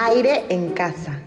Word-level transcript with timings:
Aire 0.00 0.44
en 0.48 0.70
casa. 0.74 1.20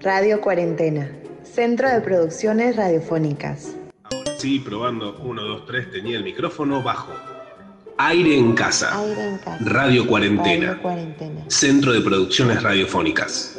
Radio 0.00 0.40
Cuarentena. 0.40 1.06
Centro 1.42 1.86
de 1.90 2.00
Producciones 2.00 2.74
Radiofónicas. 2.74 3.76
Ahora 4.04 4.32
sí, 4.38 4.58
probando 4.58 5.18
1, 5.22 5.42
2, 5.42 5.66
3, 5.66 5.90
tenía 5.90 6.16
el 6.16 6.24
micrófono 6.24 6.82
bajo. 6.82 7.12
Aire 7.98 8.38
en 8.38 8.54
casa. 8.54 8.98
Aire 8.98 9.22
en 9.22 9.36
casa. 9.36 9.58
Radio 9.60 10.06
Cuarentena. 10.06 10.68
Radio 10.68 10.82
Cuarentena. 10.82 11.44
Centro 11.48 11.92
de 11.92 12.00
Producciones 12.00 12.62
Radiofónicas. 12.62 13.58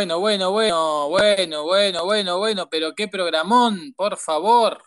Bueno, 0.00 0.18
bueno, 0.18 0.50
bueno, 0.50 1.08
bueno, 1.10 1.64
bueno, 1.64 2.04
bueno, 2.06 2.38
bueno, 2.38 2.68
pero 2.70 2.94
qué 2.94 3.06
programón, 3.06 3.92
por 3.94 4.16
favor. 4.16 4.82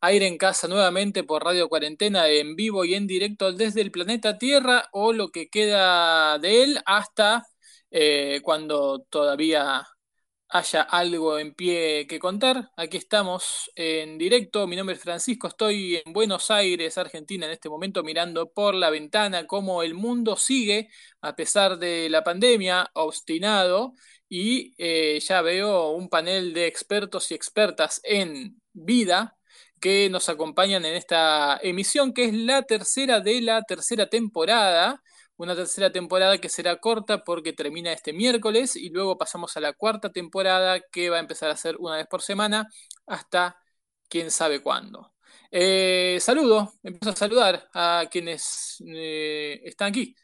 Aire 0.00 0.26
en 0.26 0.36
casa 0.38 0.66
nuevamente 0.66 1.22
por 1.22 1.44
Radio 1.44 1.68
Cuarentena 1.68 2.28
en 2.28 2.56
vivo 2.56 2.84
y 2.84 2.94
en 2.94 3.06
directo 3.06 3.52
desde 3.52 3.80
el 3.80 3.92
planeta 3.92 4.38
Tierra 4.38 4.88
o 4.90 5.12
lo 5.12 5.28
que 5.28 5.48
queda 5.48 6.40
de 6.40 6.64
él 6.64 6.80
hasta 6.84 7.44
eh, 7.92 8.40
cuando 8.42 9.06
todavía 9.08 9.86
haya 10.48 10.82
algo 10.82 11.38
en 11.38 11.54
pie 11.54 12.06
que 12.08 12.18
contar. 12.18 12.70
Aquí 12.76 12.96
estamos 12.96 13.70
en 13.74 14.18
directo. 14.18 14.66
Mi 14.66 14.76
nombre 14.76 14.96
es 14.96 15.02
Francisco, 15.02 15.48
estoy 15.48 16.02
en 16.04 16.12
Buenos 16.12 16.50
Aires, 16.50 16.98
Argentina, 16.98 17.46
en 17.46 17.52
este 17.52 17.68
momento 17.68 18.02
mirando 18.02 18.50
por 18.52 18.74
la 18.74 18.90
ventana 18.90 19.46
cómo 19.46 19.82
el 19.82 19.94
mundo 19.94 20.36
sigue 20.36 20.88
a 21.20 21.34
pesar 21.36 21.78
de 21.78 22.08
la 22.10 22.22
pandemia, 22.24 22.90
obstinado 22.94 23.94
y 24.28 24.74
eh, 24.78 25.20
ya 25.20 25.42
veo 25.42 25.90
un 25.90 26.08
panel 26.08 26.52
de 26.54 26.66
expertos 26.66 27.30
y 27.30 27.34
expertas 27.34 28.00
en 28.04 28.60
vida 28.72 29.36
que 29.80 30.08
nos 30.10 30.28
acompañan 30.28 30.84
en 30.84 30.94
esta 30.94 31.58
emisión, 31.62 32.12
que 32.14 32.24
es 32.24 32.34
la 32.34 32.62
tercera 32.62 33.20
de 33.20 33.40
la 33.42 33.62
tercera 33.62 34.06
temporada. 34.08 35.02
Una 35.36 35.54
tercera 35.54 35.92
temporada 35.92 36.38
que 36.38 36.48
será 36.48 36.76
corta 36.76 37.24
porque 37.24 37.52
termina 37.52 37.92
este 37.92 38.12
miércoles 38.12 38.76
y 38.76 38.90
luego 38.90 39.18
pasamos 39.18 39.56
a 39.56 39.60
la 39.60 39.72
cuarta 39.74 40.10
temporada 40.12 40.80
que 40.80 41.10
va 41.10 41.18
a 41.18 41.20
empezar 41.20 41.50
a 41.50 41.56
ser 41.56 41.76
una 41.78 41.96
vez 41.96 42.06
por 42.06 42.22
semana 42.22 42.68
hasta 43.06 43.56
quién 44.08 44.30
sabe 44.30 44.62
cuándo. 44.62 45.12
Eh, 45.50 46.18
saludo, 46.20 46.74
empiezo 46.82 47.10
a 47.10 47.16
saludar 47.16 47.68
a 47.74 48.04
quienes 48.10 48.82
eh, 48.86 49.60
están 49.64 49.88
aquí. 49.88 50.14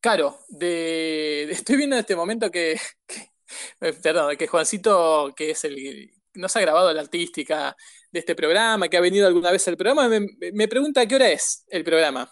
Caro, 0.00 0.38
de, 0.48 1.50
estoy 1.50 1.76
viendo 1.76 1.96
en 1.96 2.00
este 2.00 2.16
momento 2.16 2.50
que, 2.50 2.72
eh, 3.80 3.92
perdón, 4.02 4.36
que 4.36 4.46
Juancito, 4.46 5.32
que 5.36 5.50
es 5.50 5.64
el 5.64 6.10
nos 6.34 6.56
ha 6.56 6.60
grabado 6.60 6.92
la 6.92 7.00
artística 7.02 7.76
de 8.10 8.20
este 8.20 8.34
programa, 8.34 8.88
que 8.88 8.96
ha 8.96 9.00
venido 9.00 9.26
alguna 9.26 9.50
vez 9.50 9.66
al 9.68 9.76
programa, 9.76 10.08
me, 10.08 10.68
pregunta 10.68 11.06
qué 11.06 11.16
hora 11.16 11.30
es 11.30 11.64
el 11.68 11.84
programa. 11.84 12.30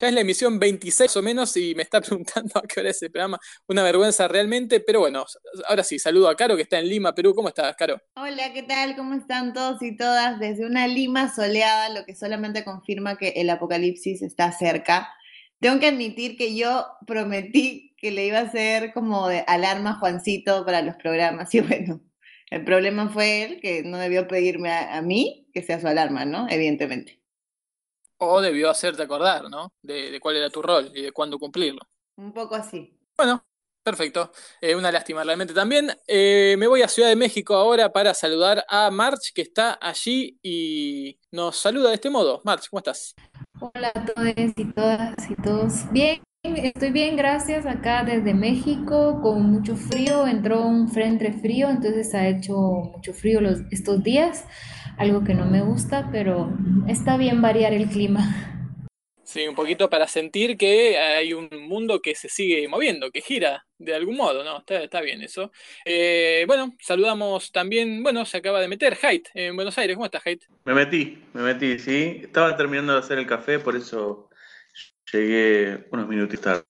Ya 0.00 0.08
es 0.08 0.14
la 0.14 0.20
emisión 0.20 0.58
26 0.58 1.16
o 1.16 1.22
menos 1.22 1.56
y 1.56 1.74
me 1.74 1.82
está 1.82 2.00
preguntando 2.00 2.58
a 2.58 2.62
qué 2.62 2.80
hora 2.80 2.90
es 2.90 3.02
el 3.02 3.10
programa. 3.10 3.38
Una 3.66 3.82
vergüenza 3.82 4.28
realmente, 4.28 4.80
pero 4.80 5.00
bueno, 5.00 5.24
ahora 5.66 5.82
sí, 5.84 5.98
saludo 5.98 6.28
a 6.28 6.36
Caro 6.36 6.56
que 6.56 6.62
está 6.62 6.78
en 6.78 6.88
Lima, 6.88 7.14
Perú. 7.14 7.34
¿Cómo 7.34 7.48
estás, 7.48 7.74
Caro? 7.76 8.00
Hola, 8.16 8.52
¿qué 8.52 8.62
tal? 8.62 8.96
¿Cómo 8.96 9.14
están 9.14 9.52
todos 9.54 9.82
y 9.82 9.96
todas? 9.96 10.38
Desde 10.38 10.66
una 10.66 10.86
Lima 10.86 11.34
soleada, 11.34 11.88
lo 11.90 12.04
que 12.04 12.14
solamente 12.14 12.64
confirma 12.64 13.16
que 13.16 13.28
el 13.36 13.48
apocalipsis 13.50 14.22
está 14.22 14.52
cerca. 14.52 15.08
Tengo 15.60 15.78
que 15.78 15.88
admitir 15.88 16.36
que 16.36 16.56
yo 16.56 16.86
prometí 17.06 17.94
que 17.98 18.10
le 18.10 18.26
iba 18.26 18.38
a 18.38 18.42
hacer 18.42 18.92
como 18.94 19.28
de 19.28 19.44
alarma 19.46 19.90
a 19.90 19.98
Juancito 19.98 20.64
para 20.64 20.82
los 20.82 20.96
programas. 20.96 21.54
Y 21.54 21.60
bueno, 21.60 22.00
el 22.50 22.64
problema 22.64 23.08
fue 23.10 23.42
él, 23.44 23.60
que 23.60 23.82
no 23.82 23.98
debió 23.98 24.26
pedirme 24.26 24.70
a, 24.70 24.96
a 24.96 25.02
mí 25.02 25.48
que 25.52 25.62
sea 25.62 25.80
su 25.80 25.86
alarma, 25.86 26.24
¿no? 26.24 26.46
Evidentemente. 26.48 27.19
O 28.20 28.40
debió 28.40 28.70
hacerte 28.70 29.02
acordar, 29.02 29.48
¿no? 29.48 29.72
De, 29.82 30.10
de 30.10 30.20
cuál 30.20 30.36
era 30.36 30.50
tu 30.50 30.60
rol 30.62 30.90
y 30.94 31.02
de 31.02 31.12
cuándo 31.12 31.38
cumplirlo. 31.38 31.80
Un 32.16 32.32
poco 32.34 32.54
así. 32.54 32.98
Bueno, 33.16 33.42
perfecto. 33.82 34.30
Eh, 34.60 34.74
una 34.74 34.92
lástima 34.92 35.24
realmente 35.24 35.54
también. 35.54 35.90
Eh, 36.06 36.54
me 36.58 36.66
voy 36.66 36.82
a 36.82 36.88
Ciudad 36.88 37.08
de 37.08 37.16
México 37.16 37.54
ahora 37.54 37.92
para 37.92 38.12
saludar 38.14 38.64
a 38.68 38.90
March, 38.90 39.32
que 39.34 39.42
está 39.42 39.78
allí 39.80 40.38
y 40.42 41.18
nos 41.30 41.56
saluda 41.56 41.88
de 41.88 41.94
este 41.94 42.10
modo. 42.10 42.42
March, 42.44 42.68
¿cómo 42.70 42.80
estás? 42.80 43.14
Hola 43.60 43.90
a 43.94 44.04
todos 44.04 44.28
y 44.36 44.64
todas 44.72 45.30
y 45.30 45.34
todos. 45.36 45.90
Bien, 45.92 46.22
estoy 46.42 46.90
bien, 46.90 47.16
gracias. 47.16 47.66
Acá 47.66 48.04
desde 48.04 48.34
México 48.34 49.20
con 49.22 49.42
mucho 49.50 49.76
frío. 49.76 50.26
Entró 50.26 50.60
un 50.60 50.88
frente 50.88 51.32
frío, 51.32 51.68
entonces 51.68 52.14
ha 52.14 52.28
hecho 52.28 52.54
mucho 52.56 53.12
frío 53.12 53.40
los, 53.40 53.60
estos 53.70 54.02
días, 54.02 54.44
algo 55.00 55.24
que 55.24 55.32
no 55.32 55.46
me 55.46 55.62
gusta, 55.62 56.10
pero 56.12 56.52
está 56.86 57.16
bien 57.16 57.40
variar 57.40 57.72
el 57.72 57.88
clima. 57.88 58.20
Sí, 59.24 59.48
un 59.48 59.54
poquito 59.54 59.88
para 59.88 60.06
sentir 60.06 60.58
que 60.58 60.98
hay 60.98 61.32
un 61.32 61.48
mundo 61.66 62.02
que 62.02 62.14
se 62.14 62.28
sigue 62.28 62.68
moviendo, 62.68 63.10
que 63.10 63.22
gira 63.22 63.64
de 63.78 63.94
algún 63.94 64.16
modo, 64.16 64.44
¿no? 64.44 64.58
Está, 64.58 64.82
está 64.82 65.00
bien 65.00 65.22
eso. 65.22 65.52
Eh, 65.86 66.44
bueno, 66.46 66.74
saludamos 66.80 67.50
también, 67.50 68.02
bueno, 68.02 68.26
se 68.26 68.36
acaba 68.36 68.60
de 68.60 68.68
meter 68.68 68.98
Haidt 69.00 69.28
en 69.32 69.56
Buenos 69.56 69.78
Aires. 69.78 69.96
¿Cómo 69.96 70.04
estás, 70.04 70.26
Haidt? 70.26 70.42
Me 70.64 70.74
metí, 70.74 71.22
me 71.32 71.42
metí, 71.42 71.78
sí. 71.78 72.20
Estaba 72.22 72.54
terminando 72.54 72.92
de 72.92 72.98
hacer 72.98 73.18
el 73.18 73.26
café, 73.26 73.58
por 73.58 73.76
eso 73.76 74.28
llegué 75.10 75.86
unos 75.92 76.08
minutos 76.08 76.40
tarde. 76.40 76.64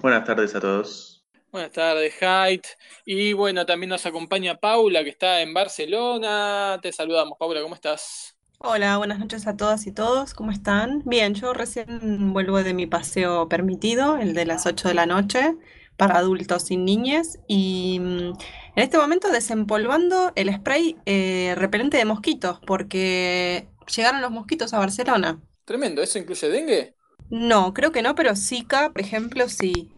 Buenas 0.00 0.24
tardes 0.24 0.54
a 0.54 0.60
todos. 0.60 1.17
Buenas 1.50 1.72
tardes, 1.72 2.22
Haidt. 2.22 2.66
Y 3.06 3.32
bueno, 3.32 3.64
también 3.64 3.88
nos 3.88 4.04
acompaña 4.04 4.56
Paula, 4.56 5.02
que 5.02 5.08
está 5.08 5.40
en 5.40 5.54
Barcelona. 5.54 6.78
Te 6.82 6.92
saludamos, 6.92 7.38
Paula, 7.38 7.62
¿cómo 7.62 7.74
estás? 7.74 8.36
Hola, 8.58 8.98
buenas 8.98 9.18
noches 9.18 9.46
a 9.46 9.56
todas 9.56 9.86
y 9.86 9.92
todos, 9.92 10.34
¿cómo 10.34 10.50
están? 10.50 11.02
Bien, 11.06 11.34
yo 11.34 11.54
recién 11.54 12.34
vuelvo 12.34 12.62
de 12.62 12.74
mi 12.74 12.86
paseo 12.86 13.48
permitido, 13.48 14.18
el 14.18 14.34
de 14.34 14.44
las 14.44 14.66
8 14.66 14.88
de 14.88 14.94
la 14.94 15.06
noche, 15.06 15.56
para 15.96 16.18
adultos 16.18 16.64
sin 16.64 16.84
niñes, 16.84 17.38
y 17.46 17.98
mm, 18.00 18.32
en 18.76 18.82
este 18.82 18.98
momento 18.98 19.30
desempolvando 19.30 20.32
el 20.34 20.52
spray 20.52 20.96
eh, 21.06 21.54
repelente 21.56 21.96
de 21.96 22.04
mosquitos, 22.04 22.58
porque 22.66 23.68
llegaron 23.96 24.20
los 24.20 24.32
mosquitos 24.32 24.74
a 24.74 24.78
Barcelona. 24.78 25.40
Tremendo, 25.64 26.02
¿eso 26.02 26.18
incluye 26.18 26.48
dengue? 26.48 26.94
No, 27.30 27.72
creo 27.72 27.92
que 27.92 28.02
no, 28.02 28.14
pero 28.16 28.34
Zika, 28.36 28.90
por 28.90 29.00
ejemplo, 29.00 29.48
sí. 29.48 29.92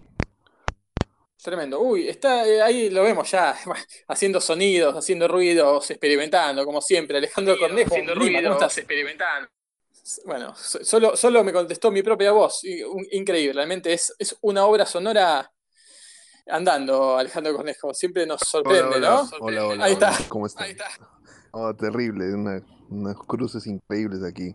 Tremendo. 1.43 1.81
Uy, 1.81 2.09
está 2.09 2.47
eh, 2.47 2.61
ahí 2.61 2.91
lo 2.91 3.03
vemos 3.03 3.31
ya, 3.31 3.57
haciendo 4.09 4.41
sonidos, 4.41 4.95
haciendo 4.95 5.27
ruidos, 5.29 5.91
experimentando, 5.91 6.65
como 6.65 6.81
siempre. 6.83 7.19
Alejandro 7.19 7.57
Cornejo, 7.59 7.89
haciendo 7.95 8.15
Lima, 8.15 8.39
¿cómo 8.39 8.39
ruidos, 8.41 8.53
estás? 8.57 8.79
experimentando. 8.79 9.49
Bueno, 10.27 10.55
so- 10.57 10.85
solo, 10.85 11.17
solo 11.17 11.43
me 11.45 11.53
contestó 11.53 11.91
mi 11.91 12.03
propia 12.03 12.33
voz. 12.33 12.61
Increíble, 13.13 13.53
realmente 13.55 13.93
es, 13.93 14.15
es 14.19 14.37
una 14.43 14.65
obra 14.67 14.85
sonora 14.85 15.51
andando, 16.47 17.17
Alejandro 17.17 17.55
Cornejo. 17.55 17.95
Siempre 17.95 18.27
nos 18.27 18.41
sorprende, 18.41 18.97
Hola, 18.97 19.09
¿no? 19.11 19.21
hola, 19.23 19.39
hola, 19.41 19.67
hola, 19.67 19.85
Ahí 19.85 19.93
está. 19.93 20.17
¿Cómo 20.29 20.47
están? 20.47 20.65
Ahí 20.65 20.73
está. 20.73 20.87
Oh, 21.53 21.75
terrible, 21.75 22.35
una- 22.35 22.63
unos 22.91 23.17
cruces 23.27 23.67
increíbles 23.67 24.23
aquí. 24.25 24.55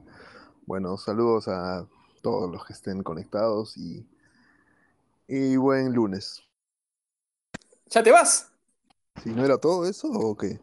Bueno, 0.65 0.97
saludos 0.97 1.47
a 1.47 1.87
todos 2.21 2.51
los 2.51 2.65
que 2.65 2.73
estén 2.73 3.01
conectados 3.03 3.77
y, 3.77 4.05
y 5.27 5.55
buen 5.57 5.93
lunes. 5.93 6.41
¿Ya 7.89 8.03
te 8.03 8.11
vas? 8.11 8.51
Si 9.23 9.29
no 9.29 9.45
era 9.45 9.57
todo 9.57 9.87
eso 9.87 10.07
o 10.09 10.35
qué? 10.35 10.59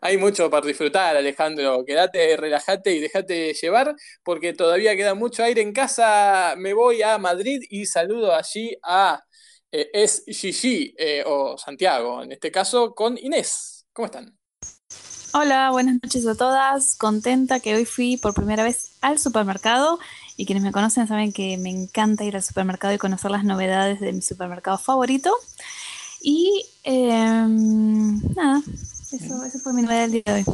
Hay 0.00 0.16
mucho 0.16 0.48
para 0.48 0.66
disfrutar, 0.66 1.16
Alejandro. 1.16 1.84
Quédate, 1.84 2.36
relájate 2.36 2.94
y 2.94 3.00
déjate 3.00 3.52
llevar, 3.54 3.94
porque 4.22 4.52
todavía 4.52 4.96
queda 4.96 5.14
mucho 5.14 5.42
aire 5.42 5.60
en 5.60 5.72
casa. 5.72 6.54
Me 6.56 6.72
voy 6.72 7.02
a 7.02 7.18
Madrid 7.18 7.62
y 7.68 7.84
saludo 7.86 8.32
allí 8.32 8.76
a 8.82 9.20
eh, 9.72 9.90
Es 9.92 10.24
Gigi, 10.26 10.94
eh, 10.96 11.24
o 11.26 11.58
Santiago, 11.58 12.22
en 12.22 12.32
este 12.32 12.50
caso, 12.50 12.94
con 12.94 13.18
Inés. 13.18 13.86
¿Cómo 13.92 14.06
están? 14.06 14.38
Hola, 15.34 15.70
buenas 15.72 15.96
noches 16.02 16.26
a 16.26 16.34
todas. 16.36 16.96
Contenta 16.96 17.60
que 17.60 17.74
hoy 17.74 17.84
fui 17.84 18.16
por 18.16 18.34
primera 18.34 18.62
vez 18.62 18.96
al 19.02 19.18
supermercado 19.18 19.98
y 20.36 20.46
quienes 20.46 20.62
me 20.62 20.72
conocen 20.72 21.06
saben 21.06 21.32
que 21.32 21.58
me 21.58 21.70
encanta 21.70 22.24
ir 22.24 22.36
al 22.36 22.42
supermercado 22.42 22.94
y 22.94 22.98
conocer 22.98 23.30
las 23.30 23.44
novedades 23.44 24.00
de 24.00 24.12
mi 24.12 24.22
supermercado 24.22 24.78
favorito. 24.78 25.34
Y 26.20 26.66
em, 26.84 28.20
nada, 28.34 28.62
eso, 29.12 29.44
eso 29.44 29.58
fue 29.60 29.72
mi 29.72 29.82
novedad 29.82 30.08
del 30.08 30.12
día 30.12 30.22
de 30.26 30.32
hoy. 30.34 30.44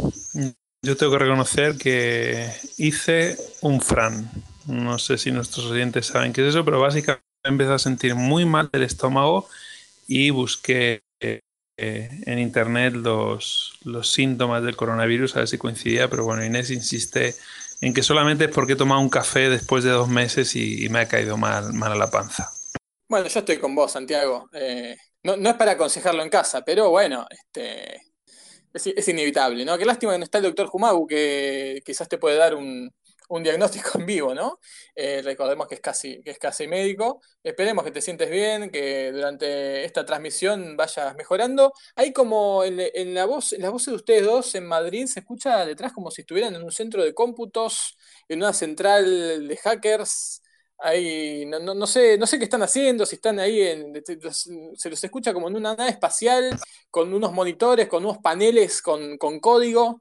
Yo 0.82 0.96
tengo 0.96 1.12
que 1.12 1.18
reconocer 1.18 1.76
que 1.78 2.50
hice 2.76 3.38
un 3.62 3.80
Fran. 3.80 4.30
No 4.66 4.98
sé 4.98 5.16
si 5.18 5.30
nuestros 5.30 5.66
oyentes 5.66 6.06
saben 6.06 6.32
qué 6.32 6.42
es 6.42 6.48
eso, 6.48 6.64
pero 6.64 6.80
básicamente 6.80 7.24
empecé 7.42 7.72
a 7.72 7.78
sentir 7.78 8.14
muy 8.14 8.44
mal 8.44 8.68
del 8.72 8.82
estómago 8.82 9.48
y 10.06 10.30
busqué 10.30 11.02
eh, 11.20 11.40
eh, 11.76 12.08
en 12.26 12.38
internet 12.38 12.94
los, 12.94 13.78
los 13.84 14.10
síntomas 14.10 14.62
del 14.62 14.76
coronavirus 14.76 15.36
a 15.36 15.40
ver 15.40 15.48
si 15.48 15.58
coincidía, 15.58 16.08
pero 16.08 16.24
bueno, 16.24 16.44
Inés 16.44 16.70
insiste 16.70 17.34
en 17.80 17.94
que 17.94 18.02
solamente 18.02 18.44
es 18.44 18.50
porque 18.50 18.74
he 18.74 18.76
tomado 18.76 19.00
un 19.00 19.10
café 19.10 19.48
después 19.48 19.84
de 19.84 19.90
dos 19.90 20.08
meses 20.08 20.54
y, 20.56 20.84
y 20.84 20.88
me 20.88 21.00
ha 21.00 21.08
caído 21.08 21.36
mal, 21.36 21.72
mal 21.72 21.92
a 21.92 21.96
la 21.96 22.10
panza. 22.10 22.50
Bueno, 23.08 23.28
yo 23.28 23.40
estoy 23.40 23.58
con 23.58 23.74
vos, 23.74 23.92
Santiago. 23.92 24.48
Eh, 24.52 24.96
no, 25.24 25.36
no 25.36 25.50
es 25.50 25.56
para 25.56 25.72
aconsejarlo 25.72 26.22
en 26.22 26.30
casa, 26.30 26.64
pero 26.64 26.90
bueno, 26.90 27.26
este, 27.30 28.02
es, 28.74 29.08
inevitable, 29.08 29.64
¿no? 29.64 29.78
Qué 29.78 29.84
lástima 29.84 30.12
que 30.12 30.18
no 30.18 30.24
está 30.24 30.38
el 30.38 30.44
doctor 30.44 30.66
Jumagu, 30.66 31.06
que 31.06 31.80
quizás 31.84 32.08
te 32.08 32.18
puede 32.18 32.36
dar 32.36 32.54
un, 32.54 32.92
diagnóstico 33.42 33.98
en 33.98 34.06
vivo, 34.06 34.34
¿no? 34.34 34.60
Eh, 34.94 35.20
recordemos 35.24 35.66
que 35.66 35.76
es, 35.76 35.80
casi, 35.80 36.22
que 36.22 36.30
es 36.32 36.38
casi 36.38 36.68
médico. 36.68 37.20
Esperemos 37.42 37.84
que 37.84 37.90
te 37.90 38.00
sientes 38.00 38.30
bien, 38.30 38.70
que 38.70 39.10
durante 39.12 39.84
esta 39.84 40.04
transmisión 40.04 40.76
vayas 40.76 41.16
mejorando. 41.16 41.72
Hay 41.96 42.12
como 42.12 42.62
en, 42.64 43.14
la 43.14 43.24
voz, 43.24 43.52
en 43.52 43.62
las 43.62 43.72
voces 43.72 43.88
de 43.88 43.96
ustedes 43.96 44.24
dos 44.24 44.54
en 44.54 44.66
Madrid 44.66 45.06
se 45.06 45.20
escucha 45.20 45.64
detrás 45.66 45.92
como 45.92 46.10
si 46.10 46.20
estuvieran 46.20 46.54
en 46.54 46.62
un 46.62 46.70
centro 46.70 47.02
de 47.02 47.14
cómputos, 47.14 47.96
en 48.28 48.38
una 48.38 48.52
central 48.52 49.48
de 49.48 49.56
hackers 49.56 50.42
Ahí, 50.78 51.46
no, 51.46 51.60
no, 51.60 51.86
sé, 51.86 52.18
no 52.18 52.26
sé 52.26 52.38
qué 52.38 52.44
están 52.44 52.62
haciendo, 52.62 53.06
si 53.06 53.14
están 53.16 53.38
ahí, 53.38 53.60
en, 53.60 53.92
se 54.04 54.90
los 54.90 55.04
escucha 55.04 55.32
como 55.32 55.48
en 55.48 55.56
una 55.56 55.74
nave 55.74 55.90
espacial, 55.90 56.58
con 56.90 57.14
unos 57.14 57.32
monitores, 57.32 57.88
con 57.88 58.04
unos 58.04 58.18
paneles 58.18 58.82
con, 58.82 59.16
código. 59.40 60.00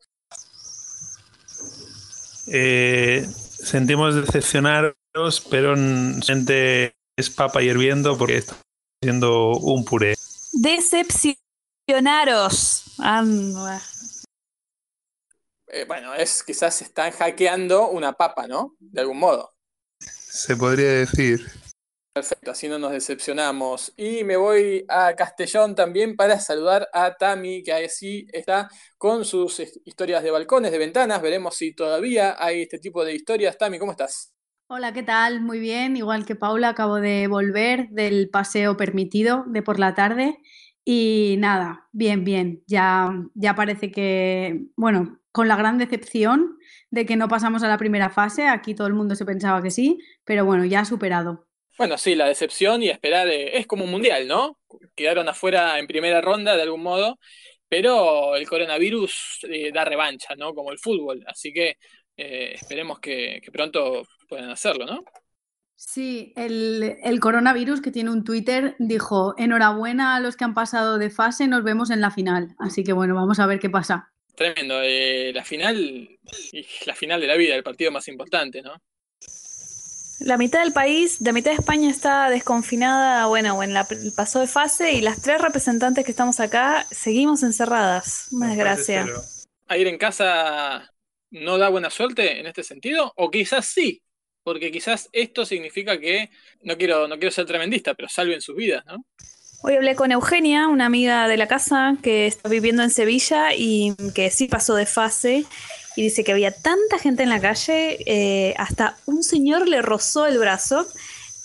Eh, 2.47 3.25
sentimos 3.25 4.15
decepcionaros, 4.15 4.95
pero 5.49 5.75
gente 6.25 6.95
es 7.15 7.29
papa 7.29 7.61
hirviendo 7.61 8.17
porque 8.17 8.37
está 8.37 8.55
haciendo 9.01 9.51
un 9.51 9.85
puré. 9.85 10.15
Decepcionaros. 10.53 12.95
Eh, 15.67 15.85
bueno, 15.87 16.13
es 16.13 16.43
quizás 16.43 16.81
están 16.81 17.11
hackeando 17.11 17.89
una 17.89 18.13
papa, 18.13 18.47
¿no? 18.47 18.75
De 18.79 19.01
algún 19.01 19.19
modo 19.19 19.52
se 20.33 20.57
podría 20.57 20.91
decir. 20.93 21.45
Perfecto, 22.11 22.51
así 22.51 22.67
no 22.67 22.79
nos 22.79 22.91
decepcionamos. 22.91 23.93
Y 23.95 24.23
me 24.23 24.35
voy 24.35 24.83
a 24.89 25.13
Castellón 25.15 25.75
también 25.75 26.15
para 26.15 26.39
saludar 26.39 26.87
a 26.91 27.13
Tami, 27.13 27.61
que 27.61 27.71
ahí 27.71 27.87
sí 27.87 28.25
está 28.33 28.67
con 28.97 29.25
sus 29.25 29.59
historias 29.85 30.23
de 30.23 30.31
balcones, 30.31 30.71
de 30.71 30.79
ventanas. 30.79 31.21
Veremos 31.21 31.55
si 31.55 31.75
todavía 31.75 32.35
hay 32.39 32.63
este 32.63 32.79
tipo 32.79 33.05
de 33.05 33.13
historias. 33.13 33.57
Tami, 33.59 33.77
¿cómo 33.77 33.91
estás? 33.91 34.33
Hola, 34.67 34.91
¿qué 34.91 35.03
tal? 35.03 35.39
Muy 35.41 35.59
bien, 35.59 35.97
igual 35.97 36.25
que 36.25 36.35
Paula, 36.35 36.69
acabo 36.69 36.95
de 36.95 37.27
volver 37.27 37.89
del 37.89 38.29
paseo 38.31 38.75
permitido 38.75 39.43
de 39.47 39.61
por 39.61 39.79
la 39.79 39.93
tarde. 39.93 40.39
Y 40.83 41.35
nada, 41.37 41.89
bien, 41.91 42.23
bien. 42.23 42.63
Ya, 42.65 43.11
ya 43.35 43.53
parece 43.53 43.91
que, 43.91 44.65
bueno, 44.75 45.19
con 45.31 45.47
la 45.47 45.55
gran 45.55 45.77
decepción 45.77 46.57
de 46.93 47.07
que 47.07 47.15
no 47.15 47.27
pasamos 47.27 47.63
a 47.63 47.67
la 47.67 47.79
primera 47.79 48.11
fase. 48.11 48.47
Aquí 48.47 48.75
todo 48.75 48.85
el 48.85 48.93
mundo 48.93 49.15
se 49.15 49.25
pensaba 49.25 49.63
que 49.63 49.71
sí, 49.71 49.97
pero 50.23 50.45
bueno, 50.45 50.63
ya 50.63 50.81
ha 50.81 50.85
superado. 50.85 51.47
Bueno, 51.75 51.97
sí, 51.97 52.13
la 52.13 52.27
decepción 52.27 52.83
y 52.83 52.89
esperar 52.89 53.27
eh, 53.29 53.57
es 53.57 53.65
como 53.65 53.85
un 53.85 53.89
mundial, 53.89 54.27
¿no? 54.27 54.59
Quedaron 54.95 55.27
afuera 55.27 55.79
en 55.79 55.87
primera 55.87 56.21
ronda 56.21 56.55
de 56.55 56.61
algún 56.61 56.83
modo, 56.83 57.17
pero 57.67 58.35
el 58.35 58.47
coronavirus 58.47 59.39
eh, 59.49 59.71
da 59.73 59.83
revancha, 59.83 60.35
¿no? 60.35 60.53
Como 60.53 60.71
el 60.71 60.77
fútbol. 60.77 61.23
Así 61.25 61.51
que 61.51 61.77
eh, 62.15 62.51
esperemos 62.53 62.99
que, 62.99 63.41
pronto 63.51 64.03
puedan 64.29 64.51
hacerlo, 64.51 64.85
¿no? 64.85 65.03
Sí, 65.73 66.31
el, 66.35 66.97
el, 67.03 67.19
coronavirus 67.19 67.81
que 67.81 67.91
tiene 67.91 68.11
un 68.11 68.23
Twitter 68.23 68.75
dijo, 68.77 69.33
enhorabuena 69.39 70.15
a 70.15 70.19
los 70.19 70.37
que 70.37 70.43
han 70.43 70.53
pasado 70.53 70.99
de 70.99 71.09
fase, 71.09 71.47
nos 71.47 71.63
vemos 71.63 71.89
en 71.89 72.01
la 72.01 72.11
final. 72.11 72.55
Así 72.59 72.83
que 72.83 72.93
bueno, 72.93 73.15
vamos 73.15 73.39
a 73.39 73.47
ver 73.47 73.59
qué 73.59 73.71
pasa. 73.71 74.12
Tremendo. 74.35 74.81
Eh, 74.83 75.31
la 75.33 75.43
final, 75.43 76.09
la 76.85 76.95
final 76.95 77.21
de 77.21 77.27
la 77.27 77.35
vida, 77.35 77.55
el 77.55 77.63
partido 77.63 77.91
más 77.91 78.07
importante, 78.07 78.61
¿no? 78.61 78.81
La 80.19 80.37
mitad 80.37 80.63
del 80.63 80.71
país, 80.73 81.19
la 81.21 81.33
mitad 81.33 81.51
de 81.51 81.57
España 81.57 81.89
está 81.89 82.29
desconfinada, 82.29 83.25
bueno, 83.25 83.61
en 83.61 83.73
la 83.73 83.85
pasó 84.15 84.39
de 84.39 84.47
fase 84.47 84.93
y 84.93 85.01
las 85.01 85.21
tres 85.21 85.41
representantes 85.41 86.05
que 86.05 86.11
estamos 86.11 86.39
acá 86.39 86.85
seguimos 86.89 87.43
encerradas. 87.43 88.29
Una 88.31 88.47
desgracia. 88.47 89.05
¿A 89.67 89.77
ir 89.77 89.87
en 89.87 89.97
casa 89.97 90.89
no 91.31 91.57
da 91.57 91.69
buena 91.69 91.89
suerte 91.89 92.39
en 92.39 92.45
este 92.45 92.63
sentido? 92.63 93.11
O 93.17 93.29
quizás 93.29 93.65
sí, 93.65 94.01
porque 94.43 94.71
quizás 94.71 95.09
esto 95.11 95.45
significa 95.45 95.99
que, 95.99 96.29
no 96.61 96.77
quiero, 96.77 97.07
no 97.07 97.17
quiero 97.17 97.31
ser 97.31 97.45
tremendista, 97.45 97.93
pero 97.93 98.07
salven 98.07 98.39
sus 98.39 98.55
vidas, 98.55 98.85
¿no? 98.85 99.05
Hoy 99.65 99.75
hablé 99.75 99.95
con 99.95 100.11
Eugenia, 100.11 100.67
una 100.67 100.85
amiga 100.85 101.29
de 101.29 101.37
la 101.37 101.47
casa 101.47 101.95
que 102.03 102.27
está 102.27 102.49
viviendo 102.49 102.83
en 102.83 102.89
Sevilla 102.89 103.53
y 103.55 103.95
que 104.13 104.29
sí 104.29 104.49
pasó 104.49 104.75
de 104.75 104.85
fase 104.85 105.45
y 105.95 106.03
dice 106.03 106.25
que 106.25 106.33
había 106.33 106.51
tanta 106.51 106.99
gente 106.99 107.23
en 107.23 107.29
la 107.29 107.39
calle, 107.39 107.97
eh, 108.05 108.53
hasta 108.57 108.97
un 109.05 109.23
señor 109.23 109.69
le 109.69 109.81
rozó 109.81 110.27
el 110.27 110.37
brazo 110.37 110.85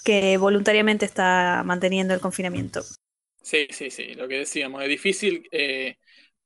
que 0.04 0.36
voluntariamente 0.36 1.04
está 1.04 1.62
manteniendo 1.64 2.12
el 2.12 2.18
confinamiento. 2.18 2.82
Sí, 3.40 3.68
sí, 3.70 3.88
sí, 3.88 4.14
lo 4.14 4.26
que 4.26 4.38
decíamos, 4.38 4.82
es 4.82 4.88
difícil 4.88 5.46
eh, 5.52 5.94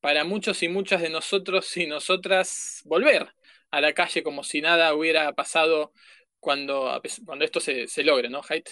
para 0.02 0.24
muchos 0.24 0.62
y 0.62 0.68
muchas 0.68 1.00
de 1.00 1.08
nosotros 1.08 1.74
y 1.78 1.86
nosotras 1.86 2.82
volver 2.84 3.28
a 3.70 3.80
la 3.80 3.94
calle 3.94 4.22
como 4.22 4.44
si 4.44 4.60
nada 4.60 4.92
hubiera 4.94 5.32
pasado 5.32 5.94
cuando, 6.38 7.00
cuando 7.24 7.46
esto 7.46 7.60
se, 7.60 7.86
se 7.86 8.04
logre, 8.04 8.28
¿no, 8.28 8.42
Haidt? 8.46 8.68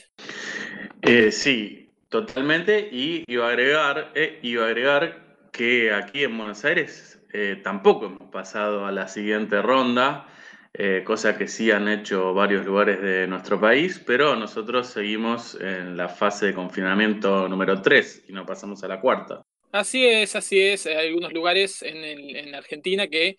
Eh, 1.00 1.32
sí, 1.32 1.89
Totalmente, 2.10 2.88
y 2.90 3.22
iba 3.28 3.46
a 3.46 3.50
agregar, 3.50 4.10
eh, 4.16 4.40
iba 4.42 4.64
a 4.64 4.66
agregar 4.66 5.38
que 5.52 5.92
aquí 5.92 6.24
en 6.24 6.36
Buenos 6.36 6.64
Aires 6.64 7.20
eh, 7.32 7.60
tampoco 7.62 8.06
hemos 8.06 8.28
pasado 8.32 8.84
a 8.84 8.90
la 8.90 9.06
siguiente 9.06 9.62
ronda, 9.62 10.26
eh, 10.74 11.04
cosa 11.06 11.38
que 11.38 11.46
sí 11.46 11.70
han 11.70 11.86
hecho 11.86 12.34
varios 12.34 12.66
lugares 12.66 13.00
de 13.00 13.28
nuestro 13.28 13.60
país, 13.60 14.02
pero 14.04 14.34
nosotros 14.34 14.88
seguimos 14.88 15.54
en 15.60 15.96
la 15.96 16.08
fase 16.08 16.46
de 16.46 16.54
confinamiento 16.54 17.48
número 17.48 17.80
3 17.80 18.24
y 18.26 18.32
no 18.32 18.44
pasamos 18.44 18.82
a 18.82 18.88
la 18.88 19.00
cuarta. 19.00 19.42
Así 19.70 20.04
es, 20.04 20.34
así 20.34 20.60
es. 20.60 20.86
Hay 20.86 21.06
algunos 21.06 21.32
lugares 21.32 21.80
en 21.82 22.56
Argentina 22.56 23.06
que 23.06 23.36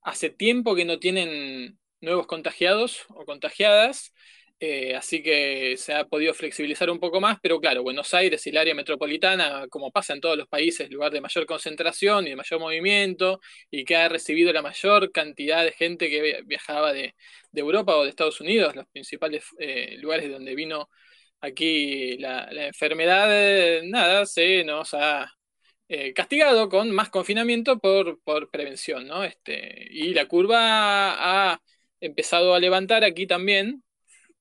hace 0.00 0.30
tiempo 0.30 0.74
que 0.74 0.86
no 0.86 0.98
tienen 0.98 1.78
nuevos 2.00 2.26
contagiados 2.26 3.04
o 3.10 3.26
contagiadas 3.26 4.14
eh, 4.66 4.96
así 4.96 5.22
que 5.22 5.76
se 5.76 5.92
ha 5.92 6.06
podido 6.06 6.32
flexibilizar 6.32 6.88
un 6.88 6.98
poco 6.98 7.20
más, 7.20 7.38
pero 7.42 7.60
claro, 7.60 7.82
Buenos 7.82 8.14
Aires 8.14 8.46
y 8.46 8.50
el 8.50 8.56
área 8.56 8.74
metropolitana, 8.74 9.66
como 9.68 9.90
pasa 9.90 10.14
en 10.14 10.22
todos 10.22 10.38
los 10.38 10.48
países, 10.48 10.90
lugar 10.90 11.12
de 11.12 11.20
mayor 11.20 11.44
concentración 11.44 12.26
y 12.26 12.30
de 12.30 12.36
mayor 12.36 12.60
movimiento, 12.60 13.40
y 13.70 13.84
que 13.84 13.96
ha 13.96 14.08
recibido 14.08 14.54
la 14.54 14.62
mayor 14.62 15.12
cantidad 15.12 15.62
de 15.64 15.72
gente 15.72 16.08
que 16.08 16.42
viajaba 16.46 16.94
de, 16.94 17.14
Europa 17.52 17.94
o 17.94 18.04
de 18.04 18.08
Estados 18.10 18.40
Unidos, 18.40 18.74
los 18.74 18.86
principales 18.88 19.44
eh, 19.58 19.96
lugares 19.98 20.30
donde 20.30 20.54
vino 20.54 20.88
aquí 21.40 22.16
la, 22.18 22.48
enfermedad, 22.66 23.82
nada, 23.84 24.24
se 24.24 24.64
nos 24.64 24.94
ha 24.94 25.30
eh, 25.88 26.14
castigado 26.14 26.68
con 26.70 26.90
más 26.90 27.10
confinamiento 27.10 27.78
por, 27.78 28.20
por 28.22 28.50
prevención, 28.50 29.06
¿no? 29.06 29.24
Este, 29.24 29.88
y 29.90 30.14
la 30.14 30.26
curva 30.26 31.50
ha 31.52 31.60
empezado 32.00 32.54
a 32.54 32.60
levantar 32.60 33.04
aquí 33.04 33.26
también, 33.26 33.84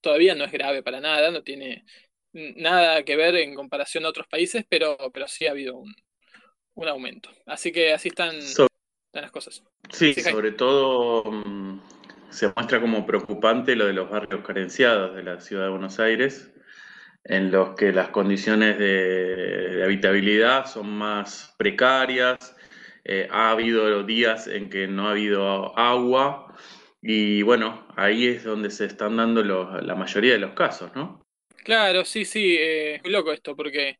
todavía 0.03 0.35
no 0.35 0.43
es 0.43 0.51
grave 0.51 0.83
para 0.83 0.99
nada, 0.99 1.31
no 1.31 1.41
tiene 1.41 1.85
nada 2.33 3.03
que 3.03 3.15
ver 3.15 3.35
en 3.35 3.55
comparación 3.55 4.05
a 4.05 4.09
otros 4.09 4.27
países, 4.27 4.65
pero, 4.69 4.97
pero 5.11 5.27
sí 5.27 5.47
ha 5.47 5.51
habido 5.51 5.77
un, 5.77 6.87
aumento. 6.87 7.29
Así 7.45 7.71
que 7.71 7.93
así 7.93 8.09
están, 8.09 8.35
las 9.13 9.31
cosas. 9.31 9.63
Sí, 9.91 10.13
sobre 10.13 10.51
todo 10.51 11.23
mm, 11.23 11.79
se 12.29 12.51
muestra 12.55 12.81
como 12.81 13.05
preocupante 13.05 13.75
lo 13.75 13.85
de 13.85 13.93
los 13.93 14.09
barrios 14.09 14.45
carenciados 14.45 15.15
de 15.15 15.23
la 15.23 15.39
ciudad 15.39 15.63
de 15.63 15.69
Buenos 15.69 15.99
Aires, 15.99 16.51
en 17.23 17.51
los 17.51 17.75
que 17.75 17.93
las 17.93 18.09
condiciones 18.09 18.77
de, 18.77 19.81
habitabilidad 19.83 20.65
son 20.65 20.89
más 20.89 21.55
precarias. 21.57 22.55
Eh, 23.05 23.27
ha 23.31 23.51
habido 23.51 24.03
días 24.03 24.47
en 24.47 24.69
que 24.69 24.87
no 24.87 25.07
ha 25.07 25.11
habido 25.11 25.77
agua 25.77 26.53
y 27.03 27.41
bueno, 27.43 27.87
ahí 27.97 28.27
es 28.27 28.43
donde 28.45 28.71
se 28.71 28.85
están 28.85 29.17
dando 29.17 29.43
la 29.43 29.95
mayoría 29.95 30.33
de 30.33 30.39
los 30.39 30.53
casos, 30.53 30.91
¿no? 30.95 31.21
Claro, 31.63 32.03
sí, 32.03 32.25
sí, 32.25 32.57
eh, 32.59 32.99
muy 33.03 33.11
loco 33.13 33.31
esto, 33.31 33.55
porque 33.55 33.97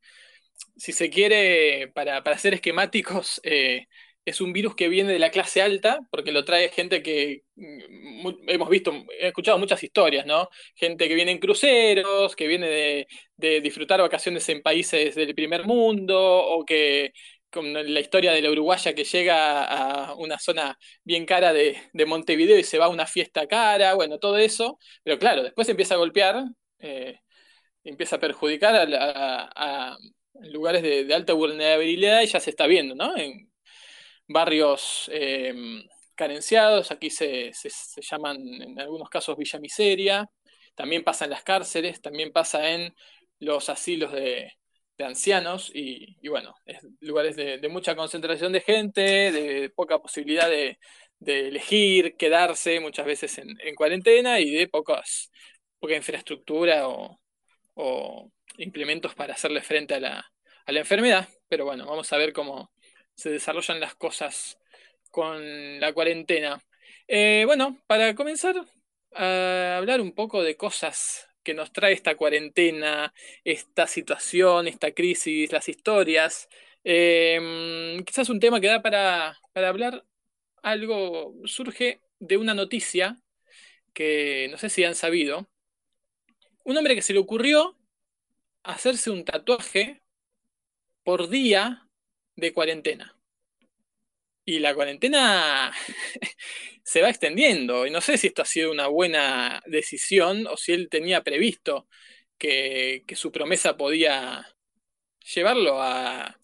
si 0.77 0.91
se 0.93 1.09
quiere, 1.09 1.89
para, 1.93 2.23
para 2.23 2.37
ser 2.37 2.53
esquemáticos, 2.55 3.39
eh, 3.43 3.87
es 4.25 4.41
un 4.41 4.53
virus 4.53 4.75
que 4.75 4.89
viene 4.89 5.13
de 5.13 5.19
la 5.19 5.31
clase 5.31 5.61
alta, 5.61 5.99
porque 6.11 6.31
lo 6.33 6.45
trae 6.45 6.69
gente 6.69 7.03
que 7.03 7.43
mm, 7.55 8.29
hemos 8.47 8.69
visto, 8.69 8.93
he 9.19 9.27
escuchado 9.27 9.59
muchas 9.59 9.83
historias, 9.83 10.25
¿no? 10.25 10.49
Gente 10.75 11.07
que 11.07 11.15
viene 11.15 11.31
en 11.31 11.39
cruceros, 11.39 12.35
que 12.35 12.47
viene 12.47 12.67
de, 12.67 13.07
de 13.37 13.61
disfrutar 13.61 14.01
vacaciones 14.01 14.47
en 14.49 14.61
países 14.61 15.15
del 15.15 15.35
primer 15.35 15.65
mundo, 15.65 16.17
o 16.19 16.65
que 16.65 17.13
con 17.53 17.71
la 17.73 17.99
historia 17.99 18.33
de 18.33 18.41
la 18.41 18.49
uruguaya 18.51 18.93
que 18.95 19.03
llega 19.03 19.63
a 19.63 20.15
una 20.15 20.39
zona 20.39 20.77
bien 21.03 21.25
cara 21.25 21.53
de, 21.53 21.77
Montevideo 22.07 22.57
y 22.57 22.63
se 22.63 22.79
va 22.79 22.85
a 22.85 22.89
una 22.89 23.05
fiesta 23.05 23.47
cara, 23.47 23.93
bueno, 23.93 24.19
todo 24.19 24.37
eso, 24.37 24.79
pero 25.03 25.19
claro, 25.19 25.43
después 25.43 25.69
empieza 25.69 25.93
a 25.95 25.97
golpear, 25.97 26.43
eh, 26.79 27.19
empieza 27.83 28.17
a 28.17 28.19
perjudicar 28.19 28.75
a, 28.75 29.97
lugares 30.51 30.81
de, 30.83 31.13
alta 31.13 31.33
vulnerabilidad 31.33 32.21
y 32.23 32.27
ya 32.27 32.39
se 32.39 32.49
está 32.49 32.67
viendo, 32.67 32.95
¿no? 32.95 33.15
En 33.17 33.51
barrios 34.27 35.09
em, 35.13 35.83
carenciados, 36.15 36.91
aquí 36.91 37.09
se, 37.09 37.51
llaman 38.09 38.37
en 38.61 38.79
algunos 38.79 39.09
casos 39.09 39.37
Villa 39.37 39.59
Miseria, 39.59 40.29
también 40.75 41.03
pasa 41.03 41.25
en 41.25 41.31
las 41.31 41.43
cárceles, 41.43 42.01
también 42.01 42.31
pasa 42.31 42.71
en 42.71 42.93
los 43.39 43.69
asilos 43.69 44.11
de, 44.13 44.53
de 44.97 45.05
ancianos 45.05 45.71
y, 45.73 46.27
bueno, 46.27 46.55
lugares 46.99 47.35
de, 47.35 47.67
mucha 47.69 47.95
concentración 47.95 48.51
de 48.53 48.61
gente, 48.61 49.31
de 49.31 49.69
poca 49.69 49.99
posibilidad 49.99 50.49
de, 50.49 50.77
elegir, 51.25 52.15
quedarse 52.17 52.79
muchas 52.79 53.05
veces 53.05 53.37
en, 53.37 53.75
cuarentena 53.75 54.39
y 54.39 54.51
de 54.51 54.67
pocas, 54.67 55.31
poca 55.79 55.95
infraestructura 55.95 56.87
o, 56.87 57.19
implementos 58.57 59.15
para 59.15 59.33
hacerle 59.33 59.61
frente 59.61 59.95
a 59.95 59.99
la, 59.99 60.31
a 60.65 60.71
la 60.71 60.79
enfermedad. 60.79 61.27
Pero 61.47 61.65
bueno, 61.65 61.85
vamos 61.87 62.11
a 62.13 62.17
ver 62.17 62.33
cómo 62.33 62.71
se 63.15 63.29
desarrollan 63.29 63.79
las 63.79 63.95
cosas 63.95 64.57
con 65.09 65.79
la 65.79 65.93
cuarentena. 65.93 66.61
Eh, 67.07 67.43
bueno, 67.45 67.81
para 67.87 68.15
comenzar 68.15 68.55
a 69.15 69.77
hablar 69.77 70.01
un 70.01 70.13
poco 70.13 70.43
de 70.43 70.57
cosas 70.57 71.27
que 71.43 71.53
nos 71.53 71.71
trae 71.73 71.93
esta 71.93 72.15
cuarentena, 72.15 73.13
esta 73.43 73.87
situación, 73.87 74.67
esta 74.67 74.91
crisis, 74.93 75.51
las 75.51 75.69
historias. 75.69 76.49
Em, 76.83 78.03
quizás 78.05 78.29
un 78.29 78.39
tema 78.39 78.59
que 78.59 78.67
da 78.67 78.81
para, 78.81 79.39
hablar 79.53 80.05
algo 80.63 81.35
surge 81.45 82.01
de 82.19 82.37
una 82.37 82.53
noticia 82.53 83.21
que 83.93 84.47
no 84.51 84.57
sé 84.57 84.69
si 84.69 84.83
han 84.83 84.95
sabido. 84.95 85.49
Un 86.63 86.77
hombre 86.77 86.95
que 86.95 87.01
se 87.01 87.13
le 87.13 87.19
ocurrió 87.19 87.77
hacerse 88.63 89.11
un 89.11 89.25
tatuaje 89.25 90.01
por 91.03 91.29
día 91.29 91.89
de 92.35 92.53
cuarentena. 92.53 93.17
Y 94.45 94.59
la 94.59 94.75
cuarentena 94.75 95.71
se 96.83 97.01
va 97.01 97.09
extendiendo. 97.09 97.87
Y 97.87 97.91
no 97.91 98.01
sé 98.01 98.17
si 98.17 98.27
esto 98.27 98.41
ha 98.41 98.45
sido 98.45 98.71
una 98.71 98.87
buena 98.87 99.61
decisión 99.65 100.47
o 100.47 100.57
si 100.57 100.73
él 100.73 100.89
tenía 100.89 101.23
previsto 101.23 101.87
que, 102.37 103.03
su 103.15 103.31
promesa 103.31 103.77
podía 103.77 104.47
llevarlo 105.33 105.81
a 105.81 106.39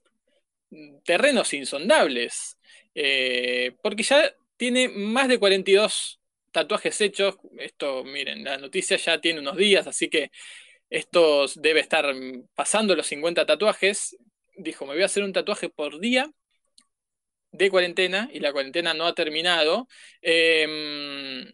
terrenos 1.04 1.54
insondables. 1.54 2.58
Eh, 2.96 3.76
porque 3.82 4.04
ya 4.04 4.34
tiene 4.58 4.90
más 4.90 5.28
de 5.28 5.40
42 5.40 6.22
tatuajes 6.52 7.02
hechos. 7.02 7.38
Esto, 7.60 8.04
miren, 8.04 8.44
la 8.44 8.58
noticia 8.58 8.98
ya 8.98 9.20
tiene 9.22 9.40
unos 9.42 9.58
días, 9.58 9.88
así 9.88 10.10
que 10.10 10.32
esto 10.90 11.46
debe 11.56 11.82
estar 11.82 12.14
pasando 12.56 12.96
los 12.96 13.08
50 13.08 13.46
tatuajes. 13.46 14.18
Dijo, 14.56 14.86
me 14.86 14.94
voy 14.94 15.04
a 15.04 15.08
hacer 15.08 15.24
un 15.24 15.34
tatuaje 15.34 15.70
por 15.70 16.00
día 16.00 16.32
de 17.52 17.70
cuarentena 17.70 18.30
y 18.34 18.40
la 18.40 18.52
cuarentena 18.54 18.94
no 18.94 19.06
ha 19.06 19.16
terminado. 19.16 19.88
Em, 20.22 21.52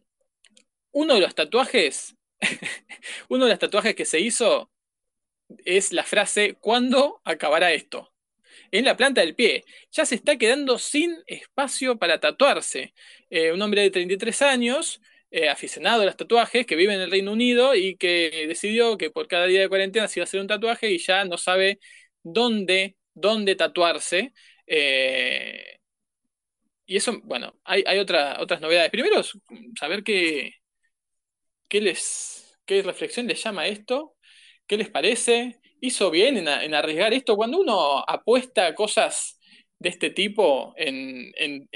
uno 0.91 1.13
de 1.15 1.21
los 1.21 1.35
tatuajes, 1.35 2.15
uno 3.29 3.45
de 3.45 3.51
los 3.51 3.59
tatuajes 3.59 3.95
que 3.95 4.05
se 4.05 4.19
hizo 4.19 4.71
es 5.65 5.91
la 5.93 6.03
frase 6.03 6.55
¿cuándo 6.59 7.21
acabará 7.23 7.73
esto? 7.73 8.13
En 8.71 8.85
la 8.85 8.97
planta 8.97 9.21
del 9.21 9.35
pie. 9.35 9.65
Ya 9.91 10.05
se 10.05 10.15
está 10.15 10.37
quedando 10.37 10.77
sin 10.79 11.15
espacio 11.27 11.97
para 11.97 12.19
tatuarse. 12.19 12.93
Eh, 13.29 13.51
un 13.51 13.61
hombre 13.61 13.81
de 13.81 13.91
33 13.91 14.41
años, 14.41 15.01
eh, 15.31 15.49
aficionado 15.49 16.01
a 16.03 16.05
los 16.05 16.17
tatuajes, 16.17 16.65
que 16.65 16.75
vive 16.75 16.93
en 16.93 17.01
el 17.01 17.11
Reino 17.11 17.31
Unido 17.33 17.75
y 17.75 17.97
que 17.97 18.45
decidió 18.47 18.97
que 18.97 19.11
por 19.11 19.27
cada 19.27 19.45
día 19.47 19.61
de 19.61 19.69
cuarentena 19.69 20.07
se 20.07 20.19
iba 20.19 20.23
a 20.23 20.25
hacer 20.25 20.41
un 20.41 20.47
tatuaje 20.47 20.91
y 20.91 20.97
ya 20.99 21.25
no 21.25 21.37
sabe 21.37 21.79
dónde, 22.23 22.97
dónde 23.13 23.55
tatuarse. 23.55 24.33
Eh, 24.67 25.74
y 26.85 26.97
eso, 26.97 27.19
bueno, 27.23 27.55
hay, 27.63 27.83
otras 27.99 28.61
novedades. 28.61 28.91
Primero, 28.91 29.21
saber 29.79 30.03
qué, 30.03 30.53
qué, 31.67 31.81
les, 31.81 32.57
qué 32.65 32.81
reflexión 32.83 33.27
les 33.27 33.43
llama 33.43 33.67
esto, 33.67 34.15
qué 34.67 34.77
les 34.77 34.89
parece. 34.89 35.59
¿Hizo 35.81 36.09
bien 36.11 36.37
en, 36.37 36.73
arriesgar 36.73 37.13
esto? 37.13 37.35
Cuando 37.35 37.59
uno 37.59 38.03
apuesta 38.07 38.73
cosas 38.75 39.39
de 39.79 39.89
este 39.89 40.09
tipo 40.09 40.73
en, 40.77 41.67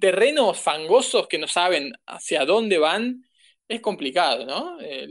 terrenos 0.00 0.58
fangosos 0.60 1.28
que 1.28 1.38
no 1.38 1.48
saben 1.48 1.92
hacia 2.06 2.44
dónde 2.44 2.78
van, 2.78 3.24
es 3.68 3.80
complicado, 3.80 4.46
¿no? 4.46 4.80
Eh, 4.80 5.08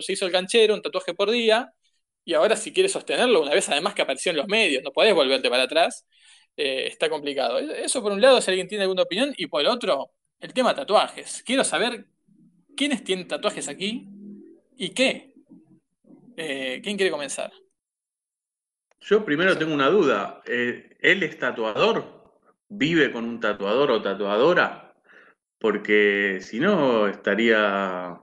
se 0.00 0.12
hizo 0.12 0.26
el 0.26 0.32
canchero, 0.32 0.74
un 0.74 0.82
tatuaje 0.82 1.14
por 1.14 1.30
día, 1.30 1.72
y 2.24 2.34
ahora 2.34 2.56
si 2.56 2.72
quieres 2.72 2.92
sostenerlo, 2.92 3.42
una 3.42 3.54
vez 3.54 3.68
además 3.68 3.94
que 3.94 4.02
apareció 4.02 4.30
en 4.30 4.36
los 4.38 4.48
medios, 4.48 4.82
no 4.82 4.92
podés 4.92 5.14
volverte 5.14 5.50
para 5.50 5.64
atrás. 5.64 6.06
Eh, 6.60 6.88
está 6.88 7.08
complicado. 7.08 7.60
Eso 7.60 8.02
por 8.02 8.10
un 8.10 8.20
lado, 8.20 8.40
si 8.40 8.50
alguien 8.50 8.66
tiene 8.66 8.82
alguna 8.82 9.02
opinión, 9.02 9.32
y 9.36 9.46
por 9.46 9.60
el 9.60 9.68
otro, 9.68 10.10
el 10.40 10.52
tema 10.52 10.74
tatuajes. 10.74 11.44
Quiero 11.46 11.62
saber 11.62 12.06
quiénes 12.76 13.04
tienen 13.04 13.28
tatuajes 13.28 13.68
aquí 13.68 14.08
y 14.76 14.88
qué. 14.90 15.34
Eh, 16.36 16.80
¿Quién 16.82 16.96
quiere 16.96 17.12
comenzar? 17.12 17.52
Yo 19.00 19.24
primero 19.24 19.56
tengo 19.56 19.72
una 19.72 19.88
duda. 19.88 20.42
Eh, 20.46 20.96
¿Él 20.98 21.22
es 21.22 21.38
tatuador? 21.38 22.40
¿Vive 22.68 23.12
con 23.12 23.24
un 23.24 23.38
tatuador 23.38 23.92
o 23.92 24.02
tatuadora? 24.02 24.96
Porque 25.60 26.40
si 26.40 26.58
no, 26.58 27.06
estaría 27.06 28.20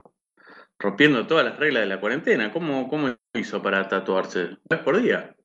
rompiendo 0.77 1.25
todas 1.25 1.46
las 1.46 1.58
reglas 1.58 1.84
de 1.84 1.88
la 1.88 2.01
cuarentena. 2.01 2.51
¿Cómo, 2.51 2.89
cómo 2.89 3.15
hizo 3.34 3.62
para 3.62 3.88
tatuarse? 3.88 4.44
¿Una 4.44 4.58
vez 4.72 4.80
por 4.82 5.01
día? 5.01 5.36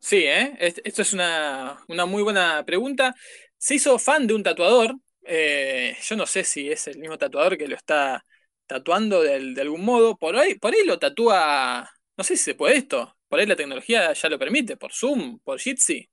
Sí, 0.00 0.24
¿eh? 0.24 0.56
Esto 0.60 1.02
es 1.02 1.12
una, 1.12 1.78
muy 2.06 2.22
buena 2.22 2.64
pregunta. 2.64 3.14
Se 3.56 3.74
hizo 3.74 3.98
fan 3.98 4.26
de 4.26 4.34
un 4.34 4.42
tatuador. 4.42 4.94
Eh, 5.24 5.96
yo 6.02 6.16
no 6.16 6.26
sé 6.26 6.44
si 6.44 6.70
es 6.70 6.86
el 6.86 6.98
mismo 6.98 7.18
tatuador 7.18 7.58
que 7.58 7.68
lo 7.68 7.76
está 7.76 8.24
tatuando 8.66 9.22
de, 9.22 9.60
algún 9.60 9.84
modo. 9.84 10.16
Por 10.16 10.36
ahí, 10.36 10.54
por 10.54 10.72
ahí 10.74 10.84
lo 10.84 10.98
tatúa. 10.98 11.90
No 12.16 12.24
sé 12.24 12.36
si 12.36 12.44
se 12.44 12.54
puede 12.54 12.76
esto. 12.76 13.16
Por 13.28 13.40
ahí 13.40 13.46
la 13.46 13.56
tecnología 13.56 14.12
ya 14.12 14.28
lo 14.28 14.38
permite. 14.38 14.76
Por 14.76 14.92
Zoom, 14.92 15.40
por 15.40 15.58
Jitsi. 15.60 16.08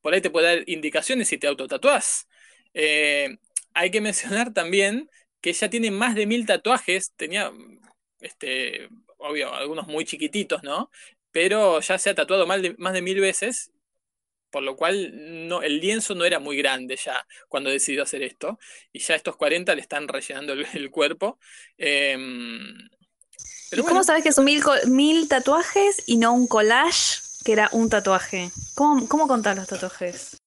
Por 0.00 0.14
ahí 0.14 0.20
te 0.20 0.30
puede 0.30 0.46
dar 0.58 0.68
indicaciones 0.68 1.28
si 1.28 1.38
te 1.38 1.46
autotatuás. 1.46 2.28
Eh, 2.74 3.36
hay 3.74 3.90
que 3.90 4.00
mencionar 4.00 4.52
también 4.52 5.08
que 5.40 5.50
ella 5.50 5.70
tiene 5.70 5.90
más 5.90 6.14
de 6.14 6.26
mil 6.26 6.46
tatuajes. 6.46 7.12
Tenía, 7.16 7.52
este, 8.20 8.88
obvio, 9.18 9.52
algunos 9.54 9.86
muy 9.86 10.04
chiquititos, 10.04 10.62
¿no? 10.62 10.90
Pero 11.34 11.80
ya 11.80 11.98
se 11.98 12.10
ha 12.10 12.14
tatuado 12.14 12.46
más 12.46 12.62
de, 12.62 12.76
más 12.78 12.92
de 12.92 13.02
mil 13.02 13.18
veces, 13.18 13.72
por 14.50 14.62
lo 14.62 14.76
cual 14.76 15.48
no, 15.48 15.62
el 15.62 15.80
lienzo 15.80 16.14
no 16.14 16.24
era 16.24 16.38
muy 16.38 16.56
grande 16.56 16.96
ya 16.96 17.26
cuando 17.48 17.70
decidió 17.70 18.04
hacer 18.04 18.22
esto, 18.22 18.56
y 18.92 19.00
ya 19.00 19.16
estos 19.16 19.34
40 19.34 19.74
le 19.74 19.80
están 19.80 20.06
rellenando 20.06 20.52
el, 20.52 20.90
cuerpo. 20.92 21.40
¿Y 21.76 22.14
cómo 23.82 24.04
sabes 24.04 24.22
que 24.22 24.30
son 24.30 24.44
mil, 24.44 24.62
mil 24.86 25.26
tatuajes 25.26 26.04
y 26.06 26.18
no 26.18 26.32
un 26.32 26.46
collage 26.46 27.18
que 27.44 27.50
era 27.50 27.68
un 27.72 27.90
tatuaje? 27.90 28.50
¿Cómo, 28.76 29.08
cómo 29.08 29.26
contar 29.26 29.56
los 29.56 29.66
tatuajes? 29.66 30.40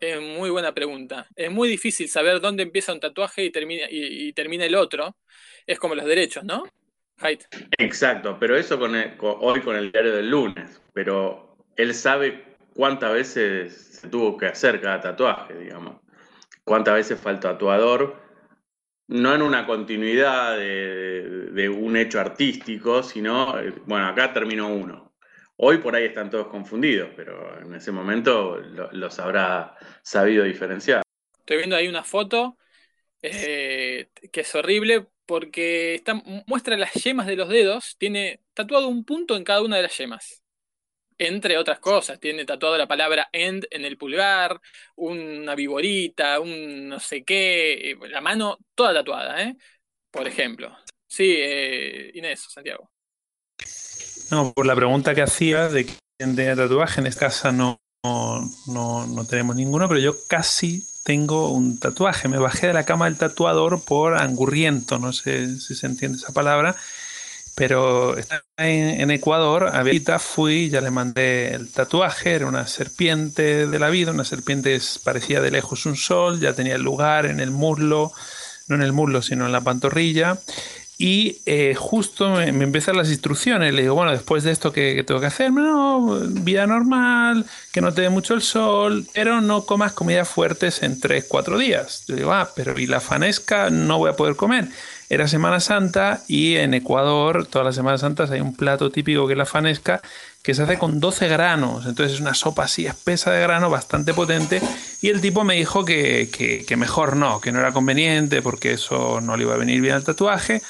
Es 0.00 0.20
muy 0.20 0.50
buena 0.50 0.74
pregunta. 0.74 1.28
Es 1.34 1.50
muy 1.50 1.66
difícil 1.66 2.10
saber 2.10 2.42
dónde 2.42 2.62
empieza 2.62 2.92
un 2.92 3.00
tatuaje 3.00 3.42
y 3.42 3.50
termina, 3.50 3.86
y 3.88 4.34
termina 4.34 4.66
el 4.66 4.74
otro. 4.74 5.16
Es 5.66 5.78
como 5.78 5.94
los 5.94 6.04
derechos, 6.04 6.44
¿no? 6.44 6.64
Exacto, 7.78 8.38
pero 8.38 8.56
eso 8.56 8.78
con 8.78 8.94
hoy 9.20 9.60
con 9.60 9.76
el 9.76 9.92
diario 9.92 10.16
del 10.16 10.30
lunes, 10.30 10.80
pero 10.92 11.56
él 11.76 11.94
sabe 11.94 12.56
cuántas 12.74 13.12
veces 13.12 13.98
se 14.00 14.08
tuvo 14.08 14.36
que 14.36 14.46
hacer 14.46 14.80
cada 14.80 15.00
tatuaje, 15.00 15.54
digamos, 15.54 16.00
cuántas 16.64 16.94
veces 16.94 17.20
fue 17.20 17.32
el 17.32 17.40
tatuador, 17.40 18.16
no 19.08 19.34
en 19.34 19.42
una 19.42 19.66
continuidad 19.66 20.56
de, 20.56 21.68
un 21.68 21.96
hecho 21.96 22.20
artístico, 22.20 23.02
sino, 23.02 23.54
bueno, 23.86 24.06
acá 24.06 24.32
terminó 24.32 24.68
uno. 24.68 25.14
Hoy 25.56 25.78
por 25.78 25.94
ahí 25.94 26.06
están 26.06 26.30
todos 26.30 26.46
confundidos, 26.46 27.10
pero 27.14 27.60
en 27.60 27.74
ese 27.74 27.92
momento 27.92 28.56
los 28.92 29.18
habrá 29.18 29.76
sabido 30.02 30.44
diferenciar. 30.44 31.02
Estoy 31.40 31.58
viendo 31.58 31.76
ahí 31.76 31.88
una 31.88 32.04
foto 32.04 32.56
eh, 33.20 34.08
que 34.32 34.40
es 34.40 34.54
horrible 34.54 35.08
porque 35.30 35.94
está, 35.94 36.20
muestra 36.48 36.76
las 36.76 36.92
yemas 36.92 37.28
de 37.28 37.36
los 37.36 37.48
dedos, 37.48 37.94
tiene 37.98 38.40
tatuado 38.52 38.88
un 38.88 39.04
punto 39.04 39.36
en 39.36 39.44
cada 39.44 39.62
una 39.62 39.76
de 39.76 39.82
las 39.84 39.96
yemas. 39.96 40.42
Entre 41.18 41.56
otras 41.56 41.78
cosas, 41.78 42.18
tiene 42.18 42.44
tatuado 42.44 42.76
la 42.76 42.88
palabra 42.88 43.28
end 43.32 43.64
en 43.70 43.84
el 43.84 43.96
pulgar, 43.96 44.60
una 44.96 45.54
viborita, 45.54 46.40
un 46.40 46.88
no 46.88 46.98
sé 46.98 47.22
qué, 47.22 47.92
eh, 47.92 47.98
la 48.08 48.20
mano 48.20 48.58
toda 48.74 48.92
tatuada, 48.92 49.40
¿eh? 49.44 49.56
Por 50.10 50.26
ejemplo. 50.26 50.76
Sí, 51.06 51.36
eh, 51.38 52.10
Inés, 52.14 52.48
Santiago. 52.48 52.90
No, 54.32 54.52
por 54.52 54.66
la 54.66 54.74
pregunta 54.74 55.14
que 55.14 55.22
hacía 55.22 55.68
de 55.68 55.84
quién 55.84 56.34
tenía 56.34 56.56
tatuaje, 56.56 57.02
en 57.02 57.06
esta 57.06 57.26
casa 57.26 57.52
no, 57.52 57.80
no, 58.02 59.06
no 59.06 59.24
tenemos 59.24 59.56
ninguno, 59.56 59.88
pero 59.88 60.00
yo 60.00 60.16
casi 60.26 60.86
tengo 61.04 61.50
un 61.50 61.78
tatuaje. 61.78 62.28
Me 62.28 62.38
bajé 62.38 62.68
de 62.68 62.72
la 62.72 62.84
cama 62.84 63.06
del 63.06 63.16
tatuador 63.16 63.82
por 63.82 64.16
angurriento, 64.16 64.98
no 64.98 65.12
sé 65.12 65.58
si 65.58 65.74
se 65.74 65.86
entiende 65.86 66.18
esa 66.18 66.32
palabra, 66.32 66.76
pero 67.54 68.16
estaba 68.16 68.42
en, 68.58 69.10
Ecuador, 69.10 69.70
ahorita 69.74 70.18
fui, 70.18 70.70
ya 70.70 70.80
le 70.80 70.90
mandé 70.90 71.54
el 71.54 71.70
tatuaje, 71.70 72.34
era 72.34 72.46
una 72.46 72.66
serpiente 72.66 73.66
de 73.66 73.78
la 73.78 73.90
vida, 73.90 74.12
una 74.12 74.24
serpiente 74.24 74.78
parecía 75.04 75.40
de 75.40 75.50
lejos 75.50 75.84
un 75.86 75.96
sol, 75.96 76.40
ya 76.40 76.54
tenía 76.54 76.76
el 76.76 76.82
lugar 76.82 77.26
en 77.26 77.40
el 77.40 77.50
muslo, 77.50 78.12
no 78.68 78.76
en 78.76 78.82
el 78.82 78.92
muslo, 78.92 79.20
sino 79.20 79.46
en 79.46 79.52
la 79.52 79.60
pantorrilla. 79.60 80.38
Y 81.00 81.40
eh, 81.46 81.74
justo 81.74 82.28
me, 82.28 82.52
me, 82.52 82.64
empiezan 82.64 82.94
las 82.94 83.08
instrucciones. 83.08 83.72
Le 83.72 83.80
digo, 83.80 83.94
bueno, 83.94 84.12
después 84.12 84.44
de 84.44 84.50
esto, 84.50 84.70
¿qué, 84.70 85.02
tengo 85.02 85.18
que 85.18 85.28
hacer? 85.28 85.50
No, 85.50 86.18
vida 86.28 86.66
normal, 86.66 87.46
que 87.72 87.80
no 87.80 87.94
te 87.94 88.02
dé 88.02 88.10
mucho 88.10 88.34
el 88.34 88.42
sol, 88.42 89.06
pero 89.14 89.40
no 89.40 89.64
comas 89.64 89.92
comidas 89.92 90.28
fuertes 90.28 90.82
en 90.82 91.00
3-4 91.00 91.56
días. 91.56 92.04
Yo 92.06 92.16
digo, 92.16 92.32
ah, 92.34 92.50
pero 92.54 92.78
¿y 92.78 92.86
la 92.86 93.00
fanesca 93.00 93.70
no 93.70 93.96
voy 93.96 94.10
a 94.10 94.12
poder 94.12 94.36
comer? 94.36 94.68
Era 95.08 95.26
Semana 95.26 95.58
Santa 95.58 96.22
y 96.28 96.56
en 96.56 96.74
Ecuador, 96.74 97.46
todas 97.46 97.64
las 97.64 97.76
Semanas 97.76 98.02
Santas, 98.02 98.30
hay 98.30 98.42
un 98.42 98.54
plato 98.54 98.90
típico 98.90 99.26
que 99.26 99.32
es 99.32 99.38
la 99.38 99.46
fanesca, 99.46 100.02
que 100.42 100.54
se 100.54 100.62
hace 100.62 100.78
con 100.78 101.00
12 101.00 101.28
granos. 101.28 101.86
Entonces 101.86 102.14
es 102.14 102.20
una 102.20 102.34
sopa 102.34 102.64
así 102.64 102.86
espesa 102.86 103.30
de 103.30 103.42
grano, 103.42 103.68
bastante 103.68 104.14
potente. 104.14 104.60
Y 105.02 105.08
el 105.08 105.20
tipo 105.20 105.44
me 105.44 105.54
dijo 105.54 105.84
que, 105.84 106.30
que, 106.66 106.76
mejor 106.76 107.16
no, 107.16 107.40
que 107.40 107.52
no 107.52 107.60
era 107.60 107.72
conveniente 107.72 108.40
porque 108.42 108.72
eso 108.72 109.20
no 109.20 109.36
le 109.36 109.44
iba 109.44 109.54
a 109.54 109.58
venir 109.58 109.80
bien 109.80 109.94
al 109.94 110.04
tatuaje. 110.04 110.62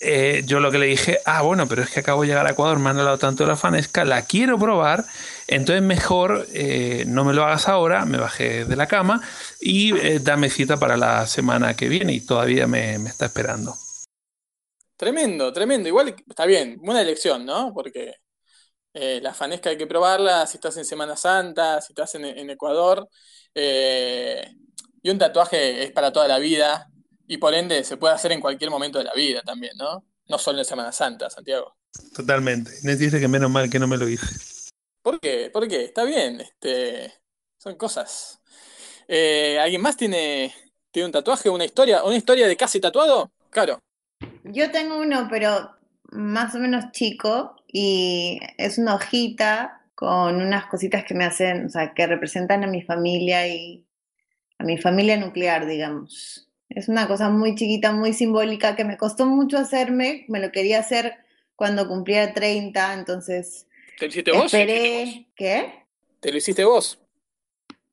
Eh, 0.00 0.42
yo 0.46 0.60
lo 0.60 0.70
que 0.70 0.78
le 0.78 0.86
dije, 0.86 1.20
ah, 1.26 1.42
bueno, 1.42 1.68
pero 1.68 1.82
es 1.82 1.90
que 1.90 2.00
acabo 2.00 2.22
de 2.22 2.28
llegar 2.28 2.46
a 2.46 2.50
Ecuador, 2.50 2.78
me 2.78 2.90
han 2.90 2.98
hablado 2.98 3.18
tanto 3.18 3.44
de 3.44 3.50
la 3.50 3.56
fanesca, 3.56 4.04
la 4.04 4.22
quiero 4.22 4.58
probar, 4.58 5.04
entonces 5.46 5.80
mejor 5.80 6.44
eh, 6.52 7.04
no 7.06 7.24
me 7.24 7.32
lo 7.32 7.44
hagas 7.44 7.68
ahora, 7.68 8.04
me 8.04 8.18
bajé 8.18 8.64
de 8.64 8.74
la 8.74 8.88
cama 8.88 9.22
y 9.60 9.96
eh, 9.96 10.18
dame 10.18 10.50
cita 10.50 10.76
para 10.76 10.96
la 10.96 11.24
semana 11.28 11.76
que 11.76 11.88
viene 11.88 12.14
y 12.14 12.20
todavía 12.20 12.66
me, 12.66 12.98
me, 12.98 13.10
está 13.10 13.26
esperando. 13.26 13.76
Tremendo, 14.96 15.52
tremendo. 15.52 15.88
Igual 15.88 16.16
está 16.28 16.46
bien, 16.46 16.78
buena 16.82 17.00
elección, 17.00 17.46
¿no? 17.46 17.72
Porque 17.72 18.21
eh, 18.94 19.20
la 19.22 19.34
fanesca 19.34 19.70
hay 19.70 19.78
que 19.78 19.86
probarla 19.86 20.46
si 20.46 20.56
estás 20.56 20.76
en 20.76 20.84
Semana 20.84 21.16
Santa, 21.16 21.80
si 21.80 21.92
estás 21.92 22.14
en, 22.14 22.24
en 22.24 22.50
Ecuador. 22.50 23.08
y 23.54 25.10
un 25.10 25.18
tatuaje 25.18 25.82
es 25.84 25.92
para 25.92 26.12
toda 26.12 26.28
la 26.28 26.38
vida, 26.38 26.88
y 27.26 27.38
por 27.38 27.54
ende 27.54 27.82
se 27.84 27.96
puede 27.96 28.14
hacer 28.14 28.32
en 28.32 28.40
cualquier 28.40 28.70
momento 28.70 28.98
de 28.98 29.04
la 29.04 29.14
vida 29.14 29.42
también, 29.42 29.76
¿no? 29.76 30.04
No 30.28 30.38
solo 30.38 30.58
en 30.58 30.64
Semana 30.64 30.92
Santa, 30.92 31.30
Santiago. 31.30 31.76
Totalmente. 32.14 32.70
Nes 32.82 32.98
dice 32.98 33.20
que 33.20 33.28
menos 33.28 33.50
mal 33.50 33.70
que 33.70 33.78
no 33.78 33.86
me 33.86 33.96
lo 33.96 34.08
hice. 34.08 34.70
¿Por 35.02 35.18
qué? 35.20 35.50
¿Por 35.50 35.68
qué? 35.68 35.84
Está 35.84 36.04
bien. 36.04 36.40
Este, 36.40 37.12
son 37.58 37.76
cosas. 37.76 38.40
Eh, 39.08 39.58
¿Alguien 39.58 39.82
más 39.82 39.96
tiene, 39.96 40.54
tiene 40.90 41.06
un 41.06 41.12
tatuaje, 41.12 41.50
una 41.50 41.64
historia, 41.64 42.04
una 42.04 42.16
historia 42.16 42.46
de 42.46 42.56
casi 42.56 42.80
tatuado? 42.80 43.32
Claro. 43.50 43.78
Yo 44.44 44.70
tengo 44.70 44.98
uno, 44.98 45.26
pero 45.30 45.70
más 46.10 46.54
o 46.54 46.58
menos 46.58 46.92
chico 46.92 47.56
y 47.72 48.38
es 48.58 48.78
una 48.78 48.94
hojita 48.94 49.80
con 49.94 50.36
unas 50.36 50.66
cositas 50.66 51.04
que 51.04 51.14
me 51.14 51.24
hacen, 51.24 51.66
o 51.66 51.68
sea, 51.70 51.94
que 51.94 52.06
representan 52.06 52.62
a 52.64 52.66
mi 52.66 52.82
familia 52.82 53.48
y 53.48 53.84
a 54.58 54.64
mi 54.64 54.76
familia 54.76 55.16
nuclear, 55.16 55.66
digamos. 55.66 56.48
Es 56.68 56.88
una 56.88 57.08
cosa 57.08 57.30
muy 57.30 57.54
chiquita, 57.54 57.92
muy 57.92 58.12
simbólica, 58.12 58.76
que 58.76 58.84
me 58.84 58.96
costó 58.96 59.26
mucho 59.26 59.58
hacerme. 59.58 60.24
Me 60.28 60.40
lo 60.40 60.52
quería 60.52 60.80
hacer 60.80 61.16
cuando 61.56 61.88
cumplía 61.88 62.32
30, 62.32 62.94
entonces... 62.94 63.66
¿Te 63.98 64.06
lo 64.06 64.10
hiciste 64.10 64.32
vos? 64.32 64.44
Esperé... 64.44 65.26
¿Qué? 65.34 65.72
¿Te 66.20 66.30
lo 66.30 66.38
hiciste 66.38 66.64
vos? 66.64 66.98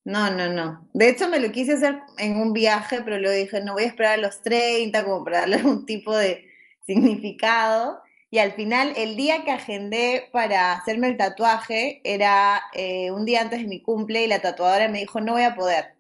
No, 0.04 0.32
no, 0.32 0.52
no. 0.52 0.88
De 0.94 1.10
hecho, 1.10 1.30
me 1.30 1.40
lo 1.40 1.52
quise 1.52 1.74
hacer 1.74 2.00
en 2.18 2.38
un 2.38 2.54
viaje, 2.54 3.02
pero 3.04 3.20
luego 3.20 3.36
dije, 3.36 3.62
no 3.62 3.74
voy 3.74 3.84
a 3.84 3.88
esperar 3.88 4.14
a 4.14 4.22
los 4.22 4.42
30 4.42 5.04
como 5.04 5.24
para 5.24 5.42
darle 5.42 5.56
algún 5.58 5.86
tipo 5.86 6.16
de 6.16 6.50
significado. 6.86 8.02
Y 8.32 8.38
al 8.38 8.52
final, 8.52 8.94
el 8.96 9.16
día 9.16 9.44
que 9.44 9.52
agendé 9.52 10.30
para 10.32 10.74
hacerme 10.74 11.08
el 11.08 11.18
tatuaje 11.18 12.02
era 12.04 12.62
eh, 12.74 13.12
un 13.12 13.26
día 13.26 13.42
antes 13.42 13.62
de 13.62 13.68
mi 13.68 13.82
cumple 13.82 14.24
y 14.24 14.28
la 14.28 14.40
tatuadora 14.40 14.88
me 14.88 15.00
dijo, 15.00 15.20
no 15.20 15.34
voy 15.34 15.44
a 15.44 15.56
poder. 15.56 15.96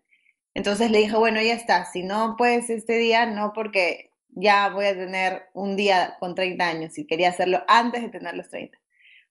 Entonces 0.53 0.91
le 0.91 0.99
dije, 0.99 1.15
bueno, 1.15 1.41
ya 1.41 1.53
está, 1.53 1.85
si 1.85 2.03
no 2.03 2.35
puedes 2.37 2.69
este 2.69 2.97
día, 2.97 3.25
no 3.25 3.53
porque 3.53 4.11
ya 4.29 4.69
voy 4.69 4.85
a 4.85 4.93
tener 4.93 5.43
un 5.53 5.75
día 5.75 6.17
con 6.19 6.35
30 6.35 6.67
años 6.67 6.97
y 6.97 7.07
quería 7.07 7.29
hacerlo 7.29 7.63
antes 7.67 8.01
de 8.01 8.09
tener 8.09 8.35
los 8.35 8.49
30. 8.49 8.77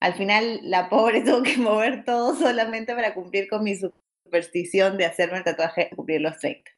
Al 0.00 0.14
final 0.14 0.60
la 0.62 0.88
pobre 0.88 1.20
tuvo 1.24 1.42
que 1.42 1.56
mover 1.56 2.04
todo 2.04 2.34
solamente 2.34 2.94
para 2.94 3.14
cumplir 3.14 3.48
con 3.48 3.62
mi 3.62 3.76
superstición 3.76 4.96
de 4.96 5.06
hacerme 5.06 5.38
el 5.38 5.44
tatuaje 5.44 5.84
de 5.84 5.90
cumplir 5.90 6.20
los 6.20 6.36
30. 6.38 6.70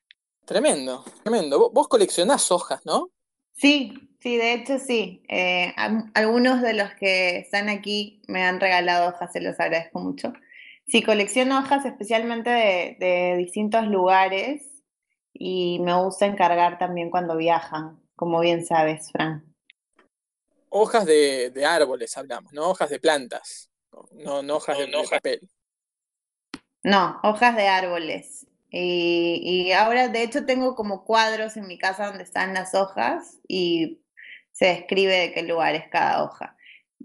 Tremendo, 0.45 1.05
tremendo. 1.23 1.71
Vos 1.71 1.89
coleccionás 1.89 2.51
hojas, 2.51 2.85
¿no? 2.85 3.11
Sí, 3.53 4.10
sí, 4.21 4.37
de 4.37 4.55
hecho 4.55 4.79
sí. 4.79 5.23
Eh, 5.29 5.75
algunos 6.15 6.63
de 6.63 6.75
los 6.75 6.93
que 6.95 7.39
están 7.39 7.69
aquí 7.69 8.23
me 8.29 8.45
han 8.45 8.61
regalado 8.61 9.09
hojas, 9.09 9.33
se 9.33 9.41
los 9.41 9.59
agradezco 9.59 10.01
mucho. 10.01 10.33
Sí, 10.87 11.03
colecciono 11.03 11.59
hojas 11.59 11.85
especialmente 11.85 12.51
de, 12.51 12.97
de, 12.99 13.37
distintos 13.37 13.87
lugares 13.87 14.83
y 15.33 15.79
me 15.81 15.95
gusta 15.95 16.27
encargar 16.27 16.79
también 16.79 17.11
cuando 17.11 17.37
viajan, 17.37 18.01
como 18.17 18.41
bien 18.41 18.67
sabes, 18.67 19.11
Fran. 19.13 19.45
Hojas 20.69 21.07
de, 21.07 21.51
de 21.51 21.65
árboles 21.65 22.17
hablamos, 22.17 22.53
¿no? 22.53 22.71
Hojas 22.71 22.91
de 22.91 23.01
plantas, 23.01 23.71
no, 24.13 24.43
no 24.43 24.57
hojas 24.57 24.79
de, 24.79 24.89
no, 24.89 25.03
de 25.03 25.09
papel. 25.09 25.51
No, 26.83 27.21
hojas 27.23 27.57
de 27.57 27.69
árboles. 27.69 28.47
Y, 28.71 29.41
y 29.43 29.73
ahora, 29.73 30.09
de 30.09 30.23
hecho, 30.23 30.47
tengo 30.47 30.75
como 30.75 31.05
cuadros 31.05 31.57
en 31.57 31.67
mi 31.67 31.77
casa 31.77 32.07
donde 32.07 32.23
están 32.23 32.55
las 32.55 32.75
hojas 32.75 33.39
y 33.49 34.01
se 34.61 34.67
describe 34.67 35.17
de 35.17 35.33
qué 35.33 35.43
lugar 35.43 35.75
es 35.75 35.89
cada 35.89 36.23
hoja 36.23 36.57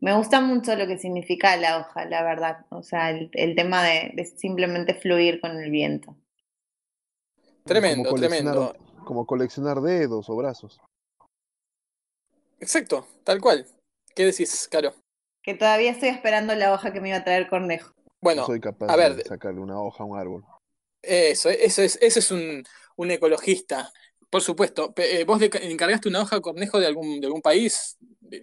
me 0.02 0.16
gusta 0.16 0.42
mucho 0.42 0.76
lo 0.76 0.88
que 0.88 0.98
significa 0.98 1.56
la 1.58 1.80
hoja, 1.80 2.06
la 2.06 2.24
verdad. 2.24 2.66
O 2.70 2.84
sea, 2.84 3.12
el, 3.12 3.30
el 3.34 3.56
tema 3.56 3.84
de, 3.84 4.12
de, 4.14 4.26
simplemente 4.26 4.94
fluir 4.94 5.40
con 5.40 5.58
el 5.58 5.72
viento. 5.72 6.16
Tremendo, 7.64 8.10
como 8.10 8.20
tremendo. 8.20 8.76
Como 9.06 9.26
coleccionar 9.26 9.82
dedos 9.82 10.30
o 10.30 10.36
brazos. 10.36 10.82
Exacto, 12.60 13.08
tal 13.24 13.40
cual. 13.40 13.66
¿Qué 14.16 14.26
decís, 14.26 14.68
Caro? 14.70 14.94
Que 15.44 15.54
todavía 15.54 15.92
estoy 15.92 16.10
esperando 16.10 16.56
la 16.56 16.74
hoja 16.74 16.92
que 16.92 17.02
me 17.02 17.10
iba 17.10 17.18
a 17.18 17.24
traer 17.24 17.48
Cornejo. 17.48 17.94
Bueno, 18.20 18.42
no 18.42 18.48
soy 18.48 18.60
capaz 18.60 18.92
a 18.92 18.96
ver, 18.96 19.16
de 19.16 19.24
sacarle 19.24 19.60
una 19.60 19.80
hoja 19.80 20.04
a 20.04 20.08
un 20.08 20.18
árbol. 20.18 20.44
Eso, 21.04 21.50
eso 21.50 21.84
es, 21.84 22.00
eso 22.02 22.20
es 22.20 22.32
un, 22.32 22.64
un 22.96 23.12
ecologista. 23.12 23.92
Por 24.30 24.42
supuesto. 24.42 24.94
Eh, 24.98 25.24
¿Vos 25.26 25.42
encargaste 25.42 26.10
una 26.10 26.22
hoja 26.22 26.42
Cornejo 26.42 26.80
de 26.80 26.88
algún, 26.88 27.20
de 27.20 27.28
algún 27.28 27.42
país 27.42 27.98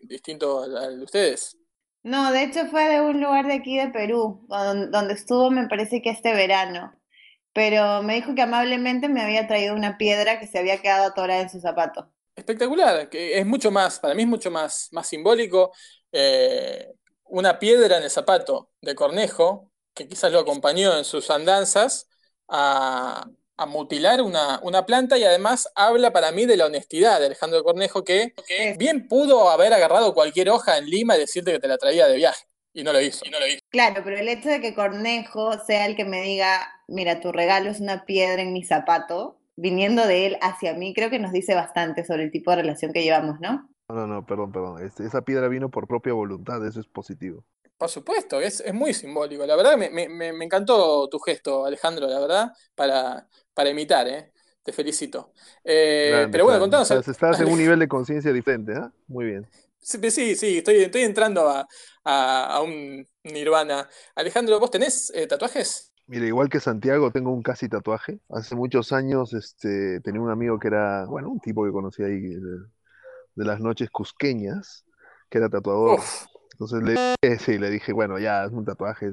distinto 0.05 0.63
al 0.63 0.99
de 0.99 1.05
ustedes? 1.05 1.57
No, 2.03 2.33
de 2.33 2.45
hecho 2.45 2.67
fue 2.67 2.89
de 2.89 3.01
un 3.01 3.21
lugar 3.21 3.47
de 3.47 3.55
aquí 3.55 3.77
de 3.77 3.89
Perú, 3.89 4.45
donde 4.49 5.15
estuvo 5.15 5.51
me 5.51 5.69
parece 5.69 6.03
que 6.03 6.11
este 6.11 6.35
verano. 6.35 6.93
Pero 7.53 8.03
me 8.03 8.15
dijo 8.15 8.35
que 8.35 8.43
amablemente 8.43 9.09
me 9.09 9.23
había 9.23 9.47
traído 9.47 9.75
una 9.75 9.99
piedra 9.99 10.41
que 10.41 10.47
se 10.47 10.59
había 10.59 10.81
quedado 10.81 11.07
atorada 11.07 11.43
en 11.43 11.51
su 11.51 11.61
zapato. 11.61 12.11
Espectacular, 12.35 13.11
que 13.11 13.39
es 13.39 13.47
mucho 13.47 13.71
más, 13.71 14.01
para 14.01 14.15
mí 14.15 14.23
es 14.23 14.29
mucho 14.29 14.51
más, 14.51 14.89
más 14.91 15.07
simbólico. 15.07 15.73
Eh, 16.11 16.89
una 17.25 17.59
piedra 17.59 17.99
en 17.99 18.05
el 18.05 18.11
zapato 18.11 18.71
de 18.81 18.95
Cornejo, 18.95 19.71
que 19.95 20.09
quizás 20.09 20.33
lo 20.33 20.41
acompañó 20.41 20.97
en 20.97 21.05
sus 21.05 21.31
andanzas, 21.31 22.09
a, 22.49 23.27
a 23.57 23.67
mutilar 23.67 24.23
una, 24.23 24.61
una, 24.63 24.87
planta 24.87 25.19
y 25.19 25.25
además 25.25 25.71
habla 25.75 26.13
para 26.13 26.33
mí 26.33 26.47
de 26.47 26.57
la 26.57 26.67
honestidad 26.67 27.21
de 27.21 27.27
Alejandro 27.27 27.63
Cornejo 27.63 28.03
que 28.05 28.35
bien 28.79 29.09
pudo 29.09 29.51
haber 29.51 29.73
agarrado 29.73 30.15
cualquier 30.15 30.51
hoja 30.51 30.79
en 30.79 30.87
Lima 30.87 31.17
y 31.17 31.21
decirte 31.21 31.53
que 31.53 31.59
te 31.59 31.69
la 31.69 31.79
traía 31.79 32.07
de 32.07 32.17
viaje. 32.17 32.45
Y 32.75 32.85
no 32.85 32.93
lo 32.93 33.01
hizo, 33.03 33.23
y 33.27 33.31
no 33.31 33.39
lo 33.39 33.47
hizo. 33.47 33.61
Claro, 33.69 34.03
pero 34.03 34.19
el 34.19 34.29
hecho 34.29 34.49
de 34.49 34.63
que 34.63 34.75
Cornejo 34.75 35.59
sea 35.67 35.85
el 35.85 35.95
que 35.95 36.07
me 36.07 36.23
diga, 36.23 36.73
mira, 36.89 37.21
tu 37.21 37.31
regalo 37.31 37.71
es 37.71 37.81
una 37.81 38.07
piedra 38.07 38.41
en 38.41 38.55
mi 38.55 38.65
zapato, 38.65 39.39
viniendo 39.57 40.07
de 40.07 40.27
él 40.27 40.39
hacia 40.41 40.73
mí, 40.73 40.95
creo 40.95 41.11
que 41.11 41.19
nos 41.19 41.33
dice 41.33 41.55
bastante 41.55 42.05
sobre 42.05 42.25
el 42.25 42.31
tipo 42.31 42.51
de 42.51 42.59
relación 42.59 42.95
que 42.95 43.03
llevamos, 43.03 43.41
¿no? 43.41 43.69
No, 43.89 43.95
no, 43.95 44.07
no, 44.07 44.27
perdón, 44.27 44.53
perdón. 44.53 44.83
Este, 44.85 45.05
esa 45.05 45.21
piedra 45.21 45.49
vino 45.49 45.71
por 45.71 45.87
propia 45.87 46.15
voluntad, 46.15 46.67
eso 46.67 46.81
es 46.81 46.87
positivo. 46.87 47.45
Por 47.77 47.89
supuesto, 47.89 48.41
es, 48.41 48.61
es 48.61 48.73
muy 48.73 48.95
simbólico. 48.95 49.45
La 49.45 49.57
verdad 49.57 49.77
me, 49.77 49.91
me, 49.91 50.09
me, 50.09 50.45
encantó 50.45 51.09
tu 51.09 51.19
gesto, 51.19 51.65
Alejandro, 51.65 52.07
la 52.07 52.21
verdad, 52.21 52.53
para, 52.75 53.27
para 53.53 53.71
imitar, 53.71 54.07
¿eh? 54.07 54.33
Te 54.63 54.73
felicito. 54.73 55.33
Eh, 55.65 56.11
Grande, 56.11 56.33
pero 56.33 56.45
bueno, 56.45 56.61
contanos. 56.61 56.91
Estás, 56.91 57.09
estás 57.09 57.41
en 57.41 57.49
un 57.49 57.59
nivel 57.59 57.81
de 57.81 57.89
conciencia 57.89 58.33
diferente, 58.33 58.73
¿eh? 58.73 58.89
Muy 59.09 59.25
bien. 59.25 59.49
Sí, 59.81 59.99
sí, 60.13 60.37
sí 60.37 60.59
estoy, 60.59 60.77
estoy 60.77 61.03
entrando 61.03 61.49
a, 61.49 61.67
a, 62.05 62.57
a, 62.57 62.63
un 62.63 63.05
nirvana. 63.25 63.89
Alejandro, 64.15 64.61
¿vos 64.61 64.71
tenés 64.71 65.11
eh, 65.13 65.27
tatuajes? 65.27 65.93
Mira, 66.07 66.27
igual 66.27 66.49
que 66.49 66.61
Santiago, 66.61 67.11
tengo 67.11 67.33
un 67.33 67.43
casi 67.43 67.69
tatuaje. 67.69 68.21
Hace 68.29 68.55
muchos 68.55 68.93
años 68.93 69.35
este, 69.35 70.01
tenía 70.01 70.21
un 70.21 70.31
amigo 70.31 70.59
que 70.61 70.69
era, 70.69 71.05
bueno, 71.07 71.31
un 71.31 71.41
tipo 71.41 71.65
que 71.65 71.73
conocí 71.73 72.05
ahí 72.05 72.21
de, 72.21 72.59
de 73.35 73.45
las 73.45 73.59
noches 73.59 73.91
cusqueñas, 73.91 74.85
que 75.29 75.39
era 75.39 75.49
tatuador. 75.49 75.99
Uf. 75.99 76.27
Entonces 76.53 76.83
le, 77.61 77.71
dije, 77.71 77.93
bueno, 77.93 78.19
ya, 78.19 78.45
es 78.45 78.53
un 78.53 78.65
tatuaje. 78.65 79.13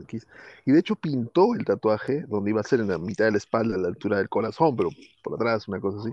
Y 0.65 0.71
de 0.71 0.79
hecho 0.79 0.95
pintó 0.95 1.55
el 1.55 1.65
tatuaje 1.65 2.25
donde 2.27 2.51
iba 2.51 2.61
a 2.61 2.63
ser 2.63 2.79
en 2.79 2.89
la 2.89 2.97
mitad 2.97 3.25
de 3.25 3.31
la 3.31 3.37
espalda, 3.37 3.75
a 3.75 3.79
la 3.79 3.87
altura 3.87 4.17
del 4.17 4.29
corazón, 4.29 4.75
pero 4.75 4.89
por 5.23 5.35
atrás, 5.35 5.67
una 5.67 5.79
cosa 5.79 5.99
así. 5.99 6.11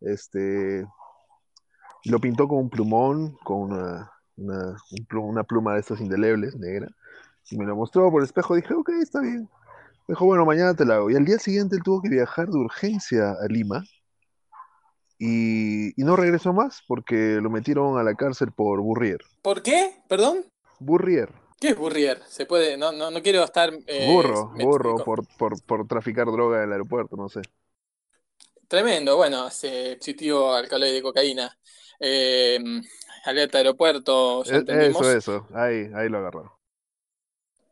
Este, 0.00 0.86
lo 2.04 2.18
pintó 2.20 2.48
con 2.48 2.58
un 2.58 2.70
plumón, 2.70 3.36
con 3.44 3.72
una, 3.72 4.12
una, 4.36 4.76
un 4.90 5.06
plum, 5.06 5.26
una 5.26 5.44
pluma 5.44 5.74
de 5.74 5.80
estas 5.80 6.00
indelebles, 6.00 6.56
negra. 6.56 6.88
Y 7.50 7.56
me 7.56 7.64
lo 7.64 7.76
mostró 7.76 8.10
por 8.10 8.20
el 8.20 8.26
espejo. 8.26 8.56
Dije, 8.56 8.74
ok, 8.74 8.90
está 9.00 9.20
bien. 9.20 9.48
Dijo, 10.06 10.24
bueno, 10.24 10.44
mañana 10.44 10.74
te 10.74 10.84
la 10.84 10.96
hago. 10.96 11.10
Y 11.10 11.16
al 11.16 11.24
día 11.24 11.38
siguiente 11.38 11.78
tuvo 11.82 12.02
que 12.02 12.08
viajar 12.08 12.48
de 12.48 12.58
urgencia 12.58 13.32
a 13.32 13.46
Lima 13.46 13.84
y, 15.18 15.88
y 16.00 16.04
no 16.04 16.16
regresó 16.16 16.52
más 16.52 16.82
porque 16.86 17.40
lo 17.42 17.50
metieron 17.50 17.98
a 17.98 18.02
la 18.02 18.14
cárcel 18.14 18.52
por 18.52 18.80
burrier. 18.80 19.20
¿Por 19.42 19.62
qué? 19.62 20.02
¿Perdón? 20.08 20.44
Burrier. 20.80 21.30
¿Qué 21.60 21.70
es 21.70 21.76
burrier? 21.76 22.22
Se 22.28 22.46
puede, 22.46 22.76
no, 22.76 22.92
no, 22.92 23.10
no 23.10 23.22
quiero 23.22 23.42
estar. 23.44 23.72
eh, 23.86 24.06
Burro, 24.06 24.48
burro, 24.56 25.02
por, 25.04 25.26
por, 25.36 25.60
por 25.62 25.86
traficar 25.86 26.26
droga 26.26 26.58
en 26.58 26.64
el 26.64 26.72
aeropuerto, 26.72 27.16
no 27.16 27.28
sé. 27.28 27.42
Tremendo, 28.68 29.16
bueno, 29.16 29.48
ese 29.48 29.96
positivo 29.96 30.52
alcaloide 30.54 30.94
de 30.94 31.02
cocaína. 31.02 31.58
Eh, 32.00 32.58
alerta 33.24 33.58
aeropuerto, 33.58 34.44
ya 34.44 34.58
E-. 34.58 34.88
Eso, 34.90 35.10
eso, 35.12 35.46
ahí, 35.54 35.90
ahí 35.94 36.08
lo 36.08 36.18
agarraron. 36.18 36.50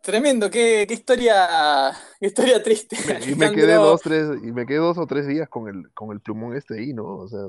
Tremendo, 0.07 0.49
qué, 0.49 0.85
qué 0.87 0.95
historia, 0.95 1.91
qué 2.21 2.27
historia 2.29 2.63
triste. 2.63 2.97
Y 3.27 3.35
me 3.35 3.51
quedé 3.51 3.75
dos, 3.75 4.01
tres, 4.01 4.29
y 4.41 4.53
me 4.53 4.65
quedé 4.65 4.79
dos 4.79 4.97
o 4.99 5.05
tres 5.05 5.27
días 5.27 5.49
con 5.49 5.67
el, 5.67 5.93
con 5.95 6.13
el 6.13 6.21
plumón 6.21 6.57
este 6.57 6.79
ahí, 6.79 6.93
¿no? 6.93 7.05
O 7.05 7.29
sea, 7.29 7.41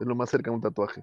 es 0.00 0.06
lo 0.06 0.14
más 0.14 0.28
cerca 0.28 0.50
de 0.50 0.56
un 0.56 0.60
tatuaje. 0.60 1.02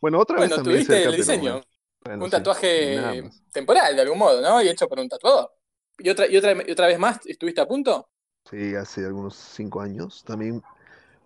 Bueno, 0.00 0.20
otra 0.20 0.38
vez 0.38 0.48
Bueno, 0.48 0.62
también 0.62 0.76
tuviste 0.76 0.94
cerca, 0.94 1.10
el 1.10 1.16
diseño. 1.16 1.52
bueno, 1.54 1.66
bueno, 2.04 2.24
un 2.26 2.30
tatuaje 2.30 3.30
temporal, 3.52 3.96
de 3.96 4.02
algún 4.02 4.18
modo, 4.18 4.40
¿no? 4.40 4.62
Y 4.62 4.68
hecho 4.68 4.88
por 4.88 5.00
un 5.00 5.08
tatuador. 5.08 5.50
¿Y 5.98 6.08
otra, 6.08 6.28
y 6.28 6.36
otra, 6.36 6.52
y 6.52 6.70
otra 6.70 6.86
vez 6.86 7.00
más 7.00 7.18
estuviste 7.26 7.60
a 7.60 7.66
punto? 7.66 8.08
Sí, 8.48 8.76
hace 8.76 9.04
algunos 9.04 9.34
cinco 9.34 9.80
años. 9.80 10.22
También 10.24 10.62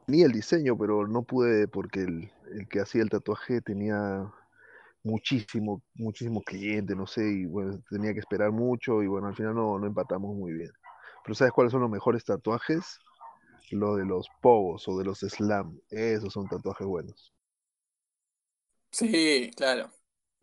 ni 0.06 0.22
el 0.22 0.32
diseño, 0.32 0.74
pero 0.78 1.06
no 1.06 1.22
pude 1.22 1.68
porque 1.68 2.00
el, 2.00 2.30
el 2.50 2.66
que 2.66 2.80
hacía 2.80 3.02
el 3.02 3.10
tatuaje 3.10 3.60
tenía 3.60 4.32
muchísimo, 5.06 5.82
muchísimo 5.94 6.42
cliente, 6.42 6.96
no 6.96 7.06
sé, 7.06 7.22
y 7.22 7.46
bueno, 7.46 7.80
tenía 7.88 8.12
que 8.12 8.18
esperar 8.18 8.50
mucho 8.50 9.02
y 9.02 9.06
bueno, 9.06 9.28
al 9.28 9.36
final 9.36 9.54
no, 9.54 9.78
no 9.78 9.86
empatamos 9.86 10.34
muy 10.34 10.52
bien. 10.52 10.70
Pero 11.24 11.34
¿sabes 11.34 11.52
cuáles 11.52 11.70
son 11.70 11.80
los 11.80 11.90
mejores 11.90 12.24
tatuajes? 12.24 12.98
Lo 13.70 13.96
de 13.96 14.04
los 14.04 14.28
pogos 14.42 14.86
o 14.88 14.98
de 14.98 15.04
los 15.04 15.20
slam. 15.20 15.80
Esos 15.90 16.32
son 16.32 16.48
tatuajes 16.48 16.86
buenos. 16.86 17.32
Sí, 18.90 19.50
claro, 19.56 19.90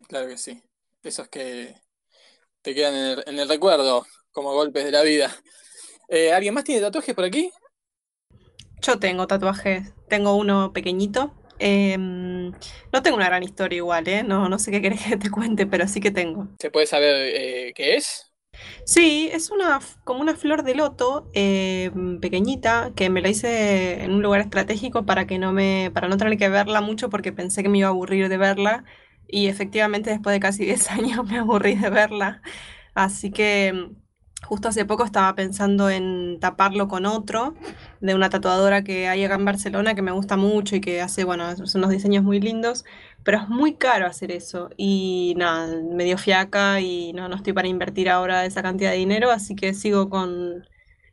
claro 0.08 0.28
que 0.28 0.38
sí. 0.38 0.62
Esos 1.02 1.28
que 1.28 1.74
te 2.62 2.74
quedan 2.74 2.94
en 2.94 3.04
el, 3.04 3.24
en 3.26 3.38
el 3.38 3.48
recuerdo 3.48 4.06
como 4.32 4.52
golpes 4.52 4.84
de 4.84 4.90
la 4.90 5.02
vida. 5.02 5.34
Eh, 6.08 6.32
¿alguien 6.32 6.54
más 6.54 6.64
tiene 6.64 6.80
tatuajes 6.80 7.14
por 7.14 7.24
aquí? 7.24 7.50
Yo 8.82 8.98
tengo 8.98 9.26
tatuajes, 9.26 9.92
tengo 10.08 10.36
uno 10.36 10.72
pequeñito. 10.72 11.34
Em, 11.58 12.50
no 12.92 13.02
tengo 13.02 13.16
una 13.16 13.26
gran 13.26 13.42
historia 13.42 13.76
igual, 13.78 14.08
¿eh? 14.08 14.22
No, 14.22 14.48
no 14.48 14.58
sé 14.58 14.70
qué 14.70 14.82
querés 14.82 15.02
que 15.02 15.16
te 15.16 15.30
cuente, 15.30 15.66
pero 15.66 15.88
sí 15.88 16.00
que 16.00 16.10
tengo. 16.10 16.48
¿Se 16.58 16.70
puede 16.70 16.86
saber 16.86 17.14
eh, 17.34 17.72
qué 17.74 17.96
es? 17.96 18.32
Sí, 18.84 19.28
es 19.32 19.50
una 19.50 19.80
como 20.04 20.20
una 20.20 20.36
flor 20.36 20.62
de 20.62 20.74
loto 20.74 21.30
em, 21.34 22.20
pequeñita 22.20 22.92
que 22.94 23.10
me 23.10 23.20
la 23.22 23.28
hice 23.28 24.02
en 24.04 24.12
un 24.12 24.22
lugar 24.22 24.40
estratégico 24.40 25.04
para 25.06 25.26
que 25.26 25.38
no 25.38 25.52
me, 25.52 25.90
para 25.92 26.08
no 26.08 26.16
tener 26.16 26.38
que 26.38 26.48
verla 26.48 26.80
mucho 26.80 27.10
porque 27.10 27.32
pensé 27.32 27.62
que 27.62 27.68
me 27.68 27.78
iba 27.78 27.88
a 27.88 27.90
aburrir 27.90 28.28
de 28.28 28.36
verla 28.36 28.84
y 29.26 29.48
efectivamente 29.48 30.10
después 30.10 30.34
de 30.34 30.40
casi 30.40 30.64
10 30.66 30.90
años 30.90 31.24
me 31.26 31.38
aburrí 31.38 31.74
de 31.76 31.90
verla. 31.90 32.42
Así 32.94 33.30
que 33.32 33.68
em, 33.68 33.96
justo 34.44 34.68
hace 34.68 34.84
poco 34.84 35.04
estaba 35.04 35.34
pensando 35.34 35.90
en 35.90 36.38
taparlo 36.40 36.88
con 36.88 37.06
otro 37.06 37.54
de 38.06 38.14
una 38.14 38.30
tatuadora 38.30 38.84
que 38.84 39.08
hay 39.08 39.24
acá 39.24 39.34
en 39.36 39.44
Barcelona 39.44 39.94
que 39.94 40.02
me 40.02 40.12
gusta 40.12 40.36
mucho 40.36 40.76
y 40.76 40.80
que 40.80 41.00
hace, 41.00 41.24
bueno, 41.24 41.50
es- 41.50 41.74
unos 41.74 41.90
diseños 41.90 42.24
muy 42.24 42.40
lindos, 42.40 42.84
pero 43.24 43.38
es 43.38 43.48
muy 43.48 43.74
caro 43.76 44.06
hacer 44.06 44.30
eso 44.32 44.70
y 44.76 45.34
nada, 45.36 45.68
me 45.82 46.04
dio 46.04 46.18
fiaca 46.18 46.80
y 46.80 47.12
no, 47.14 47.28
no 47.28 47.36
estoy 47.36 47.52
para 47.54 47.68
invertir 47.68 48.10
ahora 48.10 48.44
esa 48.44 48.62
cantidad 48.62 48.90
de 48.92 48.98
dinero, 48.98 49.30
así 49.30 49.56
que 49.56 49.74
sigo 49.74 50.10
con, 50.10 50.64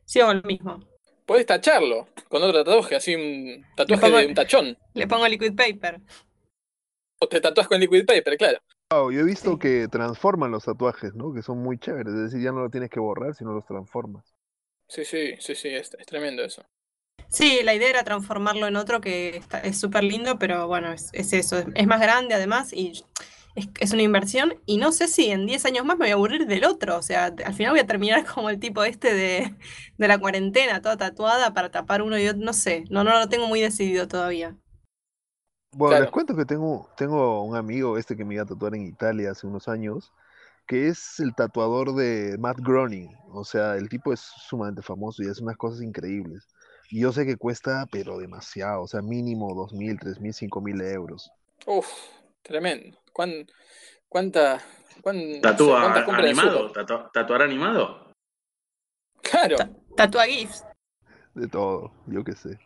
sigo 0.05 0.27
con 0.27 0.37
lo 0.37 0.43
mismo. 0.43 0.79
Puedes 1.25 1.47
tacharlo 1.47 2.07
con 2.29 2.43
otro 2.43 2.63
tatuaje, 2.63 2.95
así 2.95 3.15
un 3.15 3.65
tatuaje 3.75 4.07
pongo- 4.07 4.17
de 4.19 4.25
un 4.27 4.33
tachón. 4.35 4.77
Le 4.93 5.07
pongo 5.07 5.27
liquid 5.27 5.55
paper. 5.55 5.99
O 7.23 7.25
te 7.31 7.39
tatúas 7.39 7.69
con 7.69 7.79
liquid 7.79 8.05
paper, 8.05 8.35
claro. 8.37 8.59
Wow, 8.89 9.11
yo 9.11 9.19
he 9.21 9.23
visto 9.23 9.57
que 9.59 9.87
transforman 9.89 10.51
los 10.51 10.63
tatuajes, 10.65 11.13
¿no? 11.15 11.33
Que 11.33 11.41
son 11.41 11.57
muy 11.61 11.77
chéveres, 11.79 12.13
es 12.13 12.21
decir, 12.31 12.41
ya 12.41 12.51
no 12.53 12.61
lo 12.61 12.69
tienes 12.69 12.89
que 12.89 12.99
borrar, 13.01 13.33
sino 13.35 13.53
los 13.53 13.65
transformas. 13.65 14.33
Sí, 14.87 15.05
sí, 15.05 15.37
sí, 15.39 15.55
sí, 15.55 15.69
es, 15.69 15.91
es 15.97 16.05
tremendo 16.05 16.43
eso. 16.43 16.63
Sí, 17.31 17.61
la 17.63 17.73
idea 17.73 17.89
era 17.89 18.03
transformarlo 18.03 18.67
en 18.67 18.75
otro 18.75 19.01
que 19.01 19.37
está- 19.37 19.59
es 19.61 19.79
súper 19.79 20.03
lindo, 20.03 20.37
pero 20.37 20.67
bueno, 20.67 20.91
es, 20.91 21.09
es 21.13 21.33
eso, 21.33 21.57
es, 21.59 21.65
es 21.75 21.87
más 21.87 22.01
grande 22.01 22.35
además 22.35 22.73
y 22.73 23.05
es, 23.55 23.69
es 23.79 23.93
una 23.93 24.01
inversión 24.03 24.55
y 24.65 24.77
no 24.77 24.91
sé 24.91 25.07
si 25.07 25.31
en 25.31 25.45
10 25.47 25.65
años 25.65 25.85
más 25.85 25.97
me 25.97 26.05
voy 26.05 26.11
a 26.11 26.13
aburrir 26.15 26.45
del 26.47 26.65
otro, 26.65 26.97
o 26.97 27.01
sea, 27.01 27.25
al 27.45 27.53
final 27.53 27.71
voy 27.73 27.79
a 27.81 27.87
terminar 27.87 28.25
como 28.35 28.49
el 28.49 28.59
tipo 28.59 28.83
este 28.83 29.13
de, 29.13 29.55
de 29.97 30.07
la 30.07 30.19
cuarentena, 30.19 30.81
toda 30.81 30.97
tatuada 30.97 31.53
para 31.53 31.71
tapar 31.71 32.01
uno 32.01 32.17
y 32.19 32.27
otro, 32.27 32.41
no 32.43 32.53
sé, 32.53 32.83
no, 32.89 33.03
no 33.03 33.17
lo 33.19 33.29
tengo 33.29 33.47
muy 33.47 33.61
decidido 33.61 34.07
todavía. 34.09 34.57
Bueno, 35.73 35.95
Claro. 35.95 35.99
les 35.99 36.09
cuento 36.09 36.35
que 36.35 36.45
tengo, 36.45 36.89
tengo 36.97 37.43
un 37.43 37.55
amigo 37.55 37.97
este 37.97 38.15
que 38.17 38.25
me 38.25 38.33
iba 38.35 38.43
a 38.43 38.45
tatuar 38.45 38.75
en 38.75 38.85
Italia 38.85 39.31
hace 39.31 39.47
unos 39.47 39.67
años, 39.69 40.11
que 40.67 40.87
es 40.89 41.19
el 41.21 41.35
tatuador 41.35 41.95
de 41.95 42.37
Matt 42.39 42.59
Groening. 42.61 43.09
O 43.29 43.45
sea, 43.45 43.77
el 43.77 43.89
tipo 43.89 44.13
es 44.13 44.21
sumamente 44.21 44.81
famoso 44.83 45.23
y 45.23 45.29
hace 45.29 45.43
unas 45.43 45.57
cosas 45.57 45.83
increíbles. 45.83 46.47
Y 46.91 46.99
yo 46.99 47.13
sé 47.13 47.25
que 47.25 47.37
cuesta, 47.37 47.87
pero 47.89 48.17
demasiado, 48.17 48.83
o 48.83 48.87
sea, 48.87 49.01
mínimo 49.01 49.55
2.000, 49.55 49.97
3.000, 49.97 50.33
5.000 50.33 50.81
euros. 50.81 51.31
Uf, 51.65 51.87
tremendo. 52.41 52.97
¿Cuán, 53.13 53.47
cuánta, 54.09 54.61
cuán- 55.01 55.17
no 55.17 55.35
sé, 55.35 55.39
¿Tatúa 55.41 55.81
cuántas 55.81 56.03
compras 56.03 56.23
de 56.25 56.29
animado? 56.31 56.71
¿Tatuar 57.13 57.41
animado? 57.43 58.11
Claro. 59.21 59.55
Tatua 59.95 60.25
GIFs. 60.25 60.65
De 61.33 61.47
todo, 61.47 61.93
yo 62.07 62.25
qué 62.25 62.35
sé. 62.35 62.59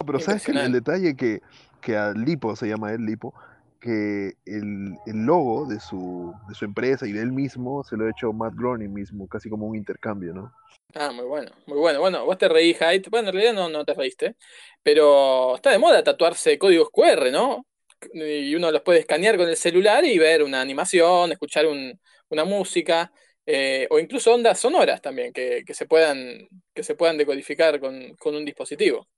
No, 0.00 0.06
Pero 0.06 0.20
sabes 0.20 0.46
que 0.46 0.52
el, 0.52 0.72
detalle 0.72 1.14
que, 1.14 1.42
que 1.82 1.94
a 1.94 2.12
Lipo, 2.12 2.56
se 2.56 2.68
llama 2.68 2.92
él 2.92 3.04
Lipo, 3.04 3.34
que 3.80 4.32
el, 4.46 4.96
el 5.04 5.26
logo 5.26 5.66
de 5.66 5.78
su, 5.78 6.34
de 6.48 6.54
su 6.54 6.64
empresa 6.64 7.06
y 7.06 7.12
de 7.12 7.20
él 7.20 7.32
mismo 7.32 7.84
se 7.84 7.98
lo 7.98 8.06
ha 8.06 8.10
hecho 8.10 8.32
Matt 8.32 8.54
Groening 8.54 8.94
mismo, 8.94 9.28
casi 9.28 9.50
como 9.50 9.66
un 9.66 9.76
intercambio, 9.76 10.32
¿no? 10.32 10.54
Ah, 10.94 11.12
muy 11.12 11.24
bueno, 11.26 11.52
muy 11.66 11.78
bueno. 11.78 12.00
Bueno, 12.00 12.24
vos 12.24 12.38
te 12.38 12.48
reí, 12.48 12.74
Hyde. 12.74 13.02
Bueno, 13.10 13.28
en 13.28 13.34
realidad 13.34 13.52
no, 13.54 13.68
no 13.68 13.84
te 13.84 13.94
reíste. 13.94 14.36
Pero 14.82 15.54
está 15.56 15.70
de 15.70 15.78
moda 15.78 16.02
tatuarse 16.02 16.58
códigos 16.58 16.88
QR, 16.90 17.30
¿no? 17.30 17.66
Y 18.14 18.54
uno 18.54 18.70
los 18.72 18.82
puede 18.82 19.00
escanear 19.00 19.36
con 19.36 19.48
el 19.48 19.56
celular 19.56 20.04
y 20.04 20.18
ver 20.18 20.42
una 20.42 20.60
animación, 20.60 21.32
escuchar 21.32 21.66
un- 21.66 21.98
una 22.30 22.44
música, 22.44 23.12
eh, 23.44 23.86
o 23.90 23.98
incluso 23.98 24.32
ondas 24.34 24.58
sonoras 24.60 25.00
también, 25.02 25.32
que, 25.32 25.62
que 25.66 25.74
se 25.74 25.86
puedan, 25.86 26.48
que 26.74 26.82
se 26.82 26.94
puedan 26.94 27.18
decodificar 27.18 27.80
con, 27.80 28.14
con 28.16 28.34
un 28.36 28.44
dispositivo. 28.44 29.08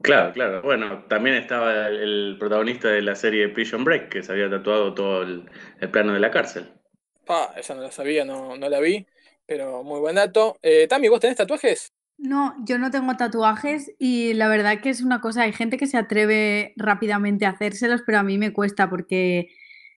Claro, 0.00 0.32
claro. 0.32 0.62
Bueno, 0.62 1.04
también 1.06 1.36
estaba 1.36 1.88
el, 1.88 1.96
el 2.32 2.36
protagonista 2.38 2.88
de 2.88 3.02
la 3.02 3.14
serie 3.14 3.50
Prison 3.50 3.84
Break, 3.84 4.08
que 4.08 4.22
se 4.22 4.32
había 4.32 4.48
tatuado 4.48 4.94
todo 4.94 5.22
el, 5.22 5.50
el 5.80 5.90
plano 5.90 6.14
de 6.14 6.20
la 6.20 6.30
cárcel. 6.30 6.72
Ah, 7.28 7.52
esa 7.56 7.74
no 7.74 7.82
la 7.82 7.90
sabía, 7.90 8.24
no, 8.24 8.56
no 8.56 8.68
la 8.68 8.78
vi, 8.80 9.06
pero 9.46 9.82
muy 9.82 10.00
buen 10.00 10.16
dato. 10.16 10.56
Eh, 10.62 10.86
Tami, 10.88 11.08
¿vos 11.08 11.20
tenés 11.20 11.36
tatuajes? 11.36 11.92
No, 12.18 12.54
yo 12.66 12.78
no 12.78 12.90
tengo 12.90 13.14
tatuajes 13.16 13.92
y 13.98 14.32
la 14.34 14.48
verdad 14.48 14.80
que 14.80 14.88
es 14.88 15.02
una 15.02 15.20
cosa, 15.20 15.42
hay 15.42 15.52
gente 15.52 15.76
que 15.76 15.86
se 15.86 15.98
atreve 15.98 16.72
rápidamente 16.76 17.44
a 17.44 17.50
hacérselos, 17.50 18.02
pero 18.06 18.18
a 18.18 18.22
mí 18.22 18.38
me 18.38 18.54
cuesta 18.54 18.88
porque 18.88 19.48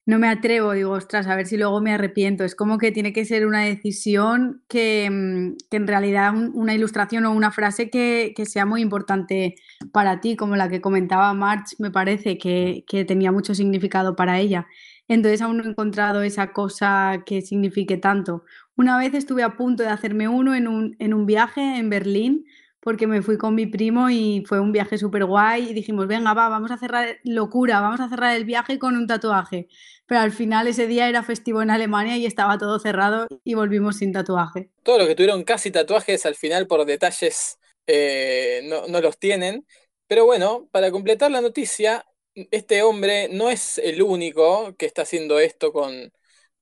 no 0.04 0.18
me 0.18 0.28
atrevo, 0.28 0.72
digo, 0.72 0.90
ostras, 0.92 1.26
a 1.28 1.36
ver 1.36 1.46
si 1.46 1.56
luego 1.56 1.80
me 1.80 1.92
arrepiento. 1.94 2.44
Es 2.44 2.54
como 2.54 2.76
que 2.78 2.92
tiene 2.92 3.12
que 3.14 3.24
ser 3.24 3.46
una 3.46 3.60
decisión 3.64 4.62
que, 4.68 5.08
mm, 5.10 5.56
que 5.70 5.76
en 5.78 5.86
realidad 5.86 6.34
un- 6.34 6.50
una 6.54 6.74
ilustración 6.74 7.24
o 7.26 7.32
una 7.32 7.52
frase 7.52 7.90
que, 7.90 8.32
que 8.36 8.44
sea 8.46 8.66
muy 8.66 8.82
importante 8.82 9.54
para 9.92 10.20
ti, 10.20 10.36
como 10.36 10.56
la 10.56 10.68
que 10.68 10.80
comentaba 10.80 11.32
March, 11.34 11.76
me 11.78 11.90
parece 11.90 12.36
que, 12.38 12.84
que 12.86 13.04
tenía 13.04 13.32
mucho 13.32 13.54
significado 13.54 14.14
para 14.16 14.38
ella. 14.40 14.66
Entonces 15.08 15.42
aún 15.42 15.56
no 15.58 15.64
he 15.64 15.68
encontrado 15.68 16.22
esa 16.22 16.52
cosa 16.52 17.22
que 17.26 17.40
signifique 17.42 17.96
tanto. 17.96 18.44
Una 18.80 18.96
vez 18.96 19.12
estuve 19.12 19.42
a 19.42 19.58
punto 19.58 19.82
de 19.82 19.90
hacerme 19.90 20.26
uno 20.26 20.54
en 20.54 20.66
un, 20.66 20.96
en 20.98 21.12
un 21.12 21.26
viaje 21.26 21.60
en 21.60 21.90
Berlín, 21.90 22.46
porque 22.80 23.06
me 23.06 23.20
fui 23.20 23.36
con 23.36 23.54
mi 23.54 23.66
primo 23.66 24.08
y 24.08 24.42
fue 24.46 24.58
un 24.58 24.72
viaje 24.72 24.96
súper 24.96 25.26
guay 25.26 25.68
y 25.68 25.74
dijimos, 25.74 26.06
venga, 26.06 26.32
va, 26.32 26.48
vamos 26.48 26.70
a 26.70 26.78
cerrar, 26.78 27.18
locura, 27.22 27.82
vamos 27.82 28.00
a 28.00 28.08
cerrar 28.08 28.34
el 28.34 28.46
viaje 28.46 28.78
con 28.78 28.96
un 28.96 29.06
tatuaje. 29.06 29.68
Pero 30.06 30.22
al 30.22 30.32
final 30.32 30.66
ese 30.66 30.86
día 30.86 31.10
era 31.10 31.22
festivo 31.22 31.60
en 31.60 31.68
Alemania 31.68 32.16
y 32.16 32.24
estaba 32.24 32.56
todo 32.56 32.78
cerrado 32.78 33.26
y 33.44 33.52
volvimos 33.52 33.98
sin 33.98 34.12
tatuaje. 34.12 34.70
Todos 34.82 35.00
los 35.00 35.08
que 35.08 35.14
tuvieron 35.14 35.44
casi 35.44 35.70
tatuajes 35.70 36.24
al 36.24 36.34
final 36.34 36.66
por 36.66 36.86
detalles 36.86 37.58
eh, 37.86 38.62
no, 38.64 38.88
no 38.88 39.02
los 39.02 39.18
tienen. 39.18 39.66
Pero 40.06 40.24
bueno, 40.24 40.70
para 40.72 40.90
completar 40.90 41.30
la 41.30 41.42
noticia, 41.42 42.06
este 42.50 42.82
hombre 42.82 43.28
no 43.30 43.50
es 43.50 43.76
el 43.76 44.00
único 44.00 44.74
que 44.78 44.86
está 44.86 45.02
haciendo 45.02 45.38
esto 45.38 45.70
con, 45.70 46.10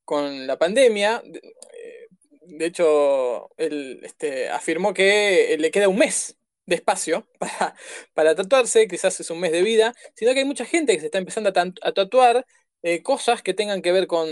con 0.04 0.46
la 0.46 0.58
pandemia. 0.58 1.22
De, 2.48 2.64
eh, 2.64 2.68
hecho, 2.68 3.50
él 3.56 4.00
este, 4.02 4.48
afirmó 4.50 4.94
que 4.94 5.56
le 5.58 5.70
queda 5.70 5.88
un 5.88 5.98
mes 5.98 6.38
de 6.66 6.76
espacio 6.76 7.28
para, 7.38 7.74
para 8.14 8.34
tatuarse, 8.34 8.88
quizás 8.88 9.18
es 9.20 9.30
un 9.30 9.40
mes 9.40 9.52
de 9.52 9.62
vida, 9.62 9.94
sino 10.14 10.32
que 10.32 10.40
hay 10.40 10.44
mucha 10.44 10.64
gente 10.64 10.94
que 10.94 11.00
se 11.00 11.06
está 11.06 11.18
empezando 11.18 11.50
a, 11.50 11.92
tatuar 11.92 12.46
eh, 12.82 13.02
cosas 13.02 13.42
que 13.42 13.54
tengan 13.54 13.82
que 13.82 13.92
ver 13.92 14.06
con, 14.06 14.28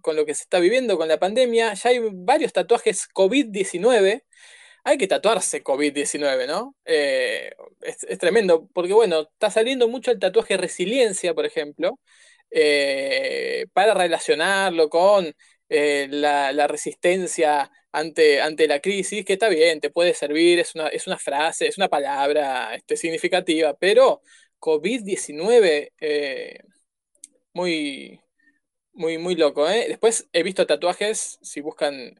con 0.00 0.16
lo 0.16 0.24
que 0.26 0.34
se 0.34 0.42
está 0.42 0.58
viviendo 0.60 0.96
con 0.98 1.08
la 1.08 1.18
pandemia. 1.18 1.74
Ya 1.74 1.90
hay 1.90 2.00
varios 2.12 2.52
tatuajes 2.52 3.08
COVID-19, 3.14 4.22
hay 4.84 4.98
que 4.98 5.06
tatuarse 5.08 5.62
COVID-19, 5.62 6.46
¿no? 6.46 6.76
Eh, 6.84 7.52
es, 7.80 8.18
tremendo, 8.18 8.68
porque 8.74 8.92
bueno, 8.92 9.22
está 9.32 9.50
saliendo 9.50 9.88
mucho 9.88 10.10
el 10.10 10.18
tatuaje 10.18 10.56
resiliencia, 10.56 11.34
por 11.34 11.46
ejemplo, 11.46 11.98
eh, 12.50 13.66
para 13.72 13.94
relacionarlo 13.94 14.88
con 14.90 15.32
eh, 15.72 16.08
la, 16.10 16.66
resistencia 16.68 17.70
ante, 17.92 18.40
ante 18.40 18.68
la 18.68 18.80
crisis, 18.80 19.24
que 19.24 19.34
está 19.34 19.48
bien, 19.48 19.80
te 19.80 19.90
puede 19.90 20.14
servir, 20.14 20.58
es 20.58 20.74
una, 20.74 20.88
es 20.88 21.06
una 21.06 21.18
frase, 21.18 21.66
es 21.68 21.78
una 21.78 21.88
palabra 21.88 22.74
este, 22.74 22.96
significativa, 22.96 23.74
pero 23.74 24.22
COVID-19, 24.60 25.90
muy, 27.54 28.20
muy, 28.92 29.18
muy 29.18 29.34
loco, 29.36 29.68
¿eh? 29.68 29.86
Después 29.88 30.28
he 30.32 30.42
visto 30.42 30.66
tatuajes, 30.66 31.38
si 31.42 31.60
buscan 31.60 32.14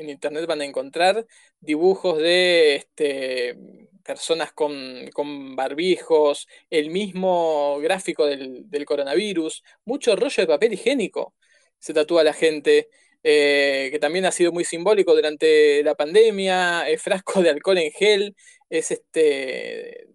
en 0.00 0.10
internet 0.10 0.46
van 0.46 0.60
a 0.62 0.64
encontrar 0.64 1.26
dibujos 1.60 2.18
de 2.18 2.76
este, 2.76 3.56
personas 4.02 4.52
con, 4.52 5.54
barbijos, 5.54 6.48
el 6.70 6.90
mismo 6.90 7.78
gráfico 7.80 8.26
del, 8.26 8.84
coronavirus, 8.86 9.62
mucho 9.84 10.16
rollo 10.16 10.42
de 10.42 10.46
papel 10.46 10.72
higiénico 10.74 11.34
se 11.80 11.94
tatúa 11.94 12.24
la 12.24 12.32
gente. 12.32 12.88
Eh, 13.22 13.90
que 13.92 13.98
también 13.98 14.24
ha 14.24 14.32
sido 14.32 14.50
muy 14.52 14.64
simbólico 14.64 15.14
durante 15.14 15.82
la 15.82 15.94
pandemia, 15.94 16.88
el 16.88 16.98
frasco 16.98 17.42
de 17.42 17.50
alcohol 17.50 17.76
en 17.78 17.92
gel, 17.92 18.34
es 18.70 18.90
este 18.90 20.08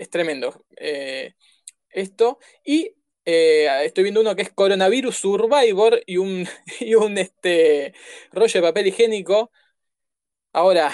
es 0.00 0.10
tremendo 0.10 0.64
eh, 0.76 1.34
esto. 1.90 2.38
Y 2.64 2.94
eh, 3.24 3.84
estoy 3.84 4.04
viendo 4.04 4.20
uno 4.22 4.36
que 4.36 4.42
es 4.42 4.52
Coronavirus 4.52 5.16
Survivor 5.16 6.02
y 6.06 6.16
un, 6.18 6.48
y 6.80 6.94
un 6.94 7.18
este, 7.18 7.94
rollo 8.32 8.60
de 8.60 8.68
papel 8.68 8.88
higiénico. 8.88 9.52
Ahora, 10.52 10.92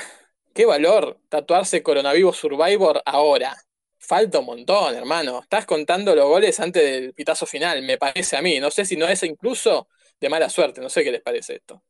qué 0.54 0.66
valor 0.66 1.20
tatuarse 1.28 1.82
Coronavirus 1.82 2.36
Survivor 2.36 3.02
ahora. 3.06 3.65
Falta 4.06 4.38
un 4.38 4.46
montón, 4.46 4.94
hermano. 4.94 5.40
Estás 5.40 5.66
contando 5.66 6.14
los 6.14 6.26
goles 6.26 6.60
antes 6.60 6.80
del 6.80 7.12
pitazo 7.12 7.44
final, 7.44 7.82
me 7.82 7.98
parece 7.98 8.36
a 8.36 8.42
mí. 8.42 8.60
No 8.60 8.70
sé 8.70 8.84
si 8.84 8.96
no 8.96 9.08
es 9.08 9.20
incluso 9.24 9.88
de 10.20 10.28
mala 10.28 10.48
suerte, 10.48 10.80
no 10.80 10.88
sé 10.88 11.02
qué 11.02 11.10
les 11.10 11.22
parece 11.22 11.56
esto. 11.56 11.82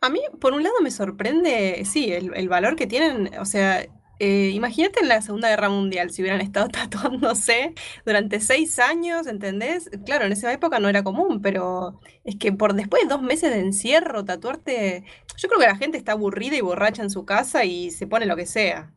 A 0.00 0.08
mí, 0.08 0.20
por 0.40 0.54
un 0.54 0.62
lado, 0.62 0.76
me 0.80 0.90
sorprende, 0.90 1.82
sí, 1.84 2.10
el, 2.10 2.48
valor 2.48 2.74
que 2.76 2.86
tienen, 2.86 3.38
o 3.38 3.44
sea, 3.44 3.86
eh, 4.18 4.50
imagínate 4.54 5.00
en 5.00 5.08
la 5.08 5.20
Segunda 5.20 5.50
Guerra 5.50 5.68
Mundial, 5.68 6.10
si 6.10 6.22
hubieran 6.22 6.40
estado 6.40 6.68
tatuándose 6.70 7.74
durante 8.06 8.40
seis 8.40 8.78
años, 8.78 9.26
¿entendés? 9.26 9.90
Claro, 10.06 10.24
en 10.24 10.32
esa 10.32 10.50
época 10.52 10.78
no 10.80 10.88
era 10.88 11.02
común, 11.04 11.42
pero 11.42 12.00
es 12.24 12.36
que 12.36 12.52
por 12.52 12.72
después 12.74 13.02
de 13.02 13.08
dos 13.10 13.20
meses 13.20 13.50
de 13.50 13.60
encierro, 13.60 14.24
tatuarte, 14.24 15.04
yo 15.36 15.48
creo 15.48 15.60
que 15.60 15.66
la 15.66 15.76
gente 15.76 15.98
está 15.98 16.12
aburrida 16.12 16.56
y 16.56 16.62
borracha 16.62 17.02
en 17.02 17.10
su 17.10 17.26
casa 17.26 17.64
y 17.66 17.90
se 17.90 18.06
pone 18.06 18.24
lo 18.24 18.36
que 18.36 18.46
sea. 18.46 18.95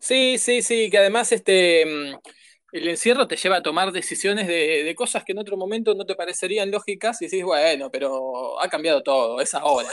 Sí, 0.00 0.38
sí, 0.38 0.62
sí, 0.62 0.90
que 0.90 0.98
además 0.98 1.30
este 1.32 1.84
mm, 1.86 2.18
el 2.72 2.88
encierro 2.88 3.28
te 3.28 3.36
lleva 3.36 3.56
a 3.58 3.62
tomar 3.62 3.92
decisiones 3.92 4.46
de, 4.48 4.82
de 4.84 4.94
cosas 4.94 5.24
que 5.24 5.32
en 5.32 5.38
otro 5.38 5.56
momento 5.56 5.94
no 5.94 6.06
te 6.06 6.14
parecerían 6.14 6.70
lógicas 6.70 7.20
y 7.20 7.26
decís, 7.26 7.44
bueno, 7.44 7.90
pero 7.90 8.60
ha 8.60 8.68
cambiado 8.68 9.02
todo, 9.02 9.40
es 9.40 9.54
ahora. 9.54 9.90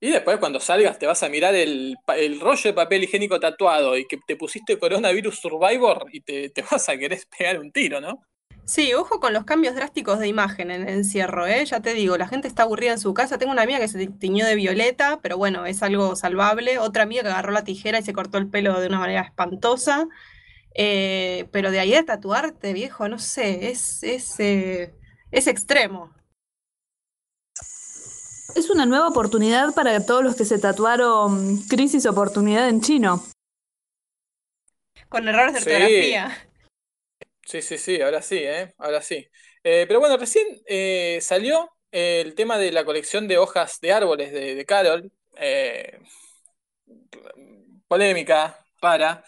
Y 0.00 0.10
después 0.12 0.38
cuando 0.38 0.60
salgas 0.60 0.98
te 0.98 1.06
vas 1.06 1.22
a 1.24 1.30
mirar 1.30 1.54
el, 1.56 1.96
rollo 2.40 2.62
de 2.64 2.74
papel 2.74 3.04
higiénico 3.04 3.40
tatuado 3.40 3.96
y 3.98 4.06
que 4.06 4.18
te 4.26 4.36
pusiste 4.36 4.78
coronavirus 4.78 5.38
survivor 5.40 6.06
y 6.12 6.22
te, 6.22 6.52
vas 6.70 6.88
a 6.90 6.98
querer 6.98 7.20
pegar 7.38 7.60
un 7.60 7.72
tiro, 7.72 8.00
¿no? 8.00 8.22
Sí, 8.68 8.92
ojo 8.92 9.18
con 9.18 9.32
los 9.32 9.46
cambios 9.46 9.74
drásticos 9.74 10.18
de 10.18 10.28
imagen 10.28 10.70
en 10.70 10.82
el 10.82 10.96
encierro, 10.96 11.46
¿eh? 11.46 11.64
Ya 11.64 11.80
te 11.80 11.94
digo, 11.94 12.18
la 12.18 12.28
gente 12.28 12.48
está 12.48 12.64
aburrida 12.64 12.92
en 12.92 12.98
su 12.98 13.14
casa. 13.14 13.38
Tengo 13.38 13.50
una 13.50 13.62
amiga 13.62 13.78
que 13.78 13.88
se 13.88 14.08
tiñó 14.08 14.44
de 14.44 14.56
violeta, 14.56 15.20
pero 15.22 15.38
bueno, 15.38 15.64
es 15.64 15.82
algo 15.82 16.14
salvable. 16.16 16.78
Otra 16.78 17.04
amiga 17.04 17.22
que 17.22 17.28
agarró 17.30 17.50
la 17.50 17.64
tijera 17.64 17.98
y 17.98 18.02
se 18.02 18.12
cortó 18.12 18.36
el 18.36 18.50
pelo 18.50 18.78
de 18.78 18.88
una 18.88 18.98
manera 18.98 19.22
espantosa. 19.22 20.06
Eh, 20.74 21.48
pero 21.50 21.70
de 21.70 21.80
ahí 21.80 21.94
a 21.94 22.04
tatuarte, 22.04 22.74
viejo, 22.74 23.08
no 23.08 23.18
sé, 23.18 23.70
es, 23.70 24.02
es, 24.02 24.38
eh, 24.38 24.94
es 25.30 25.46
extremo. 25.46 26.12
Es 28.54 28.68
una 28.68 28.84
nueva 28.84 29.08
oportunidad 29.08 29.72
para 29.72 30.04
todos 30.04 30.22
los 30.22 30.36
que 30.36 30.44
se 30.44 30.58
tatuaron 30.58 31.56
crisis 31.68 32.04
oportunidad 32.04 32.68
en 32.68 32.82
chino. 32.82 33.24
Con 35.08 35.26
errores 35.26 35.54
de 35.54 35.58
ortografía. 35.60 36.47
Sí, 37.48 37.62
sí, 37.62 37.78
sí, 37.78 37.98
ahora 38.02 38.20
sí, 38.20 38.36
¿eh? 38.36 38.74
Ahora 38.76 39.00
sí. 39.00 39.26
Eh, 39.64 39.86
pero 39.88 40.00
bueno, 40.00 40.18
recién 40.18 40.46
eh, 40.66 41.18
salió 41.22 41.70
el 41.90 42.34
tema 42.34 42.58
de 42.58 42.70
la 42.72 42.84
colección 42.84 43.26
de 43.26 43.38
hojas 43.38 43.80
de 43.80 43.90
árboles 43.92 44.32
de, 44.32 44.64
Carol. 44.66 45.10
Eh, 45.36 45.98
polémica 47.86 48.58
para. 48.80 49.24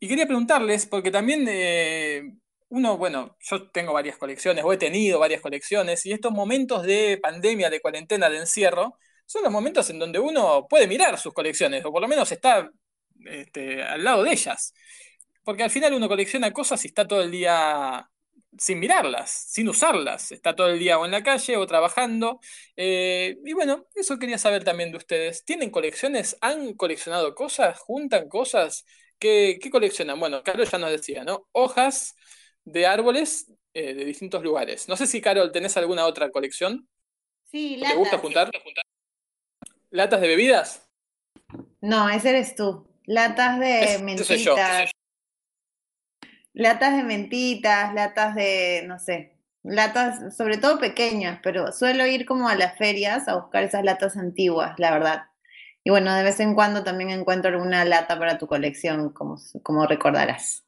Y 0.00 0.08
quería 0.08 0.26
preguntarles, 0.26 0.86
porque 0.86 1.10
también 1.10 2.40
uno, 2.68 2.98
bueno, 2.98 3.36
yo 3.40 3.70
tengo 3.70 3.92
varias 3.92 4.16
colecciones, 4.18 4.64
o 4.64 4.72
he 4.72 4.76
tenido 4.76 5.18
varias 5.20 5.40
colecciones, 5.40 6.04
y 6.06 6.12
estos 6.12 6.32
momentos 6.32 6.82
de 6.82 7.18
pandemia, 7.22 7.70
de 7.70 7.80
cuarentena, 7.80 8.28
de 8.28 8.38
encierro, 8.38 8.98
son 9.26 9.42
los 9.44 9.52
momentos 9.52 9.88
en 9.90 9.98
donde 9.98 10.18
uno 10.18 10.66
puede 10.68 10.88
mirar 10.88 11.18
sus 11.18 11.32
colecciones, 11.32 11.84
o 11.84 11.92
por 11.92 12.02
lo 12.02 12.08
menos 12.08 12.30
está 12.32 12.68
este, 13.26 13.82
al 13.82 14.04
lado 14.04 14.24
de 14.24 14.32
ellas. 14.32 14.74
Porque 15.44 15.62
al 15.62 15.70
final 15.70 15.94
uno 15.94 16.08
colecciona 16.08 16.52
cosas 16.52 16.84
y 16.84 16.88
está 16.88 17.06
todo 17.06 17.22
el 17.22 17.30
día 17.30 18.08
sin 18.58 18.78
mirarlas, 18.78 19.30
sin 19.30 19.68
usarlas. 19.68 20.32
Está 20.32 20.54
todo 20.54 20.68
el 20.68 20.78
día 20.78 20.98
o 20.98 21.04
en 21.04 21.10
la 21.10 21.22
calle 21.22 21.56
o 21.56 21.66
trabajando. 21.66 22.40
Eh, 22.76 23.36
y 23.44 23.52
bueno, 23.52 23.86
eso 23.94 24.18
quería 24.18 24.38
saber 24.38 24.64
también 24.64 24.90
de 24.90 24.98
ustedes. 24.98 25.44
¿Tienen 25.44 25.70
colecciones? 25.70 26.36
¿Han 26.40 26.74
coleccionado 26.74 27.34
cosas? 27.34 27.78
¿Juntan 27.78 28.28
cosas? 28.28 28.84
¿Qué, 29.18 29.58
qué 29.60 29.70
coleccionan? 29.70 30.18
Bueno, 30.18 30.42
Carlos 30.42 30.70
ya 30.70 30.78
nos 30.78 30.90
decía, 30.90 31.24
¿no? 31.24 31.48
Hojas 31.52 32.14
de 32.64 32.86
árboles 32.86 33.52
eh, 33.74 33.94
de 33.94 34.04
distintos 34.04 34.42
lugares. 34.42 34.88
No 34.88 34.96
sé 34.96 35.06
si, 35.06 35.20
Carol, 35.20 35.52
tenés 35.52 35.76
alguna 35.76 36.06
otra 36.06 36.30
colección. 36.30 36.88
Sí, 37.50 37.76
latas. 37.76 37.92
¿Te 37.92 37.98
gusta 37.98 38.18
juntar? 38.18 38.50
¿Latas 39.90 40.20
de 40.20 40.28
bebidas? 40.28 40.88
No, 41.80 42.08
ese 42.08 42.30
eres 42.30 42.54
tú. 42.54 42.86
Latas 43.06 43.60
de 43.60 44.00
mentitas. 44.02 44.90
Latas 46.54 46.96
de 46.96 47.02
mentitas, 47.02 47.92
latas 47.94 48.34
de, 48.34 48.84
no 48.86 48.98
sé, 48.98 49.36
latas, 49.64 50.36
sobre 50.36 50.56
todo 50.56 50.78
pequeñas, 50.78 51.40
pero 51.42 51.72
suelo 51.72 52.06
ir 52.06 52.26
como 52.26 52.48
a 52.48 52.54
las 52.54 52.78
ferias 52.78 53.26
a 53.28 53.36
buscar 53.36 53.64
esas 53.64 53.84
latas 53.84 54.16
antiguas, 54.16 54.78
la 54.78 54.92
verdad. 54.92 55.24
Y 55.82 55.90
bueno, 55.90 56.14
de 56.14 56.22
vez 56.22 56.38
en 56.40 56.54
cuando 56.54 56.84
también 56.84 57.10
encuentro 57.10 57.50
alguna 57.50 57.84
lata 57.84 58.18
para 58.18 58.38
tu 58.38 58.46
colección, 58.46 59.12
como, 59.12 59.36
como 59.62 59.86
recordarás. 59.86 60.64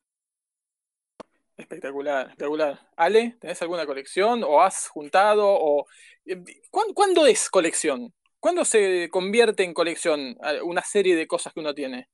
Espectacular, 1.57 2.27
espectacular. 2.27 2.81
Ale, 2.97 3.37
¿tenés 3.41 3.63
alguna 3.63 3.87
colección 3.87 4.45
o 4.45 4.61
has 4.61 4.89
juntado 4.89 5.47
o 5.49 5.87
eh, 6.27 6.43
¿cuándo, 6.71 7.27
es 7.27 7.49
colección? 7.49 8.13
¿Cuándo 8.41 8.65
se 8.65 9.09
convierte 9.11 9.63
en 9.63 9.73
colección 9.73 10.37
una 10.65 10.83
serie 10.83 11.17
de 11.17 11.27
cosas 11.27 11.55
que 11.55 11.61
uno 11.61 11.75
tiene? 11.75 12.09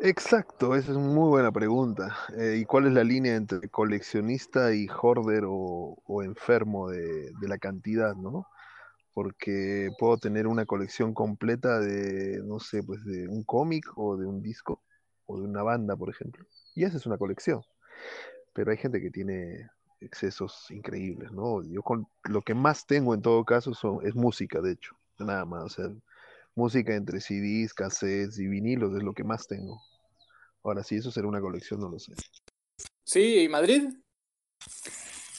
Exacto, 0.00 0.74
esa 0.74 0.92
es 0.92 0.98
muy 0.98 1.28
buena 1.28 1.52
pregunta. 1.52 2.16
Eh, 2.36 2.58
¿Y 2.60 2.64
cuál 2.64 2.86
es 2.86 2.92
la 2.92 3.04
línea 3.04 3.36
entre 3.36 3.68
coleccionista 3.68 4.74
y 4.74 4.86
hoarder 4.88 5.44
o, 5.46 6.22
enfermo 6.22 6.90
de, 6.90 7.32
la 7.42 7.58
cantidad, 7.58 8.14
no? 8.14 8.46
Porque 9.12 9.90
puedo 9.98 10.18
tener 10.18 10.46
una 10.46 10.66
colección 10.66 11.14
completa 11.14 11.80
de, 11.80 12.42
no 12.44 12.60
sé, 12.60 12.82
pues 12.82 13.04
de 13.04 13.28
un 13.28 13.44
cómic 13.44 13.86
o 13.96 14.16
de 14.16 14.26
un 14.26 14.42
disco 14.42 14.82
o 15.26 15.38
de 15.38 15.44
una 15.44 15.62
banda, 15.62 15.96
por 15.96 16.10
ejemplo. 16.10 16.44
Y 16.74 16.84
esa 16.84 16.96
es 16.96 17.06
una 17.06 17.18
colección 17.18 17.62
pero 18.54 18.70
hay 18.70 18.78
gente 18.78 19.02
que 19.02 19.10
tiene 19.10 19.68
excesos 20.00 20.70
increíbles, 20.70 21.32
¿no? 21.32 21.62
Yo 21.64 21.82
con 21.82 22.06
lo 22.24 22.40
que 22.42 22.54
más 22.54 22.86
tengo 22.86 23.14
en 23.14 23.20
todo 23.20 23.44
caso 23.44 23.74
son, 23.74 24.06
es 24.06 24.14
música, 24.14 24.60
de 24.60 24.72
hecho, 24.72 24.96
nada 25.18 25.44
más, 25.44 25.78
o 25.78 25.94
música 26.54 26.94
entre 26.94 27.20
CDs, 27.20 27.74
cassettes 27.74 28.38
y 28.38 28.46
vinilos 28.46 28.94
es 28.96 29.02
lo 29.02 29.12
que 29.12 29.24
más 29.24 29.46
tengo. 29.46 29.80
Ahora 30.62 30.82
sí, 30.82 30.96
eso 30.96 31.10
será 31.10 31.28
una 31.28 31.40
colección, 31.40 31.80
no 31.80 31.88
lo 31.88 31.98
sé. 31.98 32.12
Sí, 33.04 33.40
¿y 33.40 33.48
Madrid? 33.48 33.88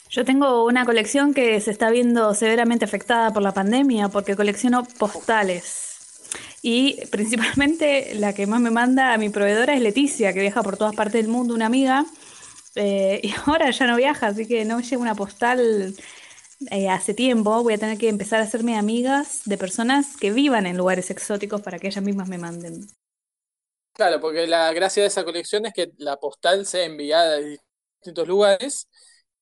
Yo 0.10 0.24
tengo 0.24 0.66
una 0.66 0.86
colección 0.86 1.34
que 1.34 1.60
se 1.60 1.72
está 1.72 1.90
viendo 1.90 2.34
severamente 2.34 2.86
afectada 2.86 3.34
por 3.34 3.42
la 3.42 3.54
pandemia 3.54 4.10
porque 4.10 4.36
colecciono 4.36 4.84
postales. 4.98 6.22
Y 6.62 7.06
principalmente 7.08 8.14
la 8.20 8.34
que 8.34 8.48
más 8.48 8.62
me 8.62 8.72
manda 8.72 9.14
a 9.14 9.18
mi 9.18 9.30
proveedora 9.30 9.74
es 9.74 9.82
Leticia, 9.82 10.34
que 10.34 10.42
viaja 10.42 10.64
por 10.64 10.78
todas 10.78 10.96
partes 10.96 11.22
del 11.22 11.32
mundo, 11.32 11.54
una 11.54 11.66
amiga 11.66 12.06
eh, 12.76 13.22
y 13.24 13.34
ahora 13.46 13.72
ya 13.72 13.88
no 13.88 13.96
viaja, 13.96 14.28
así 14.28 14.46
que 14.46 14.66
no 14.66 14.78
me 14.78 14.84
llega 14.84 15.02
una 15.02 15.16
postal 15.16 15.96
eh, 16.72 16.90
hace 16.90 17.14
tiempo. 17.14 17.64
Voy 17.64 17.74
a 17.74 17.78
tener 17.78 17.98
que 17.98 18.10
empezar 18.10 18.40
a 18.40 18.44
hacerme 18.44 18.78
amigas 18.78 19.42
de 19.46 19.58
personas 19.58 20.18
que 20.18 20.32
vivan 20.32 20.66
en 20.66 20.78
lugares 20.78 21.10
exóticos 21.12 21.62
para 21.62 21.80
que 21.80 21.88
ellas 21.88 22.04
mismas 22.04 22.28
me 22.30 22.38
manden. 22.38 22.88
Claro, 23.94 24.20
porque 24.20 24.46
la 24.48 24.74
gracia 24.74 25.04
de 25.04 25.08
esa 25.08 25.24
colección 25.24 25.66
es 25.66 25.74
que 25.74 25.92
la 25.98 26.18
postal 26.18 26.66
sea 26.66 26.84
enviada 26.84 27.36
a 27.36 27.40
distintos 27.40 28.28
lugares 28.28 28.90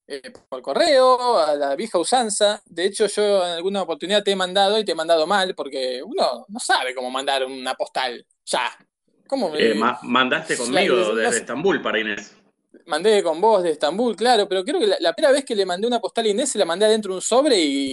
eh, 0.07 0.31
por 0.49 0.61
correo, 0.61 1.39
a 1.39 1.55
la 1.55 1.75
vieja 1.75 1.97
usanza. 1.97 2.61
De 2.65 2.85
hecho, 2.85 3.07
yo 3.07 3.43
en 3.45 3.53
alguna 3.53 3.81
oportunidad 3.81 4.23
te 4.23 4.31
he 4.31 4.35
mandado 4.35 4.77
y 4.77 4.85
te 4.85 4.91
he 4.91 4.95
mandado 4.95 5.25
mal, 5.25 5.55
porque 5.55 6.03
uno 6.03 6.45
no 6.47 6.59
sabe 6.59 6.93
cómo 6.93 7.09
mandar 7.09 7.45
una 7.45 7.73
postal. 7.73 8.25
Ya. 8.45 8.69
¿Cómo 9.27 9.49
me- 9.49 9.71
Eh, 9.71 9.73
ma- 9.73 9.99
mandaste 10.03 10.55
conmigo 10.57 11.15
desde 11.15 11.31
sé. 11.31 11.37
Estambul 11.39 11.81
para 11.81 11.99
Inés. 11.99 12.35
Mandé 12.85 13.23
con 13.23 13.39
vos 13.39 13.63
de 13.63 13.71
Estambul, 13.71 14.15
claro, 14.15 14.47
pero 14.49 14.63
creo 14.63 14.79
que 14.79 14.87
la, 14.87 14.97
la 14.99 15.13
primera 15.13 15.31
vez 15.31 15.45
que 15.45 15.55
le 15.55 15.65
mandé 15.65 15.87
una 15.87 16.01
postal 16.01 16.25
a 16.25 16.29
Inés 16.29 16.49
se 16.51 16.59
la 16.59 16.65
mandé 16.65 16.85
adentro 16.85 17.13
de 17.13 17.15
un 17.17 17.21
sobre 17.21 17.57
y 17.59 17.91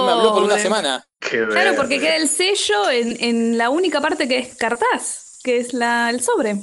no 0.00 0.06
me 0.06 0.12
habló 0.12 0.34
por 0.34 0.42
una 0.42 0.58
semana. 0.58 1.06
Qué 1.20 1.46
Claro, 1.48 1.76
porque 1.76 2.00
queda 2.00 2.16
el 2.16 2.28
sello 2.28 2.90
en, 2.90 3.16
en 3.22 3.56
la 3.58 3.70
única 3.70 4.00
parte 4.00 4.26
que 4.26 4.36
descartás, 4.36 5.38
que 5.44 5.58
es 5.58 5.72
la, 5.72 6.10
el 6.10 6.20
sobre. 6.20 6.56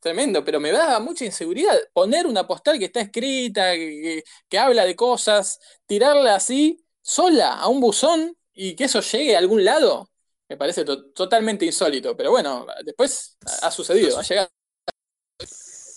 Tremendo, 0.00 0.44
pero 0.44 0.60
me 0.60 0.70
da 0.72 0.98
mucha 1.00 1.24
inseguridad 1.24 1.76
poner 1.92 2.26
una 2.26 2.46
postal 2.46 2.78
que 2.78 2.86
está 2.86 3.00
escrita, 3.00 3.72
que, 3.72 3.78
que- 4.02 4.24
que 4.48 4.58
habla 4.58 4.84
de 4.84 4.94
cosas, 4.96 5.58
tirarla 5.86 6.34
así, 6.36 6.84
sola, 7.02 7.54
a 7.54 7.68
un 7.68 7.80
buzón 7.80 8.36
y 8.52 8.74
que 8.76 8.84
eso 8.84 9.00
llegue 9.00 9.34
a 9.34 9.38
algún 9.38 9.64
lado. 9.64 10.10
Me 10.48 10.56
parece 10.58 10.84
to- 10.84 11.10
totalmente 11.12 11.64
insólito, 11.64 12.14
pero 12.16 12.30
bueno, 12.30 12.66
después 12.84 13.36
ha 13.62 13.70
sucedido, 13.70 14.18
ha 14.18 14.22
llegado. 14.22 14.48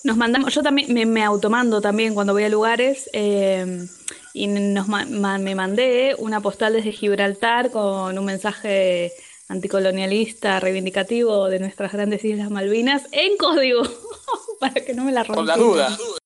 Nos 0.03 0.15
mandamos, 0.17 0.53
yo 0.53 0.61
también 0.63 0.93
me, 0.93 1.05
me 1.05 1.23
automando 1.23 1.81
también 1.81 2.13
cuando 2.13 2.33
voy 2.33 2.43
a 2.43 2.49
lugares 2.49 3.09
eh, 3.13 3.85
y 4.33 4.47
nos 4.47 4.87
ma- 4.87 5.05
me 5.05 5.55
mandé 5.55 6.15
una 6.19 6.39
postal 6.39 6.73
desde 6.73 6.91
Gibraltar 6.91 7.71
con 7.71 8.17
un 8.17 8.25
mensaje 8.25 9.11
anticolonialista 9.49 10.59
reivindicativo 10.59 11.49
de 11.49 11.59
nuestras 11.59 11.91
grandes 11.93 12.23
Islas 12.23 12.49
Malvinas 12.51 13.07
en 13.11 13.37
código 13.37 13.81
para 14.59 14.73
que 14.85 14.93
no 14.93 15.03
me 15.03 15.11
la 15.11 15.23
Por 15.25 15.43
la 15.45 15.55
rompieran. 15.55 15.97
duda. 15.97 16.17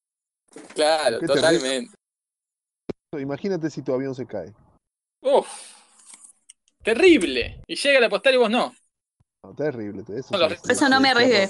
Claro, 0.75 1.19
totalmente. 1.19 1.95
Imagínate 3.19 3.69
si 3.69 3.81
tu 3.81 3.93
avión 3.93 4.13
se 4.15 4.25
cae. 4.25 4.53
Uf, 5.21 5.47
terrible. 6.83 7.61
Y 7.67 7.75
llega 7.75 7.99
la 7.99 8.09
postal 8.09 8.33
y 8.33 8.37
vos 8.37 8.49
no. 8.49 8.73
No, 9.43 9.53
terrible. 9.55 10.03
Eso, 10.17 10.37
los, 10.37 10.51
es- 10.51 10.69
Eso 10.69 10.89
no 10.89 10.99
me 10.99 11.09
arriesgué. 11.09 11.49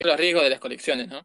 los 0.00 0.16
riesgos 0.16 0.42
de 0.44 0.50
las 0.50 0.60
colecciones, 0.60 1.08
¿no? 1.08 1.22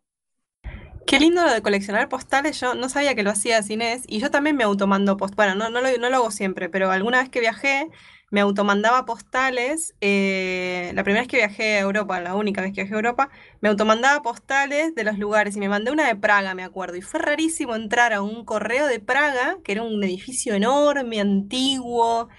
Qué 1.05 1.19
lindo 1.19 1.43
lo 1.43 1.53
de 1.53 1.61
coleccionar 1.61 2.09
postales, 2.09 2.59
yo 2.59 2.73
no 2.73 2.89
sabía 2.89 3.13
que 3.13 3.21
lo 3.21 3.29
hacías 3.29 3.69
Inés, 3.69 4.03
y 4.07 4.19
yo 4.19 4.31
también 4.31 4.55
me 4.55 4.63
automando 4.63 5.17
postales, 5.17 5.55
bueno, 5.55 5.69
no, 5.69 5.69
no 5.69 5.81
lo, 5.87 5.97
no 5.99 6.09
lo 6.09 6.15
hago 6.17 6.31
siempre, 6.31 6.67
pero 6.67 6.89
alguna 6.89 7.19
vez 7.19 7.29
que 7.29 7.39
viajé 7.39 7.89
me 8.31 8.41
automandaba 8.41 9.05
postales, 9.05 9.95
eh, 10.01 10.91
la 10.95 11.03
primera 11.03 11.21
vez 11.21 11.27
que 11.29 11.37
viajé 11.37 11.77
a 11.77 11.81
Europa, 11.81 12.19
la 12.21 12.33
única 12.35 12.61
vez 12.61 12.71
que 12.71 12.81
viajé 12.81 12.93
a 12.95 12.97
Europa, 12.97 13.29
me 13.61 13.69
automandaba 13.69 14.23
postales 14.23 14.95
de 14.95 15.03
los 15.03 15.19
lugares 15.19 15.55
y 15.55 15.59
me 15.59 15.69
mandé 15.69 15.91
una 15.91 16.07
de 16.07 16.15
Praga, 16.15 16.55
me 16.55 16.63
acuerdo, 16.63 16.95
y 16.97 17.01
fue 17.01 17.19
rarísimo 17.19 17.75
entrar 17.75 18.11
a 18.11 18.21
un 18.23 18.43
correo 18.43 18.87
de 18.87 18.99
Praga, 18.99 19.57
que 19.63 19.73
era 19.73 19.83
un 19.83 20.03
edificio 20.03 20.55
enorme, 20.55 21.21
antiguo, 21.21 22.29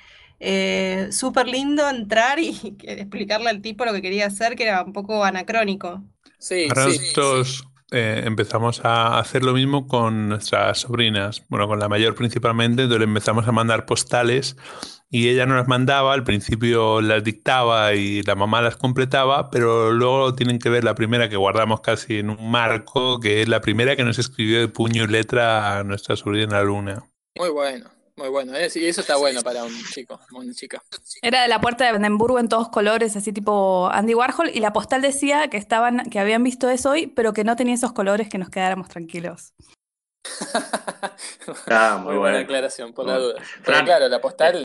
eh, 0.41 1.09
súper 1.13 1.47
lindo 1.47 1.89
entrar 1.89 2.41
y 2.41 2.77
explicarle 2.83 3.49
al 3.51 3.63
tipo 3.63 3.85
lo 3.85 3.93
que 3.93 4.03
quería 4.03 4.27
hacer, 4.27 4.57
que 4.57 4.65
era 4.65 4.83
un 4.83 4.93
poco 4.93 5.25
anacrónico. 5.25 6.03
Sí, 6.39 6.69
Ahora 6.69 6.87
sí. 6.95 6.99
Eh, 7.93 8.23
empezamos 8.25 8.85
a 8.85 9.19
hacer 9.19 9.45
lo 9.45 9.53
mismo 9.53 9.87
con 9.87 10.29
nuestras 10.29 10.79
sobrinas, 10.79 11.45
bueno, 11.49 11.69
con 11.69 11.79
la 11.79 11.89
mayor 11.89 12.15
principalmente, 12.15 12.87
le 12.87 13.05
empezamos 13.05 13.47
a 13.47 13.53
mandar 13.53 13.87
postales 13.87 14.57
y 15.09 15.29
ella 15.29 15.47
nos 15.47 15.59
las 15.59 15.69
mandaba, 15.69 16.13
al 16.13 16.25
principio 16.25 17.01
las 17.01 17.23
dictaba 17.23 17.95
y 17.95 18.23
la 18.23 18.35
mamá 18.35 18.61
las 18.61 18.77
completaba, 18.77 19.51
pero 19.51 19.93
luego 19.93 20.35
tienen 20.35 20.59
que 20.59 20.69
ver 20.69 20.83
la 20.83 20.97
primera 20.97 21.29
que 21.29 21.37
guardamos 21.37 21.81
casi 21.81 22.19
en 22.19 22.31
un 22.31 22.51
marco, 22.51 23.21
que 23.21 23.43
es 23.43 23.49
la 23.49 23.61
primera 23.61 23.95
que 23.95 24.05
nos 24.05 24.19
escribió 24.19 24.59
de 24.59 24.69
puño 24.69 25.05
y 25.05 25.07
letra 25.07 25.79
a 25.79 25.85
nuestra 25.85 26.17
sobrina 26.17 26.61
Luna. 26.63 27.05
Muy 27.39 27.51
bueno, 27.51 27.89
muy 28.17 28.29
bueno. 28.29 28.55
¿eh? 28.55 28.71
Sí, 28.71 28.87
eso 28.87 29.01
está 29.01 29.17
bueno 29.17 29.43
para 29.43 29.65
un 29.65 29.75
chico, 29.93 30.19
una 30.33 30.53
chica. 30.55 30.83
Era 31.23 31.43
de 31.43 31.49
la 31.49 31.61
puerta 31.61 31.85
de 31.85 31.91
Brandenburgo 31.93 32.39
en 32.39 32.49
todos 32.49 32.69
colores, 32.69 33.17
así 33.17 33.33
tipo 33.33 33.89
Andy 33.93 34.15
Warhol, 34.15 34.51
y 34.53 34.61
la 34.61 34.73
postal 34.73 35.03
decía 35.03 35.49
que 35.49 35.57
estaban, 35.57 36.09
que 36.11 36.19
habían 36.19 36.43
visto 36.43 36.69
eso 36.71 36.91
hoy, 36.91 37.07
pero 37.09 37.33
que 37.33 37.45
no 37.45 37.57
tenía 37.57 37.75
esos 37.75 37.93
colores 37.93 38.29
que 38.29 38.39
nos 38.39 38.51
quedáramos 38.51 38.89
tranquilos. 38.89 39.53
Ah, 41.69 41.99
muy 42.03 42.15
Muy 42.15 42.19
buena 42.19 42.41
aclaración, 42.41 42.93
por 42.93 43.07
la 43.07 43.19
duda. 43.19 43.35
Pero 43.37 43.63
Fran. 43.63 43.85
claro, 43.85 44.09
la 44.09 44.21
postal. 44.21 44.65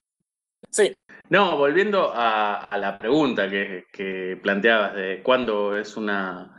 Sí, 0.69 0.93
No, 1.29 1.57
volviendo 1.57 2.11
a, 2.13 2.63
a 2.63 2.77
la 2.77 2.97
pregunta 2.97 3.49
que, 3.49 3.85
que 3.91 4.39
planteabas 4.41 4.95
de 4.95 5.21
cuándo 5.23 5.77
es 5.77 5.95
una, 5.97 6.57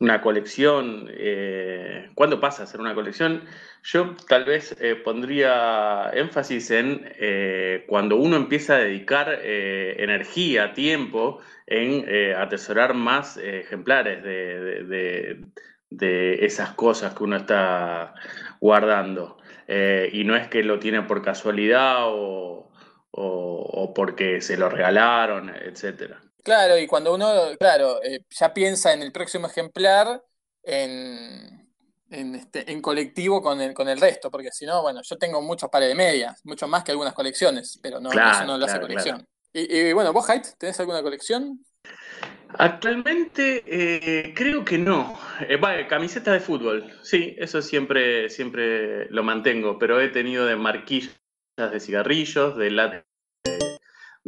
una 0.00 0.20
colección, 0.22 1.08
eh, 1.10 2.10
cuándo 2.14 2.40
pasa 2.40 2.62
a 2.62 2.66
ser 2.66 2.80
una 2.80 2.94
colección, 2.94 3.44
yo 3.82 4.14
tal 4.28 4.44
vez 4.44 4.76
eh, 4.80 4.94
pondría 4.96 6.10
énfasis 6.14 6.70
en 6.70 7.02
eh, 7.18 7.84
cuando 7.88 8.16
uno 8.16 8.36
empieza 8.36 8.74
a 8.76 8.78
dedicar 8.78 9.28
eh, 9.42 9.96
energía, 10.02 10.72
tiempo 10.74 11.40
en 11.66 12.04
eh, 12.08 12.34
atesorar 12.34 12.94
más 12.94 13.36
ejemplares 13.38 14.22
de, 14.22 14.84
de- 14.84 16.44
esas 16.44 16.72
cosas 16.74 17.14
que 17.14 17.24
uno 17.24 17.36
está 17.36 18.14
guardando. 18.60 19.38
Y 20.12 20.24
no 20.24 20.36
es 20.36 20.48
que 20.48 20.62
lo 20.62 20.78
tiene 20.78 21.02
por 21.02 21.22
casualidad 21.22 22.04
o, 22.06 22.70
o- 23.10 23.70
o 23.82 23.94
porque 23.94 24.40
se 24.40 24.56
lo 24.56 24.68
regalaron, 24.70 25.50
etcétera. 25.50 26.20
Claro, 26.48 26.78
y 26.78 26.86
cuando 26.86 27.14
uno, 27.14 27.30
claro, 27.58 28.02
eh, 28.02 28.24
ya 28.30 28.54
piensa 28.54 28.94
en 28.94 29.02
el 29.02 29.12
próximo 29.12 29.46
ejemplar, 29.48 30.24
en, 30.62 31.68
en, 32.10 32.34
este, 32.34 32.72
en 32.72 32.80
colectivo 32.80 33.42
con 33.42 33.60
el, 33.60 33.74
con 33.74 33.86
el 33.86 34.00
resto, 34.00 34.30
porque 34.30 34.50
si 34.50 34.64
no, 34.64 34.80
bueno, 34.80 35.02
yo 35.02 35.18
tengo 35.18 35.42
muchos 35.42 35.68
pares 35.68 35.90
de 35.90 35.94
medias, 35.94 36.40
mucho 36.44 36.66
más 36.66 36.84
que 36.84 36.92
algunas 36.92 37.12
colecciones, 37.12 37.78
pero 37.82 38.00
no, 38.00 38.08
Claro, 38.08 38.30
eso 38.30 38.46
no 38.46 38.56
lo 38.56 38.64
hace 38.64 38.78
claro, 38.78 38.86
colección. 38.86 39.28
Y, 39.52 39.76
y 39.76 39.92
bueno, 39.92 40.12
vos, 40.14 40.28
Haidt, 40.28 40.56
¿tenés 40.56 40.80
alguna 40.80 41.02
colección? 41.02 41.62
Actualmente 42.58 43.62
eh, 43.66 44.32
creo 44.34 44.64
que 44.64 44.78
no. 44.78 45.18
Eh, 45.46 45.56
va, 45.56 45.86
camiseta 45.86 46.32
de 46.32 46.40
fútbol, 46.40 46.90
sí, 47.02 47.36
eso 47.38 47.60
siempre, 47.60 48.30
siempre 48.30 49.06
lo 49.10 49.22
mantengo, 49.22 49.78
pero 49.78 50.00
he 50.00 50.08
tenido 50.08 50.46
de 50.46 50.56
marquillas 50.56 51.14
de 51.58 51.80
cigarrillos, 51.80 52.56
de 52.56 52.70
latas 52.70 53.07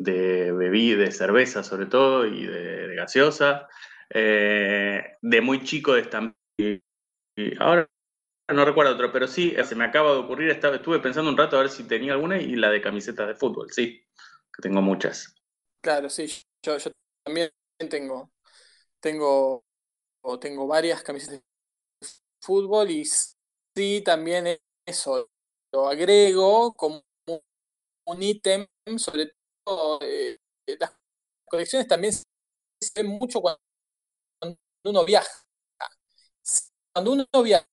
de 0.00 0.52
bebida, 0.52 1.04
de 1.04 1.12
cerveza 1.12 1.62
sobre 1.62 1.86
todo, 1.86 2.26
y 2.26 2.46
de, 2.46 2.94
gaseosa, 2.94 3.68
eh, 4.08 5.16
de 5.20 5.40
muy 5.40 5.62
chico 5.62 5.94
de 5.94 6.82
ahora 7.58 7.88
no 8.52 8.64
recuerdo 8.64 8.94
otro, 8.94 9.12
pero 9.12 9.28
sí, 9.28 9.54
se 9.64 9.76
me 9.76 9.84
acaba 9.84 10.12
de 10.12 10.18
ocurrir, 10.18 10.50
estaba, 10.50 10.76
estuve 10.76 10.98
pensando 10.98 11.30
un 11.30 11.36
rato 11.36 11.56
a 11.56 11.60
ver 11.60 11.70
si 11.70 11.84
tenía 11.84 12.12
alguna 12.12 12.40
y 12.40 12.56
la 12.56 12.70
de 12.70 12.80
camisetas 12.80 13.28
de 13.28 13.34
fútbol, 13.34 13.70
sí, 13.70 14.04
que 14.52 14.62
tengo 14.62 14.82
muchas. 14.82 15.34
Claro, 15.80 16.10
sí, 16.10 16.26
yo, 16.62 16.76
yo 16.76 16.90
también 17.24 17.50
tengo, 17.88 18.32
tengo, 18.98 19.64
tengo 20.40 20.66
varias 20.66 21.02
camisetas 21.02 21.38
de 21.38 22.08
fútbol 22.40 22.90
y 22.90 23.04
sí, 23.04 24.02
también 24.04 24.58
eso, 24.84 25.30
lo 25.72 25.88
agrego 25.88 26.74
como 26.74 27.04
un 28.06 28.22
ítem, 28.22 28.66
sobre 28.96 29.32
eh, 30.02 30.38
las 30.78 30.92
colecciones 31.46 31.88
también 31.88 32.12
se 32.12 32.24
ven 32.94 33.06
mucho 33.06 33.40
cuando 33.40 33.60
uno 34.84 35.04
viaja. 35.04 35.30
Cuando 36.92 37.12
uno 37.12 37.42
viaja, 37.42 37.66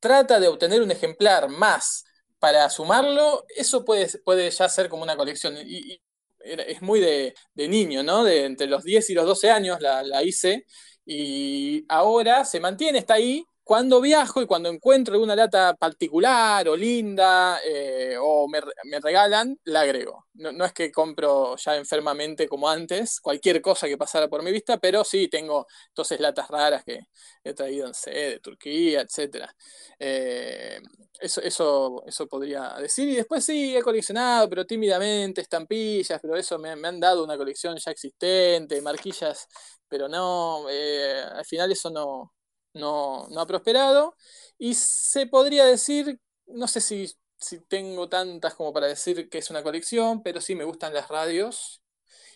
trata 0.00 0.40
de 0.40 0.48
obtener 0.48 0.82
un 0.82 0.90
ejemplar 0.90 1.48
más 1.48 2.04
para 2.38 2.68
sumarlo, 2.70 3.44
eso 3.48 3.84
puede, 3.84 4.08
puede 4.24 4.50
ya 4.50 4.68
ser 4.68 4.88
como 4.88 5.02
una 5.02 5.16
colección. 5.16 5.56
Y, 5.58 6.00
es 6.40 6.80
muy 6.80 7.00
de, 7.00 7.34
de 7.54 7.68
niño, 7.68 8.04
¿no? 8.04 8.22
De 8.22 8.44
entre 8.44 8.68
los 8.68 8.84
10 8.84 9.10
y 9.10 9.14
los 9.14 9.26
12 9.26 9.50
años 9.50 9.80
la 9.80 10.22
hice 10.22 10.64
y 11.06 11.84
ahora 11.88 12.44
se 12.44 12.60
mantiene, 12.60 12.98
está 12.98 13.14
ahí. 13.14 13.46
Cuando 13.66 14.00
viajo 14.00 14.40
y 14.40 14.46
cuando 14.46 14.68
encuentro 14.68 15.14
alguna 15.14 15.34
lata 15.34 15.74
particular 15.74 16.68
o 16.68 16.76
linda 16.76 17.58
eh, 17.64 18.14
o 18.16 18.46
me, 18.46 18.60
me 18.84 19.00
regalan, 19.00 19.58
la 19.64 19.80
agrego. 19.80 20.26
No, 20.34 20.52
no 20.52 20.64
es 20.64 20.72
que 20.72 20.92
compro 20.92 21.56
ya 21.56 21.74
enfermamente 21.76 22.46
como 22.48 22.68
antes, 22.70 23.20
cualquier 23.20 23.60
cosa 23.60 23.88
que 23.88 23.98
pasara 23.98 24.28
por 24.28 24.44
mi 24.44 24.52
vista, 24.52 24.78
pero 24.78 25.02
sí 25.02 25.26
tengo 25.26 25.66
entonces 25.88 26.20
latas 26.20 26.48
raras 26.48 26.84
que 26.84 27.00
he 27.42 27.54
traído, 27.54 27.88
no 27.88 27.94
sé, 27.94 28.10
de 28.12 28.38
Turquía, 28.40 29.00
etcétera. 29.00 29.52
Eh, 29.98 30.78
eso, 31.20 31.40
eso, 31.42 32.04
eso 32.06 32.28
podría 32.28 32.74
decir. 32.80 33.08
Y 33.08 33.16
después 33.16 33.44
sí, 33.44 33.76
he 33.76 33.82
coleccionado, 33.82 34.48
pero 34.48 34.64
tímidamente, 34.64 35.40
estampillas, 35.40 36.20
pero 36.22 36.36
eso 36.36 36.56
me, 36.60 36.76
me 36.76 36.86
han 36.86 37.00
dado 37.00 37.24
una 37.24 37.36
colección 37.36 37.76
ya 37.78 37.90
existente, 37.90 38.80
marquillas, 38.80 39.48
pero 39.88 40.08
no, 40.08 40.66
eh, 40.70 41.20
al 41.34 41.44
final 41.44 41.72
eso 41.72 41.90
no, 41.90 42.32
no, 42.76 43.26
no 43.30 43.40
ha 43.40 43.46
prosperado. 43.46 44.16
Y 44.58 44.74
se 44.74 45.26
podría 45.26 45.64
decir, 45.66 46.20
no 46.46 46.68
sé 46.68 46.80
si, 46.80 47.10
si 47.38 47.60
tengo 47.60 48.08
tantas 48.08 48.54
como 48.54 48.72
para 48.72 48.86
decir 48.86 49.28
que 49.28 49.38
es 49.38 49.50
una 49.50 49.62
colección, 49.62 50.22
pero 50.22 50.40
sí 50.40 50.54
me 50.54 50.64
gustan 50.64 50.94
las 50.94 51.08
radios 51.08 51.82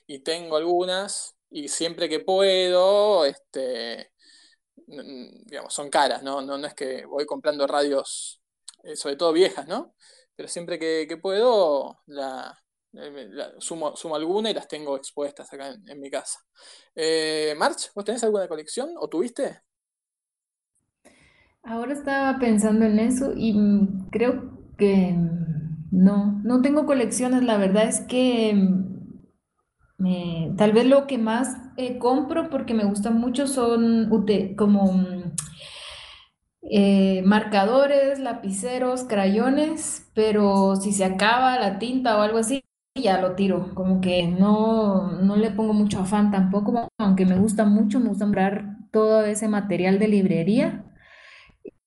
y 0.07 0.21
tengo 0.21 0.57
algunas 0.57 1.37
y 1.51 1.69
siempre 1.69 2.09
que 2.09 2.21
puedo, 2.21 3.25
este, 3.25 4.13
digamos, 4.87 5.75
son 5.75 5.91
caras, 5.91 6.23
¿no? 6.23 6.43
No, 6.43 6.59
no 6.59 6.67
es 6.67 6.75
que 6.75 7.05
voy 7.07 7.27
comprando 7.27 7.67
radios, 7.67 8.41
eh, 8.85 8.97
sobre 8.97 9.17
todo 9.17 9.33
viejas, 9.33 9.67
¿no? 9.69 9.95
Pero 10.37 10.49
siempre 10.49 10.79
que, 10.79 11.19
puedo, 11.21 12.01
la, 12.07 12.57
sumo, 13.59 13.97
sumo, 13.97 14.17
alguna 14.17 14.51
y 14.51 14.55
las 14.55 14.69
tengo 14.69 14.97
expuestas 14.97 15.53
acá 15.53 15.77
en, 15.87 16.01
mi 16.01 16.11
casa. 16.11 16.41
Eh, 16.95 17.55
March, 17.57 17.91
¿vos 17.95 18.05
tenés 18.05 18.25
alguna 18.25 18.49
colección 18.49 18.95
o 18.99 19.09
tuviste? 19.09 19.63
Ahora 21.63 21.93
estaba 21.95 22.39
pensando 22.39 22.85
en 22.85 22.99
eso 22.99 23.33
y 23.37 23.53
mm, 23.55 24.09
creo 24.11 24.51
que 24.77 25.13
mm, 25.13 25.87
no, 25.91 26.41
no 26.45 26.61
tengo 26.63 26.85
colecciones. 26.87 27.43
La 27.45 27.57
verdad 27.57 27.89
es 27.89 28.01
que 28.01 28.53
mm, 28.55 28.85
tal 30.57 30.73
vez 30.73 30.87
lo 30.87 31.07
que 31.07 31.19
más 31.19 31.57
eh, 31.77 31.99
compro 31.99 32.51
porque 32.51 32.75
me 32.75 32.85
gustan 32.85 33.19
mucho 33.21 33.47
son 33.47 34.09
como 34.57 34.93
eh, 36.63 37.23
marcadores, 37.25 38.19
lapiceros, 38.19 39.05
crayones, 39.05 40.11
pero 40.15 40.77
si 40.77 40.93
se 40.93 41.05
acaba 41.05 41.59
la 41.59 41.79
tinta 41.79 42.17
o 42.19 42.21
algo 42.23 42.39
así, 42.39 42.63
ya 42.95 43.21
lo 43.21 43.35
tiro. 43.35 43.75
Como 43.75 44.01
que 44.01 44.27
no, 44.27 45.13
no 45.23 45.37
le 45.37 45.51
pongo 45.51 45.73
mucho 45.73 46.01
afán 46.01 46.31
tampoco, 46.31 46.89
aunque 46.99 47.27
me 47.27 47.39
gusta 47.39 47.65
mucho, 47.65 48.01
me 48.01 48.09
gusta 48.09 48.25
comprar 48.27 48.77
todo 48.93 49.25
ese 49.25 49.49
material 49.49 49.99
de 49.99 50.09
librería. 50.09 50.85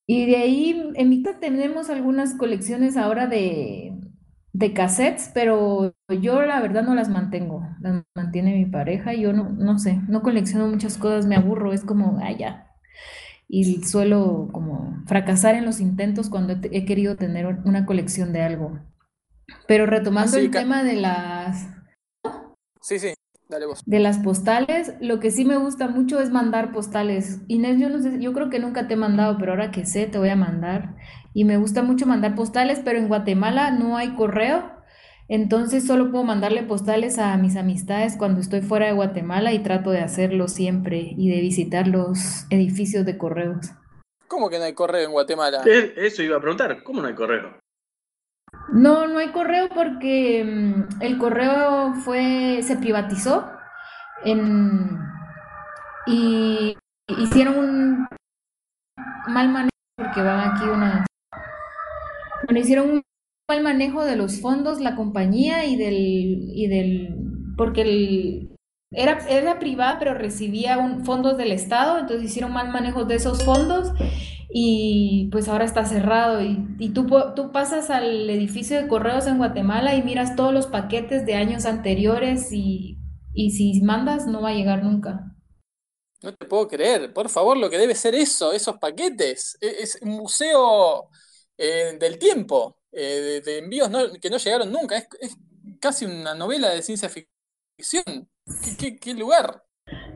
Y 0.05 0.25
de 0.25 0.37
ahí, 0.37 0.91
en 0.95 1.09
mi 1.09 1.23
casa 1.23 1.39
tenemos 1.39 1.89
algunas 1.89 2.35
colecciones 2.35 2.97
ahora 2.97 3.27
de, 3.27 3.93
de 4.53 4.73
cassettes, 4.73 5.31
pero 5.33 5.95
yo 6.21 6.41
la 6.43 6.61
verdad 6.61 6.83
no 6.83 6.93
las 6.93 7.09
mantengo, 7.09 7.67
las 7.81 8.03
mantiene 8.15 8.55
mi 8.55 8.65
pareja, 8.65 9.13
yo 9.13 9.33
no, 9.33 9.49
no 9.49 9.79
sé, 9.79 9.99
no 10.07 10.21
colecciono 10.21 10.67
muchas 10.67 10.97
cosas, 10.97 11.25
me 11.25 11.35
aburro, 11.35 11.73
es 11.73 11.83
como, 11.83 12.19
ah, 12.21 12.31
ya. 12.31 12.67
Y 13.47 13.83
suelo 13.83 14.49
como 14.51 15.03
fracasar 15.05 15.55
en 15.55 15.65
los 15.65 15.79
intentos 15.79 16.29
cuando 16.29 16.53
he, 16.53 16.85
querido 16.85 17.15
tener 17.15 17.45
una 17.65 17.85
colección 17.85 18.33
de 18.33 18.41
algo. 18.41 18.79
Pero 19.67 19.85
retomando 19.85 20.37
el 20.37 20.49
tema 20.49 20.83
de 20.83 20.93
las... 20.93 21.67
Sí, 22.81 22.99
sí. 22.99 23.13
De 23.85 23.99
las 23.99 24.19
postales, 24.19 24.93
lo 25.01 25.19
que 25.19 25.31
sí 25.31 25.45
me 25.45 25.57
gusta 25.57 25.87
mucho 25.87 26.19
es 26.19 26.31
mandar 26.31 26.71
postales. 26.71 27.41
Inés, 27.47 27.79
yo 27.79 27.89
no 27.89 28.01
sé, 28.01 28.19
yo 28.19 28.33
creo 28.33 28.49
que 28.49 28.59
nunca 28.59 28.87
te 28.87 28.93
he 28.93 28.97
mandado, 28.97 29.37
pero 29.37 29.51
ahora 29.51 29.71
que 29.71 29.85
sé, 29.85 30.07
te 30.07 30.17
voy 30.17 30.29
a 30.29 30.35
mandar. 30.35 30.95
Y 31.33 31.45
me 31.45 31.57
gusta 31.57 31.81
mucho 31.81 32.05
mandar 32.05 32.35
postales, 32.35 32.81
pero 32.83 32.99
en 32.99 33.07
Guatemala 33.07 33.71
no 33.71 33.97
hay 33.97 34.15
correo. 34.15 34.71
Entonces 35.27 35.87
solo 35.87 36.11
puedo 36.11 36.23
mandarle 36.23 36.63
postales 36.63 37.17
a 37.17 37.35
mis 37.37 37.55
amistades 37.55 38.15
cuando 38.17 38.41
estoy 38.41 38.61
fuera 38.61 38.87
de 38.87 38.93
Guatemala 38.93 39.53
y 39.53 39.59
trato 39.59 39.89
de 39.91 40.01
hacerlo 40.01 40.47
siempre 40.47 41.13
y 41.17 41.29
de 41.29 41.39
visitar 41.39 41.87
los 41.87 42.45
edificios 42.49 43.05
de 43.05 43.17
correos. 43.17 43.71
¿Cómo 44.27 44.49
que 44.49 44.57
no 44.57 44.65
hay 44.65 44.73
correo 44.73 45.05
en 45.05 45.11
Guatemala? 45.11 45.63
Eso 45.65 46.23
iba 46.23 46.37
a 46.37 46.41
preguntar, 46.41 46.83
¿cómo 46.83 47.01
no 47.01 47.07
hay 47.07 47.15
correo? 47.15 47.62
No, 48.71 49.07
no 49.07 49.19
hay 49.19 49.29
correo 49.29 49.69
porque 49.69 50.43
mm, 50.43 51.01
el 51.01 51.17
correo 51.17 51.93
fue, 51.93 52.61
se 52.63 52.77
privatizó 52.77 53.51
en, 54.23 54.99
y 56.07 56.75
hicieron 57.07 57.57
un 57.57 58.07
mal 59.27 59.49
manejo, 59.49 59.69
porque 59.97 60.21
van 60.21 60.51
aquí 60.51 60.63
unas, 60.65 61.05
bueno, 62.45 62.59
hicieron 62.59 62.89
un 62.89 63.01
mal 63.49 63.63
manejo 63.63 64.03
de 64.03 64.15
los 64.15 64.41
fondos, 64.41 64.79
la 64.79 64.95
compañía 64.95 65.65
y 65.65 65.75
del, 65.75 65.95
y 66.55 66.67
del, 66.67 67.15
porque 67.57 67.81
el, 67.81 68.52
era, 68.93 69.19
era 69.27 69.59
privada, 69.59 69.99
pero 69.99 70.13
recibía 70.13 70.77
un, 70.77 71.05
fondos 71.05 71.37
del 71.37 71.51
Estado, 71.51 71.99
entonces 71.99 72.25
hicieron 72.25 72.53
mal 72.53 72.69
manejo 72.69 73.05
de 73.05 73.15
esos 73.15 73.43
fondos 73.43 73.91
y 74.55 75.29
pues 75.31 75.47
ahora 75.47 75.65
está 75.65 75.83
cerrado 75.83 76.41
y, 76.41 76.63
y 76.77 76.89
tú, 76.89 77.07
tú 77.35 77.51
pasas 77.51 77.89
al 77.89 78.29
edificio 78.29 78.77
de 78.77 78.87
correos 78.87 79.25
en 79.25 79.39
Guatemala 79.39 79.95
y 79.95 80.03
miras 80.03 80.35
todos 80.35 80.53
los 80.53 80.67
paquetes 80.67 81.25
de 81.25 81.33
años 81.33 81.65
anteriores 81.65 82.51
y, 82.51 82.99
y 83.33 83.51
si 83.51 83.81
mandas 83.81 84.27
no 84.27 84.41
va 84.41 84.49
a 84.49 84.53
llegar 84.53 84.83
nunca. 84.83 85.33
No 86.21 86.33
te 86.33 86.45
puedo 86.45 86.67
creer, 86.67 87.11
por 87.13 87.29
favor, 87.29 87.57
lo 87.57 87.69
que 87.69 87.77
debe 87.77 87.95
ser 87.95 88.15
eso, 88.15 88.53
esos 88.53 88.77
paquetes. 88.77 89.57
E, 89.59 89.83
es, 89.83 89.97
un 90.01 90.11
museo 90.11 91.09
eh, 91.57 91.97
del 91.99 92.17
tiempo, 92.17 92.77
eh, 92.91 93.41
de, 93.43 93.57
envíos 93.57 93.89
que 94.21 94.29
no 94.29 94.37
llegaron 94.37 94.71
nunca. 94.71 94.97
Es, 94.97 95.07
es, 95.19 95.35
casi 95.81 96.05
una 96.05 96.33
novela 96.33 96.69
de 96.69 96.81
ciencia 96.81 97.09
ficción. 97.09 97.32
¿Qué, 98.77 98.99
qué, 98.99 99.13
lugar? 99.13 99.63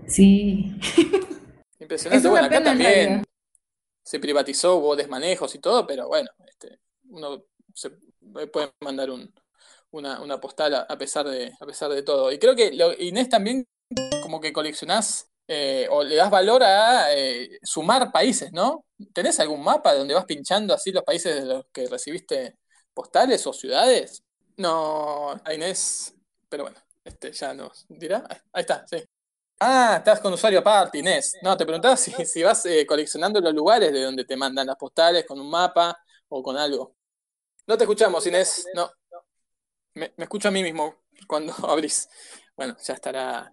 Sí. 0.07 0.79
Impresionante. 1.79 2.27
bueno, 2.27 2.47
acá 2.47 2.63
también 2.63 3.23
se 4.03 4.19
privatizó, 4.19 4.77
hubo 4.77 4.95
desmanejos 4.95 5.53
y 5.55 5.59
todo, 5.59 5.85
pero 5.85 6.07
bueno, 6.07 6.29
este, 6.47 6.79
uno 7.09 7.43
se 7.73 7.91
puede 8.51 8.71
mandar 8.81 9.11
un, 9.11 9.33
una, 9.91 10.21
una, 10.21 10.39
postal 10.39 10.75
a, 10.75 10.97
pesar 10.97 11.27
de, 11.27 11.53
a 11.59 11.65
pesar 11.65 11.91
de 11.91 12.03
todo. 12.03 12.31
Y 12.31 12.39
creo 12.39 12.55
que 12.55 12.71
Inés 12.99 13.29
también 13.29 13.67
como 14.21 14.39
que 14.39 14.53
coleccionás 14.53 15.29
eh, 15.47 15.87
o 15.89 16.03
le 16.03 16.15
das 16.15 16.29
valor 16.29 16.63
a 16.63 17.13
eh, 17.13 17.59
sumar 17.63 18.11
países, 18.11 18.51
¿no? 18.51 18.85
¿Tenés 19.13 19.39
algún 19.39 19.63
mapa 19.63 19.93
donde 19.93 20.13
vas 20.13 20.25
pinchando 20.25 20.73
así 20.73 20.91
los 20.91 21.03
países 21.03 21.35
de 21.35 21.45
los 21.45 21.65
que 21.71 21.87
recibiste 21.87 22.57
postales 22.93 23.47
o 23.47 23.53
ciudades? 23.53 24.23
No, 24.57 25.31
a 25.43 25.53
Inés, 25.53 26.15
pero 26.49 26.63
bueno, 26.63 26.77
este 27.07 27.31
ya 27.31 27.53
nos 27.53 27.85
dirá. 27.87 28.27
Ahí 28.51 28.61
está, 28.61 28.85
sí. 28.85 28.97
Ah, 29.59 29.95
estás 29.97 30.19
con 30.19 30.33
usuario 30.33 30.59
aparte, 30.59 30.99
Inés. 30.99 31.35
No, 31.41 31.57
te 31.57 31.65
preguntaba 31.65 31.97
si, 31.97 32.11
si 32.25 32.43
vas 32.43 32.65
eh, 32.65 32.85
coleccionando 32.85 33.39
los 33.41 33.53
lugares 33.53 33.91
de 33.91 34.03
donde 34.03 34.25
te 34.25 34.37
mandan 34.37 34.67
las 34.67 34.75
postales 34.75 35.25
con 35.25 35.39
un 35.39 35.49
mapa 35.49 35.97
o 36.27 36.43
con 36.43 36.57
algo. 36.57 36.95
No 37.65 37.77
te 37.77 37.85
escuchamos, 37.85 38.25
Inés. 38.27 38.67
No. 38.75 38.91
Me, 39.95 40.13
escucho 40.17 40.49
a 40.49 40.51
mí 40.51 40.61
mismo 40.61 40.95
cuando 41.27 41.53
abrís. 41.67 42.07
Bueno, 42.55 42.75
ya 42.83 42.93
estará 42.93 43.51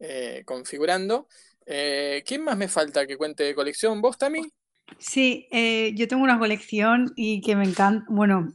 eh, 0.00 0.42
configurando. 0.44 1.28
Eh, 1.64 2.24
¿Quién 2.26 2.42
más 2.42 2.56
me 2.56 2.66
falta 2.66 3.06
que 3.06 3.16
cuente 3.16 3.44
de 3.44 3.54
colección? 3.54 4.00
¿Vos, 4.00 4.18
Tami? 4.18 4.50
Sí, 4.98 5.46
yo 5.94 6.08
tengo 6.08 6.22
una 6.22 6.38
colección 6.38 7.12
y 7.14 7.42
que 7.42 7.54
me 7.54 7.64
encanta. 7.64 8.06
Bueno, 8.08 8.54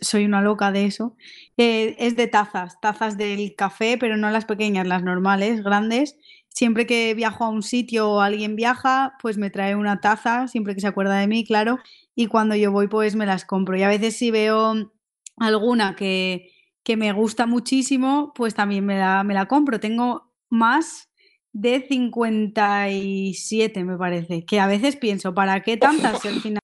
soy 0.00 0.24
una 0.24 0.40
loca 0.40 0.72
de 0.72 0.86
eso, 0.86 1.16
es 1.56 2.16
de 2.16 2.26
tazas, 2.26 2.80
tazas 2.80 3.16
del 3.16 3.54
café, 3.56 3.96
pero 3.98 4.16
no 4.16 4.30
las 4.30 4.44
pequeñas, 4.44 4.86
las 4.86 5.02
normales, 5.02 5.62
grandes. 5.62 6.16
Siempre 6.48 6.86
que 6.86 7.14
viajo 7.14 7.44
a 7.44 7.48
un 7.48 7.62
sitio 7.62 8.08
o 8.10 8.20
alguien 8.20 8.54
viaja, 8.54 9.14
pues 9.20 9.38
me 9.38 9.50
trae 9.50 9.74
una 9.74 10.00
taza, 10.00 10.46
siempre 10.46 10.74
que 10.74 10.80
se 10.80 10.86
acuerda 10.86 11.18
de 11.18 11.26
mí, 11.26 11.44
claro, 11.44 11.78
y 12.14 12.26
cuando 12.26 12.54
yo 12.54 12.70
voy, 12.70 12.86
pues 12.86 13.16
me 13.16 13.26
las 13.26 13.44
compro. 13.44 13.76
Y 13.76 13.82
a 13.82 13.88
veces 13.88 14.16
si 14.16 14.30
veo 14.30 14.92
alguna 15.36 15.96
que, 15.96 16.50
que 16.84 16.96
me 16.96 17.12
gusta 17.12 17.46
muchísimo, 17.46 18.32
pues 18.36 18.54
también 18.54 18.86
me 18.86 18.98
la, 18.98 19.24
me 19.24 19.34
la 19.34 19.46
compro. 19.46 19.80
Tengo 19.80 20.32
más 20.48 21.10
de 21.52 21.86
57, 21.88 23.84
me 23.84 23.96
parece, 23.96 24.44
que 24.44 24.60
a 24.60 24.66
veces 24.66 24.96
pienso, 24.96 25.34
¿para 25.34 25.62
qué 25.62 25.76
tantas? 25.76 26.24
al 26.24 26.40
final 26.40 26.63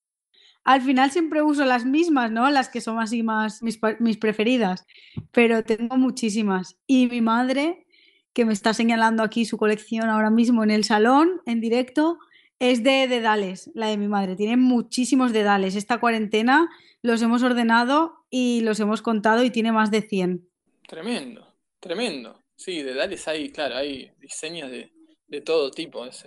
al 0.65 0.83
final 0.83 1.11
siempre 1.11 1.43
uso 1.43 1.65
las 1.65 1.85
mismas, 1.85 2.31
¿no? 2.31 2.51
Las 2.51 2.69
que 2.69 2.81
son 2.81 2.99
así 2.99 3.23
más 3.23 3.63
mis, 3.63 3.79
mis 3.99 4.19
preferidas, 4.19 4.87
pero 5.33 5.65
tengo 5.65 5.97
muchísimas. 5.97 6.77
Y 6.87 7.07
mi 7.07 7.21
madre, 7.21 7.87
que 8.33 8.45
me 8.45 8.53
está 8.53 8.75
señalando 8.75 9.23
aquí 9.23 9.45
su 9.45 9.57
colección 9.57 10.09
ahora 10.09 10.31
mismo 10.31 10.63
en 10.63 10.71
el 10.71 10.85
salón, 10.85 11.41
en 11.47 11.61
directo, 11.61 12.19
es 12.59 12.83
de 12.83 13.09
dedales, 13.09 13.71
la 13.75 13.89
de 13.89 13.97
mi 13.97 14.07
madre. 14.07 14.37
Tiene 14.37 14.57
muchísimos 14.57 15.33
dedales. 15.33 15.77
Esta 15.77 15.99
cuarentena 15.99 16.69
los 17.03 17.23
hemos 17.23 17.43
ordenado 17.43 18.27
y 18.29 18.61
los 18.61 18.79
hemos 18.81 19.01
contado 19.01 19.43
y 19.43 19.51
tiene 19.51 19.73
más 19.73 19.91
de 19.91 20.03
100. 20.03 20.47
Tremendo, 20.87 21.55
tremendo. 21.81 22.43
Sí, 22.55 22.83
dedales 22.83 23.27
hay, 23.27 23.51
claro, 23.51 23.77
hay 23.77 24.13
diseños 24.19 24.71
de, 24.71 25.41
todo 25.41 25.71
tipo. 25.71 26.05
Es, 26.05 26.27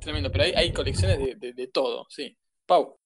tremendo, 0.00 0.30
pero 0.30 0.44
hay, 0.44 0.52
hay 0.52 0.72
colecciones 0.72 1.18
de, 1.40 1.52
de 1.52 1.66
todo, 1.66 2.06
sí. 2.08 2.36
Pau. 2.66 3.01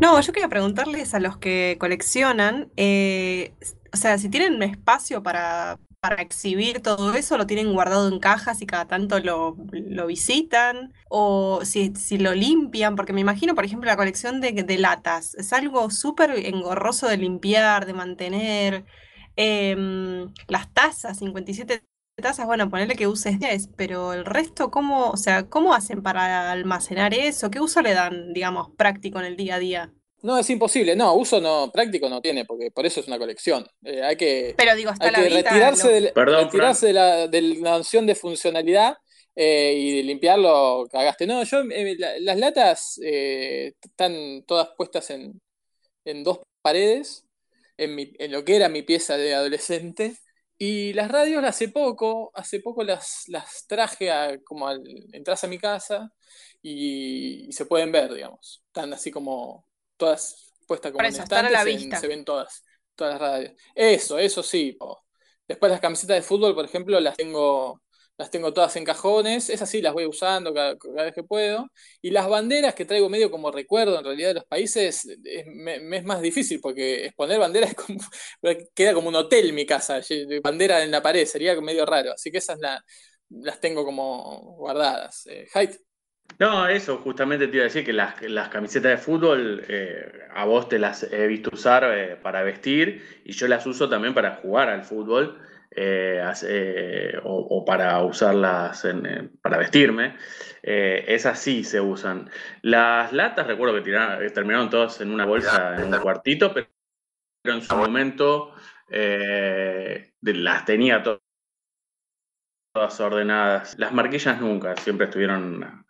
No, 0.00 0.20
yo 0.20 0.32
quería 0.32 0.48
preguntarles 0.48 1.14
a 1.14 1.20
los 1.20 1.38
que 1.38 1.76
coleccionan, 1.80 2.70
eh, 2.76 3.54
o 3.92 3.96
sea, 3.96 4.18
si 4.18 4.28
tienen 4.28 4.54
un 4.54 4.62
espacio 4.62 5.22
para, 5.22 5.78
para 6.00 6.20
exhibir 6.22 6.80
todo 6.82 7.14
eso, 7.14 7.38
lo 7.38 7.46
tienen 7.46 7.72
guardado 7.72 8.08
en 8.08 8.20
cajas 8.20 8.60
y 8.60 8.66
cada 8.66 8.86
tanto 8.86 9.18
lo, 9.20 9.56
lo 9.72 10.06
visitan, 10.06 10.92
o 11.08 11.60
si, 11.64 11.94
si, 11.96 12.18
lo 12.18 12.34
limpian, 12.34 12.94
porque 12.94 13.14
me 13.14 13.22
imagino, 13.22 13.54
por 13.54 13.64
ejemplo, 13.64 13.86
la 13.88 13.96
colección 13.96 14.40
de, 14.42 14.52
de 14.52 14.78
latas, 14.78 15.34
es 15.36 15.52
algo 15.54 15.90
súper 15.90 16.30
engorroso 16.46 17.08
de 17.08 17.16
limpiar, 17.16 17.86
de 17.86 17.94
mantener. 17.94 18.84
Em, 19.36 20.32
las 20.48 20.72
tazas, 20.72 21.18
57 21.18 21.82
tazas, 22.22 22.46
bueno, 22.46 22.70
ponerle 22.70 22.96
que 22.96 23.06
uses 23.06 23.38
10, 23.38 23.68
pero 23.76 24.12
el 24.12 24.24
resto, 24.24 24.70
¿cómo, 24.70 25.10
o 25.10 25.16
sea, 25.16 25.48
cómo 25.48 25.74
hacen 25.74 26.02
para 26.02 26.50
almacenar 26.50 27.12
eso? 27.12 27.50
¿Qué 27.50 27.60
uso 27.60 27.82
le 27.82 27.92
dan, 27.92 28.32
digamos, 28.32 28.70
práctico 28.76 29.18
en 29.18 29.26
el 29.26 29.36
día 29.36 29.56
a 29.56 29.58
día? 29.58 29.92
No, 30.22 30.38
es 30.38 30.48
imposible. 30.48 30.96
No, 30.96 31.14
uso 31.14 31.40
no 31.40 31.70
práctico 31.70 32.08
no 32.08 32.22
tiene, 32.22 32.44
porque 32.46 32.70
por 32.70 32.86
eso 32.86 33.00
es 33.00 33.06
una 33.06 33.18
colección. 33.18 33.66
Eh, 33.84 34.02
hay 34.02 34.16
que, 34.16 34.54
pero 34.56 34.74
digo, 34.74 34.90
hasta 34.90 35.06
hay 35.06 35.12
que 35.12 35.28
retirarse, 35.28 35.88
de, 35.88 36.12
retirarse 36.14 36.86
de, 36.86 36.92
la, 36.94 37.28
de 37.28 37.42
la 37.42 37.78
noción 37.78 38.06
de 38.06 38.14
funcionalidad 38.14 38.96
eh, 39.34 39.74
y 39.76 40.02
limpiarlo 40.02 40.88
cagaste. 40.90 41.26
No, 41.26 41.44
yo, 41.44 41.60
eh, 41.70 41.96
las 42.20 42.38
latas 42.38 42.98
eh, 43.04 43.74
están 43.80 44.42
todas 44.46 44.70
puestas 44.76 45.10
en, 45.10 45.38
en 46.06 46.24
dos 46.24 46.40
paredes, 46.62 47.26
en, 47.76 47.94
mi, 47.94 48.10
en 48.18 48.32
lo 48.32 48.42
que 48.42 48.56
era 48.56 48.70
mi 48.70 48.82
pieza 48.82 49.18
de 49.18 49.34
adolescente. 49.34 50.16
Y 50.58 50.92
las 50.94 51.10
radios 51.10 51.44
hace 51.44 51.68
poco, 51.68 52.30
hace 52.34 52.60
poco 52.60 52.82
las, 52.82 53.24
las 53.28 53.66
traje 53.66 54.10
a, 54.10 54.38
como 54.42 54.68
al, 54.68 54.82
entras 55.12 55.44
a 55.44 55.48
mi 55.48 55.58
casa 55.58 56.12
y, 56.62 57.48
se 57.52 57.66
pueden 57.66 57.92
ver, 57.92 58.12
digamos. 58.14 58.62
Están 58.66 58.92
así 58.92 59.10
como 59.10 59.66
todas 59.96 60.54
puestas 60.66 60.92
como 60.92 61.04
en 61.04 61.14
eso, 61.14 61.22
a 61.22 61.26
la 61.42 61.62
estantes, 61.64 62.00
se- 62.00 62.08
ven 62.08 62.24
todas, 62.24 62.64
todas 62.94 63.14
las 63.14 63.20
radios. 63.20 63.52
Eso, 63.74 64.18
eso 64.18 64.42
sí. 64.42 64.72
po. 64.72 65.04
Después 65.46 65.70
las 65.70 65.80
camisetas 65.80 66.16
de 66.16 66.22
fútbol, 66.22 66.54
por 66.54 66.64
ejemplo, 66.64 66.98
las 67.00 67.16
tengo, 67.16 67.82
las 68.18 68.30
tengo 68.30 68.52
todas 68.52 68.76
en 68.76 68.84
cajones. 68.84 69.50
Esas 69.50 69.68
sí 69.70 69.82
las 69.82 69.92
voy 69.92 70.06
usando 70.06 70.54
cada, 70.54 70.76
cada 70.78 71.04
vez 71.04 71.14
que 71.14 71.22
puedo. 71.24 71.66
Y 72.02 72.10
las 72.10 72.28
banderas 72.28 72.74
que 72.74 72.84
traigo 72.84 73.08
medio 73.08 73.30
como 73.30 73.50
recuerdo 73.50 73.98
en 73.98 74.04
realidad 74.04 74.28
de 74.30 74.34
los 74.34 74.44
países, 74.46 75.04
es- 75.24 75.46
me, 75.46 75.96
es 75.96 76.04
más 76.04 76.20
difícil 76.22 76.60
porque 76.60 77.06
exponer 77.06 77.38
banderas 77.40 77.70
es 77.72 77.76
como, 77.76 78.00
queda 78.74 78.94
como 78.94 79.08
un 79.08 79.16
hotel 79.16 79.52
mi 79.52 79.66
casa, 79.66 80.00
bandera 80.42 80.82
en 80.82 80.90
la 80.90 81.02
pared, 81.02 81.26
sería 81.26 81.60
medio 81.60 81.86
raro. 81.86 82.12
Así 82.12 82.30
que 82.30 82.38
esas 82.38 82.58
la- 82.60 82.82
las 83.30 83.60
tengo 83.60 83.84
como 83.84 84.56
guardadas. 84.58 85.26
Eh, 85.26 85.46
No, 86.38 86.68
eso 86.68 86.98
justamente 86.98 87.48
te 87.48 87.56
iba 87.56 87.62
a 87.62 87.64
decir 87.68 87.84
que 87.84 87.92
las, 87.94 88.20
las 88.22 88.48
camisetas 88.50 88.90
de 88.90 88.98
fútbol 88.98 89.64
eh, 89.68 90.12
a 90.34 90.44
vos 90.44 90.68
te 90.68 90.78
las 90.78 91.02
he 91.04 91.26
visto 91.26 91.50
usar 91.52 91.84
eh, 91.96 92.16
para 92.22 92.42
vestir 92.42 93.22
y 93.24 93.32
yo 93.32 93.48
las 93.48 93.66
uso 93.66 93.88
también 93.88 94.12
para 94.12 94.36
jugar 94.36 94.68
al 94.68 94.84
fútbol 94.84 95.40
eh, 95.70 96.20
hace- 96.24 96.46
eh, 96.50 97.18
o, 97.24 97.34
o 97.50 97.64
para 97.64 98.02
usarlas 98.02 98.84
en- 98.84 99.38
para 99.42 99.58
vestirme. 99.58 100.16
Eh, 100.62 101.04
esas 101.08 101.38
sí 101.38 101.62
se 101.64 101.80
usan. 101.80 102.28
Las 102.62 103.12
latas, 103.12 103.46
recuerdo 103.46 103.74
que 103.76 103.82
tiraron- 103.82 104.18
que 104.20 104.30
terminaron 104.30 104.68
todas 104.70 105.00
en 105.00 105.10
una 105.12 105.24
bolsa 105.24 105.76
en 105.76 105.94
un 105.94 106.00
cuartito, 106.00 106.52
pero 106.52 106.68
en 107.44 107.62
su 107.62 107.76
momento 107.76 108.52
eh, 108.90 110.12
de- 110.20 110.34
las 110.34 110.64
tenía 110.64 111.02
to- 111.02 111.20
todas 112.72 113.00
ordenadas. 113.00 113.76
Las 113.78 113.92
marquillas 113.92 114.40
nunca, 114.40 114.76
siempre 114.76 115.06
estuvieron 115.06 115.84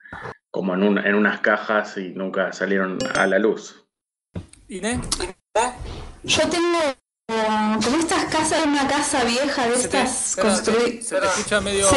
como 0.51 0.75
en, 0.75 0.83
un- 0.83 0.99
en 0.99 1.15
unas 1.15 1.41
cajas 1.41 1.97
y 1.99 2.11
nunca 2.15 2.53
salieron 2.53 2.99
a 3.19 3.27
la 3.27 3.39
luz. 3.39 3.87
Inés. 4.69 4.99
Yo 6.25 6.49
tengo 6.49 6.79
eh, 6.83 6.95
como 7.29 7.97
estas 7.99 8.25
casas, 8.27 8.65
una 8.67 8.87
casa 8.87 9.25
vieja 9.25 9.69
de 9.69 9.75
estas 9.75 10.37
construidas. 10.37 11.05
se 11.07 11.21
te 11.21 11.27
escucha 11.27 11.61
medio, 11.61 11.89
Sí. 11.89 11.97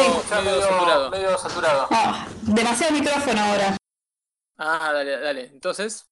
medio 1.10 1.38
saturado. 1.38 1.86
Ah, 1.90 2.26
demasiado 2.42 2.92
micrófono 2.92 3.40
ahora. 3.40 3.76
Ah, 4.58 4.90
dale, 4.92 5.18
dale. 5.20 5.44
Entonces, 5.52 6.06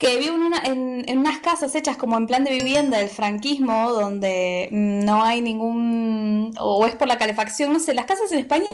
Que 0.00 0.16
vivo 0.16 0.36
en, 0.36 0.42
una- 0.42 0.62
en- 0.64 1.04
en 1.08 1.18
unas 1.18 1.40
casas 1.40 1.74
hechas 1.74 1.96
como 1.96 2.16
en 2.16 2.28
plan 2.28 2.44
de 2.44 2.52
vivienda 2.52 2.98
del 2.98 3.08
franquismo, 3.08 3.90
donde 3.92 4.68
mm, 4.70 5.04
no 5.04 5.24
hay 5.24 5.40
ningún. 5.40 6.54
o 6.60 6.86
es 6.86 6.94
por 6.94 7.08
la 7.08 7.18
calefacción, 7.18 7.72
no 7.72 7.80
sé, 7.80 7.94
las 7.94 8.04
casas 8.06 8.30
en 8.30 8.38
España 8.38 8.68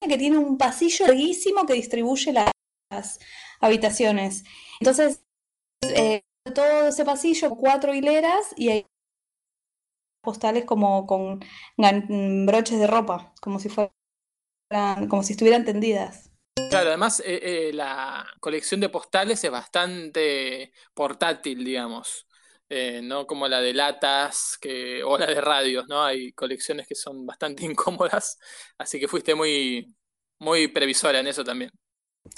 que 0.00 0.18
tienen 0.18 0.40
un 0.40 0.58
pasillo 0.58 1.06
larguísimo 1.06 1.64
que 1.66 1.74
distribuye 1.74 2.32
la- 2.32 2.50
las 2.90 3.20
habitaciones. 3.60 4.42
Entonces, 4.80 5.20
eh, 5.82 6.22
todo 6.52 6.88
ese 6.88 7.04
pasillo, 7.04 7.50
cuatro 7.50 7.94
hileras 7.94 8.52
y 8.56 8.68
hay 8.68 8.86
postales 10.20 10.64
como 10.64 11.06
con 11.06 11.40
broches 12.46 12.78
de 12.78 12.86
ropa, 12.86 13.32
como 13.40 13.58
si 13.58 13.68
fueran, 13.68 15.08
como 15.08 15.22
si 15.22 15.32
estuvieran 15.32 15.64
tendidas. 15.64 16.30
claro, 16.70 16.88
además 16.88 17.20
eh, 17.20 17.68
eh, 17.68 17.72
la 17.72 18.26
colección 18.40 18.80
de 18.80 18.88
postales 18.88 19.42
es 19.44 19.50
bastante 19.50 20.72
portátil, 20.94 21.64
digamos. 21.64 22.26
Eh, 22.70 23.02
no 23.02 23.26
como 23.26 23.46
la 23.46 23.60
de 23.60 23.74
latas 23.74 24.56
que, 24.60 25.04
o 25.04 25.18
la 25.18 25.26
de 25.26 25.40
radios, 25.40 25.86
¿no? 25.86 26.02
Hay 26.02 26.32
colecciones 26.32 26.86
que 26.86 26.94
son 26.94 27.26
bastante 27.26 27.64
incómodas, 27.64 28.38
así 28.78 28.98
que 28.98 29.08
fuiste 29.08 29.34
muy, 29.34 29.94
muy 30.38 30.68
previsora 30.68 31.20
en 31.20 31.26
eso 31.28 31.44
también. 31.44 31.70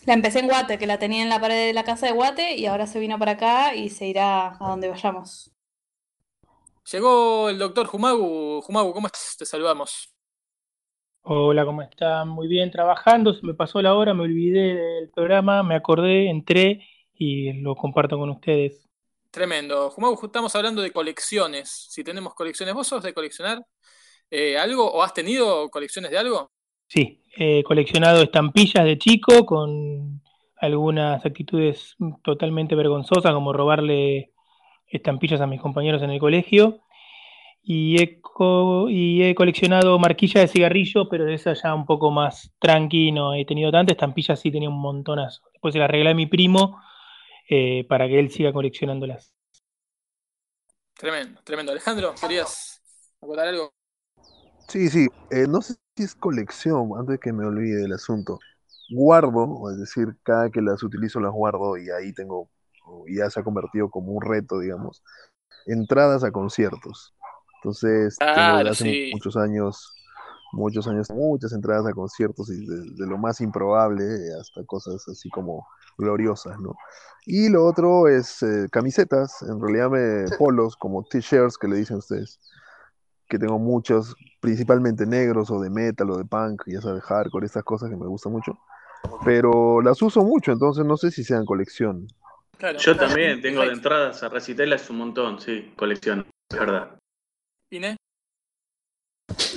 La 0.04 0.14
empecé 0.14 0.40
en 0.40 0.48
Guate, 0.48 0.78
que 0.78 0.86
la 0.86 0.98
tenía 0.98 1.22
en 1.22 1.28
la 1.28 1.40
pared 1.40 1.66
de 1.66 1.72
la 1.72 1.84
casa 1.84 2.06
de 2.06 2.12
Guate 2.12 2.56
y 2.56 2.66
ahora 2.66 2.86
se 2.86 2.98
vino 2.98 3.18
para 3.18 3.32
acá 3.32 3.74
y 3.74 3.88
se 3.88 4.06
irá 4.06 4.48
a 4.48 4.68
donde 4.68 4.88
vayamos. 4.88 5.52
Llegó 6.90 7.48
el 7.48 7.58
doctor 7.58 7.86
Jumagu. 7.86 8.60
Jumagu, 8.62 8.92
¿cómo 8.92 9.06
estás? 9.08 9.36
Te 9.38 9.44
saludamos. 9.44 10.12
Hola, 11.22 11.64
¿cómo 11.64 11.82
están? 11.82 12.28
Muy 12.28 12.46
bien, 12.46 12.70
trabajando, 12.70 13.34
se 13.34 13.44
me 13.44 13.54
pasó 13.54 13.82
la 13.82 13.94
hora, 13.94 14.14
me 14.14 14.22
olvidé 14.22 14.76
del 14.76 15.10
programa, 15.10 15.64
me 15.64 15.74
acordé, 15.74 16.30
entré 16.30 16.86
y 17.14 17.52
lo 17.54 17.74
comparto 17.74 18.16
con 18.16 18.30
ustedes. 18.30 18.88
Tremendo. 19.32 19.90
Jumagu, 19.90 20.26
estamos 20.26 20.54
hablando 20.54 20.82
de 20.82 20.92
colecciones. 20.92 21.88
Si 21.90 22.04
tenemos 22.04 22.32
colecciones, 22.34 22.74
¿vos 22.74 22.86
sos 22.86 23.02
de 23.02 23.12
coleccionar 23.12 23.60
eh, 24.30 24.56
algo 24.56 24.88
o 24.88 25.02
has 25.02 25.12
tenido 25.12 25.68
colecciones 25.68 26.12
de 26.12 26.18
algo? 26.18 26.52
Sí, 26.88 27.22
he 27.36 27.62
coleccionado 27.64 28.22
estampillas 28.22 28.84
de 28.84 28.98
chico 28.98 29.44
con 29.44 30.22
algunas 30.58 31.24
actitudes 31.26 31.96
totalmente 32.22 32.74
vergonzosas, 32.74 33.32
como 33.32 33.52
robarle 33.52 34.32
estampillas 34.88 35.40
a 35.40 35.46
mis 35.46 35.60
compañeros 35.60 36.02
en 36.02 36.10
el 36.10 36.20
colegio. 36.20 36.80
Y 37.68 38.00
he, 38.00 38.20
co- 38.20 38.88
y 38.88 39.24
he 39.24 39.34
coleccionado 39.34 39.98
marquillas 39.98 40.42
de 40.42 40.48
cigarrillo, 40.48 41.08
pero 41.08 41.24
de 41.24 41.34
esas 41.34 41.62
ya 41.62 41.74
un 41.74 41.84
poco 41.84 42.12
más 42.12 42.54
tranqui, 42.60 43.10
no 43.10 43.34
he 43.34 43.44
tenido 43.44 43.72
tantas. 43.72 43.94
Estampillas 43.94 44.38
sí 44.38 44.52
tenía 44.52 44.68
un 44.68 44.80
montonazo. 44.80 45.42
Después 45.52 45.72
se 45.72 45.80
las 45.80 45.90
regalé 45.90 46.10
a 46.10 46.14
mi 46.14 46.26
primo 46.26 46.80
eh, 47.50 47.84
para 47.88 48.06
que 48.06 48.20
él 48.20 48.30
siga 48.30 48.52
coleccionándolas. 48.52 49.32
Tremendo, 50.94 51.40
tremendo. 51.42 51.72
Alejandro, 51.72 52.14
¿querías 52.20 52.80
acotar 53.20 53.48
algo? 53.48 53.72
Sí, 54.68 54.88
sí, 54.88 55.08
eh, 55.30 55.46
no 55.48 55.60
sé 55.60 55.74
es 56.04 56.14
colección, 56.14 56.90
antes 56.98 57.14
de 57.14 57.18
que 57.18 57.32
me 57.32 57.44
olvide 57.46 57.82
del 57.82 57.92
asunto. 57.92 58.38
Guardo, 58.90 59.70
es 59.70 59.78
decir, 59.78 60.16
cada 60.22 60.50
que 60.50 60.62
las 60.62 60.82
utilizo 60.82 61.20
las 61.20 61.32
guardo 61.32 61.76
y 61.76 61.90
ahí 61.90 62.12
tengo, 62.12 62.48
ya 63.08 63.28
se 63.30 63.40
ha 63.40 63.44
convertido 63.44 63.90
como 63.90 64.12
un 64.12 64.22
reto, 64.22 64.60
digamos, 64.60 65.02
entradas 65.66 66.24
a 66.24 66.30
conciertos. 66.30 67.14
Entonces, 67.56 68.16
tengo 68.18 68.28
Claro, 68.34 68.64
de 68.64 68.70
hace 68.70 68.84
sí. 68.84 69.10
muchos 69.12 69.36
años, 69.36 69.92
muchos 70.52 70.86
años, 70.86 71.10
muchas 71.10 71.52
entradas 71.52 71.86
a 71.86 71.92
conciertos 71.92 72.48
y 72.50 72.64
de, 72.66 72.76
de 72.96 73.06
lo 73.06 73.18
más 73.18 73.40
improbable 73.40 74.04
hasta 74.40 74.64
cosas 74.64 75.06
así 75.08 75.28
como 75.30 75.66
gloriosas, 75.98 76.58
¿no? 76.60 76.74
Y 77.26 77.48
lo 77.48 77.64
otro 77.64 78.06
es 78.08 78.42
eh, 78.42 78.68
camisetas, 78.70 79.42
en 79.42 79.60
realidad 79.60 79.90
me 79.90 80.30
polos 80.38 80.76
como 80.76 81.04
t-shirts 81.04 81.58
que 81.58 81.66
le 81.68 81.76
dicen 81.76 81.96
ustedes 81.96 82.38
que 83.28 83.38
tengo 83.38 83.58
muchos, 83.58 84.14
principalmente 84.40 85.06
negros 85.06 85.50
o 85.50 85.60
de 85.60 85.70
metal 85.70 86.10
o 86.10 86.18
de 86.18 86.24
punk, 86.24 86.62
ya 86.66 86.80
sabes, 86.80 87.02
hardcore, 87.02 87.46
estas 87.46 87.64
cosas 87.64 87.90
que 87.90 87.96
me 87.96 88.06
gustan 88.06 88.32
mucho. 88.32 88.58
Pero 89.24 89.80
las 89.82 90.00
uso 90.02 90.22
mucho, 90.22 90.52
entonces 90.52 90.84
no 90.84 90.96
sé 90.96 91.10
si 91.10 91.24
sean 91.24 91.44
colección. 91.44 92.08
Claro. 92.58 92.78
Yo 92.78 92.96
también 92.96 93.40
tengo 93.42 93.62
de 93.62 93.72
entradas 93.72 94.22
a 94.22 94.28
recitales 94.28 94.88
un 94.88 94.98
montón, 94.98 95.40
sí, 95.40 95.72
colección, 95.76 96.26
es 96.50 96.58
verdad. 96.58 96.98
Inés. 97.70 97.96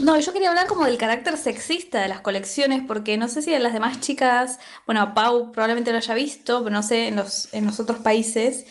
No, 0.02 0.20
yo 0.20 0.34
quería 0.34 0.50
hablar 0.50 0.68
como 0.68 0.86
del 0.86 0.98
carácter 0.98 1.38
sexista 1.38 2.02
de 2.02 2.08
las 2.08 2.22
colecciones, 2.22 2.84
porque 2.86 3.18
no 3.18 3.28
sé 3.28 3.42
si 3.42 3.54
a 3.54 3.60
las 3.60 3.74
demás 3.74 4.00
chicas, 4.00 4.60
bueno, 4.86 5.14
Pau 5.14 5.52
probablemente 5.52 5.92
lo 5.92 5.98
haya 5.98 6.14
visto, 6.14 6.64
pero 6.64 6.74
no 6.74 6.84
sé 6.84 7.08
en 7.08 7.16
los, 7.16 7.54
en 7.54 7.66
los 7.66 7.80
otros 7.80 8.00
países, 8.00 8.66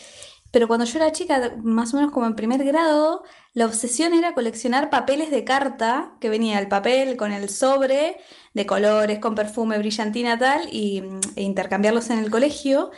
pero 0.51 0.67
cuando 0.67 0.85
yo 0.85 0.99
era 0.99 1.11
chica, 1.11 1.55
más 1.63 1.93
o 1.93 1.97
menos 1.97 2.11
como 2.11 2.25
en 2.25 2.35
primer 2.35 2.63
grado, 2.63 3.23
la 3.53 3.65
obsesión 3.65 4.13
era 4.13 4.33
coleccionar 4.33 4.89
papeles 4.89 5.31
de 5.31 5.43
carta, 5.43 6.15
que 6.21 6.29
venía 6.29 6.59
el 6.59 6.67
papel 6.67 7.17
con 7.17 7.31
el 7.31 7.49
sobre 7.49 8.17
de 8.53 8.65
colores, 8.65 9.19
con 9.19 9.35
perfume, 9.35 9.77
brillantina, 9.79 10.37
tal, 10.39 10.69
y, 10.71 11.01
mm, 11.01 11.19
e 11.35 11.43
intercambiarlos 11.43 12.09
en 12.09 12.19
el 12.19 12.31
colegio. 12.31 12.91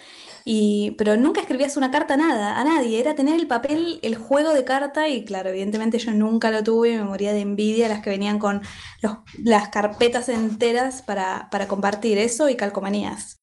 Y, 0.43 0.91
pero 0.97 1.17
nunca 1.17 1.41
escribías 1.41 1.77
una 1.77 1.91
carta 1.91 2.15
a 2.15 2.17
nada, 2.17 2.59
a 2.59 2.63
nadie, 2.63 2.99
era 2.99 3.15
tener 3.15 3.39
el 3.39 3.47
papel, 3.47 3.99
el 4.01 4.15
juego 4.15 4.53
de 4.53 4.63
carta 4.65 5.07
y 5.07 5.23
claro, 5.23 5.49
evidentemente 5.49 5.99
yo 5.99 6.11
nunca 6.13 6.49
lo 6.51 6.63
tuve, 6.63 6.97
me 6.97 7.03
moría 7.03 7.31
de 7.33 7.41
envidia 7.41 7.87
las 7.89 8.01
que 8.01 8.09
venían 8.09 8.39
con 8.39 8.61
los- 9.03 9.17
las 9.43 9.69
carpetas 9.69 10.29
enteras 10.29 11.01
para, 11.03 11.47
para 11.51 11.67
compartir 11.67 12.17
eso 12.17 12.49
y 12.49 12.55
calcomanías. 12.57 13.37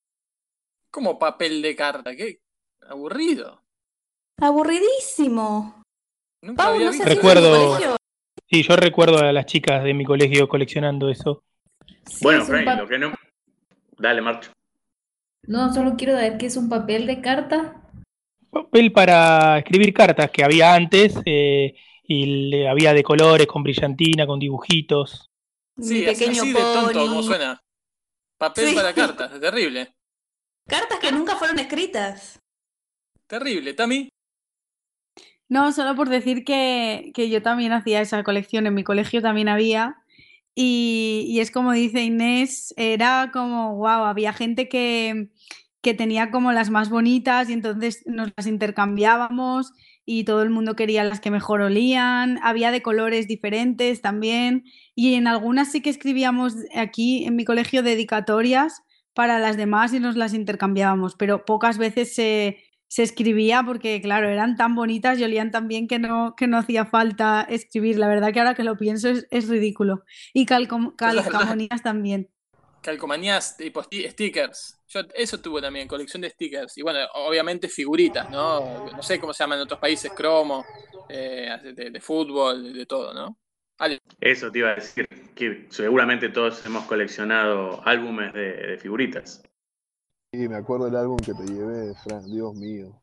Como 0.94 1.18
papel 1.18 1.62
de 1.62 1.74
carta, 1.74 2.14
qué 2.14 2.42
aburrido. 2.82 3.64
Aburridísimo. 4.46 5.77
Nunca 6.42 6.62
Pau, 6.64 6.74
había 6.74 6.86
¿no 6.86 6.92
visto. 6.92 7.08
Recuerdo, 7.08 7.78
sí, 8.48 8.62
yo 8.62 8.76
recuerdo 8.76 9.18
a 9.18 9.32
las 9.32 9.46
chicas 9.46 9.82
de 9.84 9.94
mi 9.94 10.04
colegio 10.04 10.48
coleccionando 10.48 11.08
eso. 11.08 11.42
Bueno, 12.20 12.42
es 12.42 12.48
Frank, 12.48 12.78
lo 12.78 12.88
que 12.88 12.98
no. 12.98 13.12
Dale, 13.98 14.20
Marcho. 14.22 14.52
No, 15.46 15.72
solo 15.72 15.94
quiero 15.96 16.14
saber 16.14 16.38
qué 16.38 16.46
es 16.46 16.56
un 16.56 16.68
papel 16.68 17.06
de 17.06 17.20
carta. 17.20 17.82
Papel 18.50 18.92
para 18.92 19.58
escribir 19.58 19.92
cartas 19.92 20.30
que 20.30 20.44
había 20.44 20.74
antes 20.74 21.16
eh, 21.24 21.74
y 22.04 22.48
le- 22.50 22.68
había 22.68 22.92
de 22.94 23.02
colores, 23.02 23.46
con 23.46 23.62
brillantina, 23.62 24.26
con 24.26 24.38
dibujitos. 24.38 25.30
Sí, 25.80 26.04
así, 26.06 26.24
pequeño 26.24 26.42
así 26.42 26.52
de 26.52 26.60
tonto 26.60 26.98
como 27.06 27.22
suena. 27.22 27.60
Papel 28.38 28.68
Sí. 28.68 28.74
para 28.74 28.94
cartas, 28.94 29.40
terrible. 29.40 29.92
Cartas 30.66 30.98
que 30.98 31.12
nunca 31.12 31.36
fueron 31.36 31.58
escritas. 31.58 32.38
Terrible, 33.26 33.74
Tami. 33.74 34.08
No, 35.48 35.72
solo 35.72 35.94
por 35.94 36.08
decir 36.10 36.44
que, 36.44 37.10
que 37.14 37.30
yo 37.30 37.42
también 37.42 37.72
hacía 37.72 38.00
esa 38.02 38.22
colección, 38.22 38.66
en 38.66 38.74
mi 38.74 38.84
colegio 38.84 39.22
también 39.22 39.48
había. 39.48 39.96
Y, 40.54 41.24
y 41.28 41.40
es 41.40 41.50
como 41.50 41.72
dice 41.72 42.02
Inés, 42.04 42.74
era 42.76 43.30
como, 43.32 43.76
wow, 43.76 44.04
había 44.04 44.32
gente 44.32 44.68
que, 44.68 45.30
que 45.82 45.94
tenía 45.94 46.30
como 46.30 46.52
las 46.52 46.70
más 46.70 46.90
bonitas 46.90 47.48
y 47.48 47.54
entonces 47.54 48.02
nos 48.06 48.30
las 48.36 48.46
intercambiábamos 48.46 49.72
y 50.04 50.24
todo 50.24 50.42
el 50.42 50.50
mundo 50.50 50.74
quería 50.76 51.04
las 51.04 51.20
que 51.20 51.30
mejor 51.30 51.60
olían. 51.62 52.38
Había 52.42 52.70
de 52.70 52.82
colores 52.82 53.28
diferentes 53.28 54.00
también. 54.02 54.64
Y 54.94 55.14
en 55.14 55.26
algunas 55.28 55.70
sí 55.72 55.80
que 55.82 55.90
escribíamos 55.90 56.54
aquí 56.74 57.24
en 57.24 57.36
mi 57.36 57.44
colegio 57.44 57.82
dedicatorias 57.82 58.82
para 59.14 59.38
las 59.38 59.56
demás 59.56 59.92
y 59.94 60.00
nos 60.00 60.16
las 60.16 60.34
intercambiábamos, 60.34 61.14
pero 61.16 61.44
pocas 61.44 61.78
veces 61.78 62.14
se, 62.14 62.58
se 62.88 63.02
escribía 63.02 63.62
porque, 63.64 64.00
claro, 64.00 64.28
eran 64.28 64.56
tan 64.56 64.74
bonitas 64.74 65.18
y 65.18 65.24
olían 65.24 65.50
tan 65.50 65.68
bien 65.68 65.86
que 65.86 65.98
no, 65.98 66.34
que 66.36 66.46
no 66.46 66.58
hacía 66.58 66.86
falta 66.86 67.46
escribir. 67.48 67.98
La 67.98 68.08
verdad 68.08 68.32
que 68.32 68.40
ahora 68.40 68.54
que 68.54 68.64
lo 68.64 68.76
pienso 68.76 69.08
es, 69.08 69.26
es 69.30 69.48
ridículo. 69.48 70.02
Y 70.32 70.46
calcom- 70.46 70.96
calcamonías 70.96 71.82
también. 71.82 72.28
Calcomanías 72.82 73.56
tipo 73.56 73.82
sti- 73.82 74.10
stickers. 74.10 74.78
Yo 74.88 75.00
eso 75.14 75.38
tuve 75.38 75.60
también, 75.60 75.86
colección 75.86 76.22
de 76.22 76.30
stickers. 76.30 76.78
Y 76.78 76.82
bueno, 76.82 77.00
obviamente 77.14 77.68
figuritas, 77.68 78.30
¿no? 78.30 78.86
No 78.94 79.02
sé 79.02 79.20
cómo 79.20 79.34
se 79.34 79.44
llaman 79.44 79.58
en 79.58 79.64
otros 79.64 79.80
países, 79.80 80.10
cromo, 80.16 80.64
eh, 81.08 81.50
de, 81.74 81.90
de 81.90 82.00
fútbol, 82.00 82.62
de, 82.64 82.72
de 82.72 82.86
todo, 82.86 83.12
¿no? 83.12 83.38
Ale. 83.78 83.98
Eso 84.20 84.50
te 84.50 84.60
iba 84.60 84.70
a 84.70 84.74
decir, 84.76 85.06
que 85.34 85.66
seguramente 85.70 86.30
todos 86.30 86.64
hemos 86.66 86.84
coleccionado 86.86 87.86
álbumes 87.86 88.32
de, 88.32 88.52
de 88.52 88.78
figuritas. 88.78 89.42
Y 90.32 90.48
me 90.48 90.56
acuerdo 90.56 90.86
del 90.86 90.96
álbum 90.96 91.16
que 91.16 91.32
te 91.32 91.44
llevé, 91.44 91.94
Fran, 91.94 92.30
Dios 92.30 92.54
mío. 92.54 93.00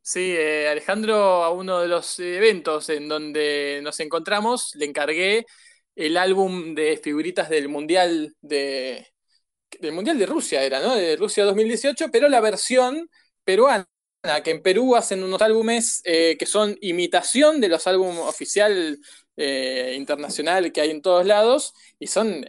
Sí, 0.00 0.34
eh, 0.36 0.68
Alejandro, 0.68 1.44
a 1.44 1.50
uno 1.50 1.80
de 1.80 1.88
los 1.88 2.18
eventos 2.18 2.88
en 2.88 3.08
donde 3.08 3.80
nos 3.82 4.00
encontramos, 4.00 4.74
le 4.74 4.86
encargué 4.86 5.46
el 5.94 6.16
álbum 6.16 6.74
de 6.74 6.96
figuritas 6.96 7.48
del 7.48 7.68
Mundial 7.68 8.34
de, 8.40 9.06
del 9.80 9.92
Mundial 9.92 10.18
de 10.18 10.26
Rusia, 10.26 10.62
era, 10.64 10.80
¿no? 10.80 10.94
De 10.96 11.16
Rusia 11.16 11.44
2018, 11.44 12.10
pero 12.10 12.28
la 12.28 12.40
versión 12.40 13.08
peruana, 13.44 13.86
que 14.44 14.50
en 14.50 14.62
Perú 14.62 14.96
hacen 14.96 15.22
unos 15.22 15.42
álbumes 15.42 16.00
eh, 16.04 16.36
que 16.38 16.46
son 16.46 16.76
imitación 16.80 17.60
de 17.60 17.68
los 17.68 17.86
álbumes 17.86 18.20
oficial 18.20 18.98
eh, 19.36 19.94
internacional 19.96 20.72
que 20.72 20.80
hay 20.80 20.90
en 20.90 21.02
todos 21.02 21.26
lados 21.26 21.74
y 21.98 22.06
son 22.06 22.44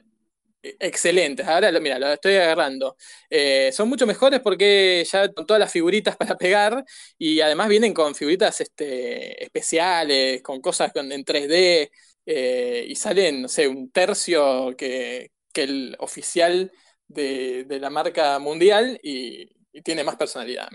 excelentes. 0.64 1.46
Ahora, 1.48 1.72
mira, 1.80 2.00
lo 2.00 2.14
estoy 2.14 2.36
agarrando. 2.36 2.96
Eh, 3.30 3.72
son 3.74 3.90
mucho 3.90 4.08
mejores 4.08 4.40
porque 4.40 5.06
ya 5.10 5.32
con 5.34 5.46
todas 5.46 5.60
las 5.60 5.72
figuritas 5.72 6.16
para 6.18 6.38
pegar 6.38 6.84
y 7.18 7.42
además 7.42 7.68
vienen 7.70 7.94
con 7.94 8.16
figuritas 8.16 8.62
este, 8.62 9.44
especiales, 9.44 10.42
con 10.42 10.62
cosas 10.62 10.92
con- 10.94 11.12
en 11.12 11.24
3D 11.26 11.92
eh, 12.26 12.86
y 12.88 12.96
salen, 12.96 13.44
no 13.44 13.48
sé, 13.50 13.68
un 13.68 13.92
tercio 13.92 14.76
que, 14.78 15.32
que 15.54 15.64
el 15.64 15.96
oficial 16.00 16.72
de, 17.08 17.66
de 17.66 17.80
la 17.80 17.90
marca 17.90 18.40
mundial 18.40 19.00
y, 19.04 19.50
tiene 19.84 20.04
más 20.04 20.18
personalidad. 20.18 20.70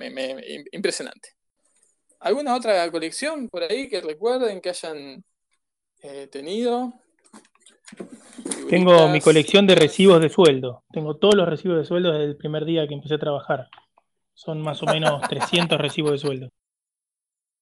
Impresionante. 0.72 1.30
¿Alguna 2.18 2.56
otra 2.56 2.90
colección 2.90 3.48
por 3.48 3.62
ahí 3.62 3.88
que 3.88 4.00
recuerden 4.00 4.60
que 4.60 4.70
hayan 4.70 5.24
eh, 6.02 6.26
tenido? 6.26 6.94
Tengo 8.68 9.08
mi 9.08 9.20
colección 9.20 9.66
de 9.66 9.74
recibos 9.74 10.20
de 10.20 10.28
sueldo. 10.28 10.84
Tengo 10.92 11.16
todos 11.16 11.34
los 11.34 11.48
recibos 11.48 11.78
de 11.78 11.84
sueldo 11.84 12.12
desde 12.12 12.24
el 12.26 12.36
primer 12.36 12.64
día 12.64 12.86
que 12.86 12.94
empecé 12.94 13.14
a 13.14 13.18
trabajar. 13.18 13.68
Son 14.34 14.60
más 14.62 14.82
o 14.82 14.86
menos 14.86 15.22
300 15.28 15.78
recibos 15.80 16.12
de 16.12 16.18
sueldo. 16.18 16.48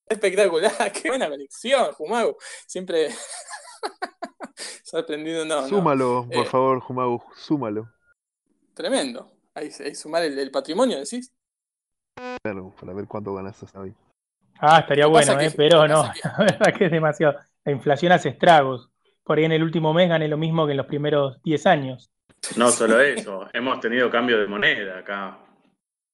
Espectacular, 0.08 0.92
qué 0.92 1.08
buena 1.08 1.28
colección, 1.28 1.92
Jumagu. 1.92 2.36
Siempre 2.66 3.08
sorprendido, 4.84 5.44
no, 5.44 5.62
no. 5.62 5.68
Súmalo, 5.68 6.26
por 6.32 6.46
Eh, 6.46 6.48
favor, 6.48 6.80
Jumagu, 6.80 7.22
súmalo. 7.34 7.88
Tremendo. 8.74 9.32
Ahí, 9.54 9.70
ahí 9.84 9.94
sumar 9.94 10.22
el, 10.22 10.38
el 10.38 10.50
patrimonio, 10.50 10.98
decís. 10.98 11.32
Claro, 12.42 12.74
para 12.78 12.92
ver 12.92 13.06
cuánto 13.06 13.34
ganaste 13.34 13.66
hasta 13.66 13.80
hoy. 13.80 13.94
Ah, 14.58 14.80
estaría 14.80 15.06
bueno, 15.06 15.38
¿eh? 15.40 15.48
que- 15.50 15.56
pero 15.56 15.82
que 15.82 15.88
no, 15.88 16.02
la 16.04 16.36
verdad 16.38 16.74
que 16.76 16.84
es 16.86 16.90
demasiado. 16.90 17.38
La 17.64 17.72
inflación 17.72 18.12
hace 18.12 18.30
estragos. 18.30 18.90
Por 19.26 19.38
ahí 19.38 19.44
en 19.44 19.52
el 19.52 19.64
último 19.64 19.92
mes 19.92 20.08
gané 20.08 20.28
lo 20.28 20.36
mismo 20.36 20.66
que 20.66 20.70
en 20.70 20.76
los 20.76 20.86
primeros 20.86 21.42
10 21.42 21.66
años. 21.66 22.10
No 22.56 22.70
solo 22.70 23.00
eso, 23.00 23.48
hemos 23.52 23.80
tenido 23.80 24.08
cambio 24.08 24.38
de 24.38 24.46
moneda 24.46 25.00
acá. 25.00 25.38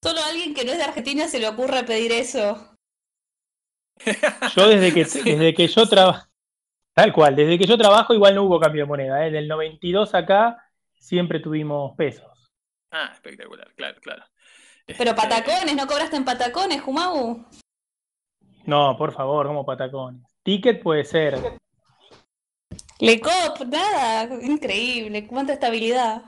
Solo 0.03 0.19
a 0.19 0.29
alguien 0.29 0.55
que 0.55 0.65
no 0.65 0.71
es 0.71 0.79
de 0.79 0.83
Argentina 0.83 1.27
se 1.27 1.39
le 1.39 1.47
ocurre 1.47 1.83
pedir 1.83 2.11
eso. 2.11 2.75
Yo 4.55 4.67
desde 4.67 4.91
que, 4.91 5.03
desde 5.05 5.53
que 5.53 5.67
yo 5.67 5.87
trabajo, 5.87 6.27
tal 6.93 7.13
cual, 7.13 7.35
desde 7.35 7.59
que 7.59 7.65
yo 7.65 7.77
trabajo 7.77 8.15
igual 8.15 8.33
no 8.33 8.43
hubo 8.43 8.59
cambio 8.59 8.81
de 8.81 8.87
moneda. 8.87 9.25
¿eh? 9.25 9.29
Del 9.29 9.47
92 9.47 10.15
acá 10.15 10.57
siempre 10.95 11.39
tuvimos 11.39 11.95
pesos. 11.95 12.49
Ah, 12.91 13.11
espectacular, 13.13 13.71
claro, 13.75 14.01
claro. 14.01 14.23
Pero 14.87 15.11
Este, 15.11 15.13
patacones, 15.13 15.75
¿no 15.75 15.85
cobraste 15.85 16.15
en 16.15 16.25
patacones, 16.25 16.81
Jumagu? 16.81 17.45
No, 18.65 18.97
por 18.97 19.13
favor, 19.13 19.45
como 19.45 19.63
patacones. 19.63 20.23
Ticket 20.41 20.81
puede 20.81 21.05
ser. 21.05 21.37
Lecop, 22.99 23.59
nada, 23.67 24.29
increíble, 24.41 25.27
cuánta 25.27 25.53
estabilidad. 25.53 26.23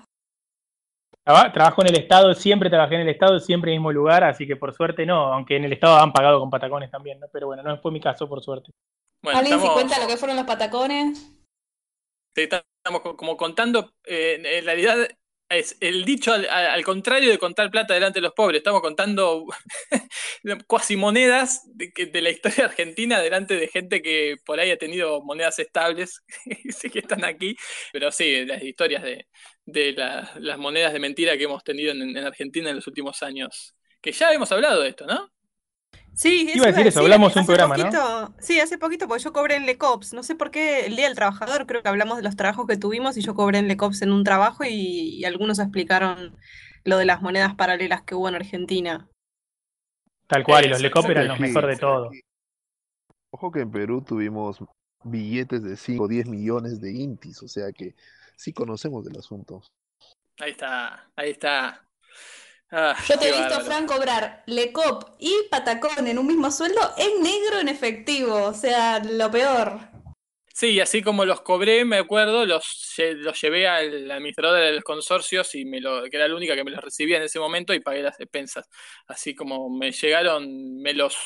Traba- 1.23 1.51
Trabajo 1.51 1.81
en 1.81 1.87
el 1.89 1.97
Estado, 1.97 2.33
siempre 2.33 2.69
trabajé 2.69 2.95
en 2.95 3.01
el 3.01 3.09
Estado, 3.09 3.39
siempre 3.39 3.71
en 3.71 3.75
el 3.75 3.79
mismo 3.79 3.91
lugar, 3.91 4.23
así 4.23 4.45
que 4.45 4.55
por 4.55 4.73
suerte 4.73 5.05
no, 5.05 5.33
aunque 5.33 5.55
en 5.55 5.65
el 5.65 5.73
Estado 5.73 5.97
han 5.97 6.11
pagado 6.13 6.39
con 6.39 6.49
patacones 6.49 6.91
también, 6.91 7.19
¿no? 7.19 7.27
Pero 7.31 7.47
bueno, 7.47 7.63
no 7.63 7.77
fue 7.79 7.91
mi 7.91 7.99
caso, 7.99 8.27
por 8.27 8.43
suerte. 8.43 8.71
Bueno, 9.23 9.39
¿Alguien 9.39 9.59
se 9.59 9.71
cuenta 9.71 9.99
lo 9.99 10.07
que 10.07 10.17
fueron 10.17 10.37
los 10.37 10.45
patacones? 10.45 11.31
te 12.33 12.43
estamos 12.43 13.01
co- 13.01 13.15
como 13.15 13.37
contando, 13.37 13.93
eh, 14.05 14.41
en 14.43 14.65
realidad 14.65 14.97
es 15.49 15.77
el 15.79 16.05
dicho 16.05 16.33
al, 16.33 16.83
contrario 16.83 17.29
de 17.29 17.37
contar 17.37 17.69
plata 17.71 17.93
delante 17.93 18.19
de 18.19 18.23
los 18.23 18.33
pobres, 18.33 18.59
estamos 18.59 18.81
contando 18.81 19.45
cuasi 20.67 20.95
monedas 20.97 21.61
de, 21.73 22.21
la 22.21 22.29
historia 22.29 22.65
argentina 22.65 23.19
delante 23.19 23.55
de 23.55 23.67
gente 23.67 24.01
que 24.01 24.37
por 24.45 24.59
ahí 24.59 24.71
ha 24.71 24.77
tenido 24.77 25.21
monedas 25.21 25.59
estables, 25.59 26.23
que 26.91 26.99
están 26.99 27.23
aquí, 27.25 27.55
pero 27.93 28.11
sí, 28.11 28.45
las 28.45 28.63
historias 28.63 29.03
de, 29.03 29.27
de 29.65 29.93
la- 29.93 30.31
las 30.39 30.57
monedas 30.57 30.93
de 30.93 30.99
mentira 30.99 31.37
que 31.37 31.43
hemos 31.45 31.63
tenido 31.63 31.91
en, 31.91 32.01
en 32.01 32.25
Argentina 32.25 32.69
en 32.69 32.77
los 32.77 32.87
últimos 32.87 33.21
años, 33.23 33.75
que 34.01 34.11
ya 34.11 34.31
hemos 34.33 34.51
hablado 34.51 34.81
de 34.81 34.89
esto, 34.89 35.05
¿no? 35.05 35.34
Sí, 36.15 36.49
Iba 36.53 36.65
a 36.65 36.71
decir 36.71 36.87
eso, 36.87 37.01
hablamos 37.01 37.35
un 37.35 37.41
hace 37.41 37.45
programa, 37.45 37.75
¿no? 37.75 37.83
poquito, 37.83 38.33
Sí, 38.39 38.59
hace 38.59 38.77
poquito, 38.77 39.07
porque 39.07 39.23
yo 39.23 39.33
cobré 39.33 39.55
en 39.55 39.65
Lecops. 39.65 40.13
No 40.13 40.23
sé 40.23 40.35
por 40.35 40.49
qué 40.49 40.85
el 40.85 40.95
Día 40.95 41.07
del 41.07 41.15
Trabajador, 41.15 41.67
creo 41.67 41.83
que 41.83 41.89
hablamos 41.89 42.17
de 42.17 42.23
los 42.23 42.35
trabajos 42.35 42.65
que 42.67 42.77
tuvimos 42.77 43.17
y 43.17 43.21
yo 43.21 43.35
cobré 43.35 43.59
en 43.59 43.67
Lecops 43.67 44.01
en 44.01 44.13
un 44.13 44.23
trabajo 44.23 44.63
y, 44.63 44.69
y 45.17 45.25
algunos 45.25 45.59
explicaron 45.59 46.35
lo 46.85 46.97
de 46.97 47.05
las 47.05 47.21
monedas 47.21 47.55
paralelas 47.55 48.03
que 48.03 48.15
hubo 48.15 48.29
en 48.29 48.35
Argentina. 48.35 49.09
Tal 50.27 50.43
cual, 50.43 50.65
y 50.65 50.69
los 50.69 50.79
Exacto. 50.79 50.99
Lecop 51.01 51.11
eran 51.11 51.27
los 51.27 51.39
mejor 51.39 51.67
de 51.67 51.77
todo. 51.77 52.11
Ojo 53.31 53.51
que 53.51 53.59
en 53.59 53.71
Perú 53.71 54.01
tuvimos 54.01 54.59
billetes 55.03 55.63
de 55.63 55.75
5 55.75 56.03
o 56.03 56.07
10 56.07 56.27
millones 56.27 56.81
de 56.81 56.93
intis, 56.93 57.43
o 57.43 57.47
sea 57.47 57.71
que 57.71 57.95
sí 58.35 58.53
conocemos 58.53 59.05
del 59.05 59.17
asunto. 59.17 59.61
Ahí 60.39 60.51
está, 60.51 61.09
ahí 61.15 61.31
está. 61.31 61.85
Ah, 62.77 62.93
Yo 63.07 63.17
te 63.17 63.29
he 63.29 63.31
visto, 63.31 63.43
bárbaro. 63.43 63.65
Fran, 63.65 63.87
cobrar 63.87 64.43
Lecop 64.47 65.15
y 65.17 65.33
patacón 65.49 66.07
en 66.07 66.19
un 66.19 66.27
mismo 66.27 66.51
sueldo 66.51 66.81
en 66.97 67.23
negro 67.23 67.59
en 67.61 67.69
efectivo, 67.69 68.35
o 68.35 68.53
sea, 68.53 68.99
lo 68.99 69.31
peor. 69.31 69.79
Sí, 70.53 70.81
así 70.81 71.01
como 71.01 71.23
los 71.23 71.39
cobré, 71.41 71.85
me 71.85 71.97
acuerdo, 71.97 72.45
los, 72.45 72.95
los 72.97 73.41
llevé 73.41 73.67
al 73.67 74.11
administrador 74.11 74.59
de 74.59 74.73
los 74.73 74.83
consorcios 74.83 75.55
y 75.55 75.63
me 75.63 75.79
lo, 75.79 76.03
que 76.03 76.17
era 76.17 76.27
la 76.27 76.35
única 76.35 76.55
que 76.55 76.65
me 76.65 76.71
los 76.71 76.81
recibía 76.83 77.15
en 77.17 77.23
ese 77.23 77.39
momento 77.39 77.73
y 77.73 77.79
pagué 77.79 78.01
las 78.01 78.19
expensas. 78.19 78.69
Así 79.07 79.35
como 79.35 79.69
me 79.69 79.93
llegaron, 79.93 80.81
me 80.81 80.93
los, 80.93 81.17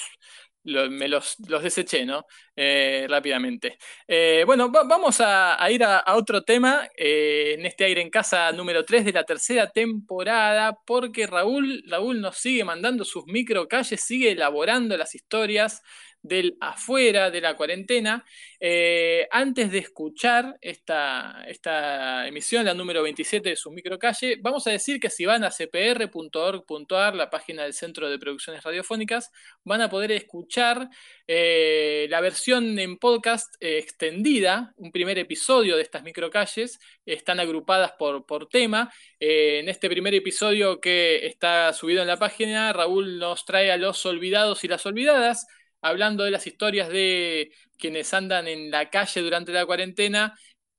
me 0.89 1.07
los, 1.07 1.36
los 1.47 1.63
deseché, 1.63 2.05
¿no? 2.05 2.26
Eh, 2.55 3.05
rápidamente. 3.09 3.78
Eh, 4.07 4.43
bueno, 4.45 4.72
va- 4.72 4.84
vamos 4.84 5.17
a, 5.22 5.57
ir 5.72 5.84
a, 5.84 5.99
a 5.99 6.15
otro 6.15 6.43
tema 6.43 6.88
eh, 6.97 7.55
en 7.57 7.65
este 7.65 7.86
aire 7.86 8.01
en 8.01 8.09
casa 8.09 8.51
número 8.51 8.84
3 8.86 9.05
de 9.05 9.13
la 9.13 9.24
tercera 9.24 9.70
temporada, 9.70 10.78
porque 10.86 11.28
Raúl, 11.28 11.84
Raúl 11.88 12.22
nos 12.22 12.38
sigue 12.38 12.63
mandando 12.63 13.05
sus 13.05 13.26
microcalles, 13.28 14.01
sigue 14.01 14.32
elaborando 14.32 14.97
las 14.97 15.15
historias 15.15 15.82
del 16.22 16.57
afuera 16.59 17.32
de 17.32 17.41
la 17.41 17.55
cuarentena. 17.55 18.26
Eh, 18.59 19.28
antes 19.32 19.72
de 19.72 19.78
escuchar 19.78 20.57
esta, 20.61 21.43
esta 21.47 22.28
emisión, 22.28 22.65
la 22.65 22.74
número 22.74 23.01
27 23.03 23.49
de 23.49 23.55
su 23.55 23.72
microcalle, 23.72 24.38
vamos 24.41 24.67
a 24.67 24.72
decir 24.72 24.99
que 24.99 25.09
si 25.09 25.26
van 25.26 25.43
a 25.43 25.51
cpr.org.ar, 25.51 27.15
la 27.15 27.30
página 27.30 27.63
del 27.63 27.74
Centro 27.74 28.09
de 28.09 28.20
Producciones 28.20 28.63
Radiofónicas, 28.63 29.32
van 29.63 29.82
a 29.82 29.89
poder 29.89 30.11
escuchar 30.11 30.89
eh, 31.28 32.07
la 32.09 32.22
versión 32.22 32.78
en 32.80 32.97
podcast 32.97 33.55
eh, 33.59 33.78
extendida, 33.78 34.74
un 34.76 34.91
primer 34.91 35.17
episodio 35.20 35.78
de 35.78 35.84
estas 35.84 36.03
microcalles, 36.03 36.80
están 37.05 37.39
agrupadas 37.39 37.93
por, 37.93 38.26
por 38.26 38.49
tema. 38.49 38.91
en 39.20 39.70
este 39.70 39.89
primer 39.89 40.13
episodio 40.13 40.80
que 40.80 41.26
está 41.26 41.72
subido 41.74 42.01
en 42.01 42.07
la 42.07 42.17
página, 42.17 42.74
Raúl 42.74 43.20
nos 43.20 43.45
trae 43.45 43.72
a 43.72 43.78
los 43.78 44.05
olvidados 44.05 44.63
y 44.63 44.67
las 44.67 44.86
olvidadas 44.86 45.47
hablando 45.82 46.23
de 46.23 46.32
las 46.32 46.47
historias 46.47 46.89
de 46.89 47.51
quienes 47.77 48.13
andan 48.13 48.47
en 48.47 48.71
la 48.71 48.89
calle 48.89 49.21
durante 49.21 49.51
la 49.51 49.65
cuarentena, 49.65 50.38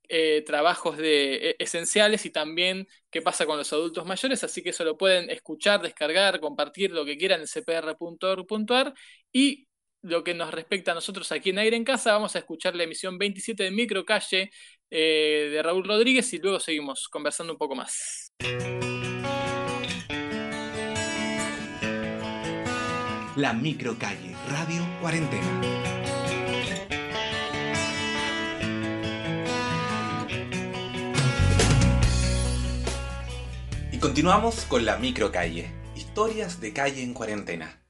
eh, 0.08 0.42
trabajos 0.44 0.96
de, 0.96 1.50
e, 1.50 1.56
esenciales 1.60 2.26
y 2.26 2.30
también 2.30 2.88
qué 3.10 3.22
pasa 3.22 3.46
con 3.46 3.56
los 3.56 3.72
adultos 3.72 4.04
mayores, 4.06 4.42
así 4.42 4.62
que 4.62 4.70
eso 4.70 4.84
lo 4.84 4.96
pueden 4.96 5.30
escuchar, 5.30 5.80
descargar, 5.82 6.40
compartir 6.40 6.90
lo 6.90 7.04
que 7.04 7.16
quieran 7.16 7.40
en 7.40 7.46
cpr.org.ar 7.46 8.92
y 9.32 9.68
lo 10.02 10.24
que 10.24 10.34
nos 10.34 10.52
respecta 10.52 10.92
a 10.92 10.94
nosotros 10.94 11.30
aquí 11.30 11.50
en 11.50 11.58
Aire 11.58 11.76
en 11.76 11.84
Casa, 11.84 12.12
vamos 12.12 12.34
a 12.34 12.40
escuchar 12.40 12.74
la 12.74 12.84
emisión 12.84 13.18
27 13.18 13.62
de 13.62 13.70
Microcalle 13.70 14.50
eh, 14.90 15.48
de 15.52 15.62
Raúl 15.62 15.84
Rodríguez 15.84 16.32
y 16.32 16.38
luego 16.38 16.58
seguimos 16.58 17.08
conversando 17.08 17.52
un 17.52 17.58
poco 17.58 17.76
más. 17.76 18.32
La 23.40 23.54
Microcalle 23.54 24.36
Radio 24.50 24.86
Cuarentena. 25.00 25.62
Y 33.90 33.98
continuamos 33.98 34.66
con 34.66 34.84
la 34.84 34.98
microcalle, 34.98 35.72
historias 35.96 36.60
de 36.60 36.74
calle 36.74 37.02
en 37.02 37.14
cuarentena. 37.14 37.82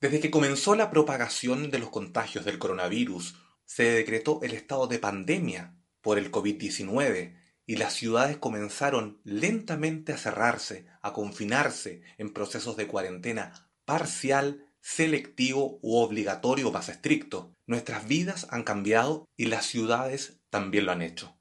Desde 0.00 0.18
que 0.18 0.32
comenzó 0.32 0.74
la 0.74 0.90
propagación 0.90 1.70
de 1.70 1.78
los 1.78 1.90
contagios 1.90 2.44
del 2.44 2.58
coronavirus, 2.58 3.36
se 3.64 3.84
decretó 3.84 4.40
el 4.42 4.50
estado 4.50 4.88
de 4.88 4.98
pandemia 4.98 5.76
por 6.00 6.18
el 6.18 6.32
COVID-19 6.32 7.36
y 7.66 7.76
las 7.76 7.92
ciudades 7.92 8.36
comenzaron 8.36 9.20
lentamente 9.22 10.12
a 10.12 10.18
cerrarse, 10.18 10.86
a 11.02 11.12
confinarse 11.12 12.02
en 12.18 12.32
procesos 12.32 12.76
de 12.76 12.88
cuarentena 12.88 13.70
parcial 13.84 14.66
selectivo 14.82 15.78
u 15.80 15.96
obligatorio 15.96 16.70
más 16.72 16.88
estricto. 16.88 17.54
Nuestras 17.66 18.06
vidas 18.06 18.48
han 18.50 18.64
cambiado 18.64 19.28
y 19.36 19.46
las 19.46 19.64
ciudades 19.64 20.40
también 20.50 20.86
lo 20.86 20.92
han 20.92 21.02
hecho. 21.02 21.34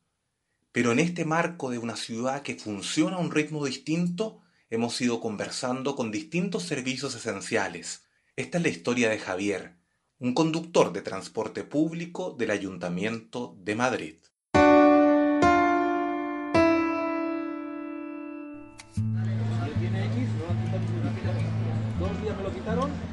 Pero 0.71 0.93
en 0.93 0.99
este 0.99 1.25
marco 1.25 1.69
de 1.69 1.79
una 1.79 1.97
ciudad 1.97 2.43
que 2.43 2.55
funciona 2.55 3.17
a 3.17 3.19
un 3.19 3.31
ritmo 3.31 3.65
distinto, 3.65 4.41
hemos 4.69 5.01
ido 5.01 5.19
conversando 5.19 5.95
con 5.95 6.11
distintos 6.11 6.63
servicios 6.63 7.15
esenciales. 7.15 8.05
Esta 8.37 8.59
es 8.59 8.63
la 8.63 8.69
historia 8.69 9.09
de 9.09 9.19
Javier, 9.19 9.75
un 10.19 10.33
conductor 10.33 10.93
de 10.93 11.01
transporte 11.01 11.63
público 11.63 12.35
del 12.37 12.51
Ayuntamiento 12.51 13.57
de 13.59 13.75
Madrid. 13.75 14.15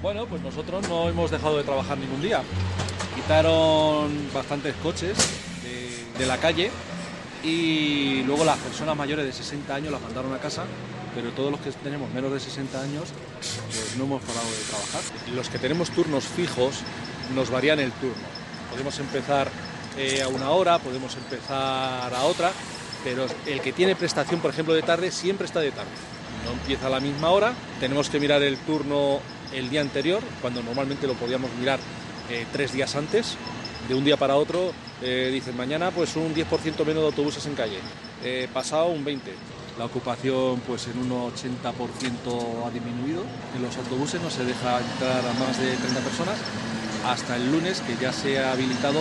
Bueno, 0.01 0.27
pues 0.27 0.41
nosotros 0.43 0.89
no 0.89 1.09
hemos 1.09 1.31
dejado 1.31 1.57
de 1.57 1.65
trabajar 1.65 1.99
ningún 1.99 2.23
día. 2.23 2.43
Quitaron 3.17 4.31
bastantes 4.33 4.75
coches 4.77 5.17
de, 6.17 6.27
la 6.27 6.39
calle 6.39 6.71
y 7.43 8.23
luego 8.23 8.45
las 8.45 8.59
personas 8.59 8.97
mayores 8.97 9.27
de 9.27 9.33
60 9.33 9.75
años 9.75 9.93
las 9.93 10.01
mandaron 10.01 10.33
a 10.35 10.39
casa, 10.39 10.65
pero 11.15 11.31
todos 11.31 11.51
los 11.51 11.61
que 11.61 11.73
tenemos 11.73 12.13
menos 12.13 12.33
de 12.33 12.39
60 12.39 12.81
años 12.81 13.09
pues 13.67 13.97
no 13.97 14.05
hemos 14.05 14.23
parado 14.23 14.47
de 14.47 14.65
trabajar. 14.69 15.01
Los 15.35 15.49
que 15.49 15.59
tenemos 15.59 15.91
turnos 15.91 16.25
fijos 16.25 16.81
nos 17.35 17.51
varían 17.51 17.81
el 17.81 17.91
turno. 17.93 18.23
Podemos 18.71 18.97
empezar 19.01 19.49
eh, 19.97 20.23
a 20.23 20.29
una 20.29 20.51
hora, 20.51 20.79
podemos 20.79 21.17
empezar 21.17 22.15
a 22.15 22.23
otra, 22.23 22.53
pero 23.03 23.27
el 23.47 23.61
que 23.61 23.73
tiene 23.73 23.97
prestación, 23.97 24.41
por 24.41 24.53
ejemplo, 24.53 24.75
de 24.75 24.83
tarde, 24.83 25.11
siempre 25.11 25.47
está 25.47 25.59
de 25.59 25.73
tarde. 25.73 25.91
No 26.45 26.53
empieza 26.53 26.87
a 26.87 26.91
la 26.91 27.01
misma 27.01 27.31
hora, 27.31 27.53
tenemos 27.81 28.09
que 28.11 28.21
mirar 28.21 28.43
el 28.43 28.59
turno 28.59 29.21
el 29.53 29.71
día 29.71 29.81
anterior, 29.81 30.23
cuando 30.41 30.63
normalmente 30.63 31.07
lo 31.07 31.15
podíamos 31.15 31.51
mirar 31.59 31.79
eh, 32.31 32.47
tres 32.53 32.73
días 32.73 32.95
antes. 32.97 33.37
De 33.89 33.95
un 33.95 34.05
día 34.05 34.17
para 34.17 34.37
otro 34.37 34.73
eh, 35.01 35.31
dicen 35.33 35.57
mañana 35.57 35.91
pues 35.91 36.15
un 36.17 36.35
10% 36.35 36.85
menos 36.85 37.03
de 37.03 37.07
autobuses 37.07 37.47
en 37.47 37.55
calle, 37.55 37.79
eh, 38.23 38.49
pasado 38.53 38.87
un 38.89 39.05
20%. 39.05 39.21
La 39.79 39.85
ocupación 39.85 40.61
pues 40.67 40.89
en 40.89 40.99
un 40.99 41.11
80% 41.11 42.67
ha 42.67 42.71
disminuido. 42.71 43.23
En 43.57 43.63
los 43.63 43.77
autobuses 43.77 44.21
no 44.21 44.29
se 44.29 44.45
deja 44.45 44.79
entrar 44.79 45.21
a 45.25 45.33
más 45.39 45.59
de 45.59 45.77
30 45.77 46.01
personas 46.01 46.37
hasta 47.07 47.37
el 47.37 47.51
lunes 47.51 47.81
que 47.81 47.97
ya 47.97 48.13
se 48.13 48.39
ha 48.39 48.53
habilitado 48.53 49.01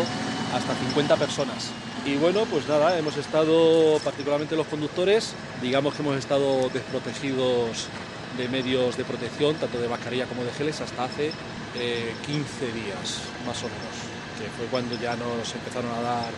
hasta 0.53 0.75
50 0.75 1.17
personas. 1.17 1.71
Y 2.05 2.15
bueno, 2.15 2.45
pues 2.45 2.67
nada, 2.69 2.97
hemos 2.97 3.17
estado, 3.17 3.99
particularmente 3.99 4.55
los 4.55 4.67
conductores, 4.67 5.33
digamos 5.61 5.93
que 5.93 6.03
hemos 6.03 6.15
estado 6.15 6.69
desprotegidos 6.69 7.89
de 8.37 8.47
medios 8.49 8.95
de 8.97 9.03
protección, 9.03 9.55
tanto 9.55 9.79
de 9.79 9.87
mascarilla 9.87 10.25
como 10.25 10.43
de 10.43 10.51
geles, 10.51 10.79
hasta 10.81 11.05
hace 11.05 11.31
15 11.73 11.79
eh, 11.79 12.71
días, 12.73 13.21
más 13.45 13.57
o 13.63 13.67
menos, 13.67 13.95
que 14.37 14.47
fue 14.55 14.65
cuando 14.69 14.95
ya 14.99 15.15
nos 15.15 15.53
empezaron 15.53 15.91
a 15.91 16.01
dar 16.01 16.31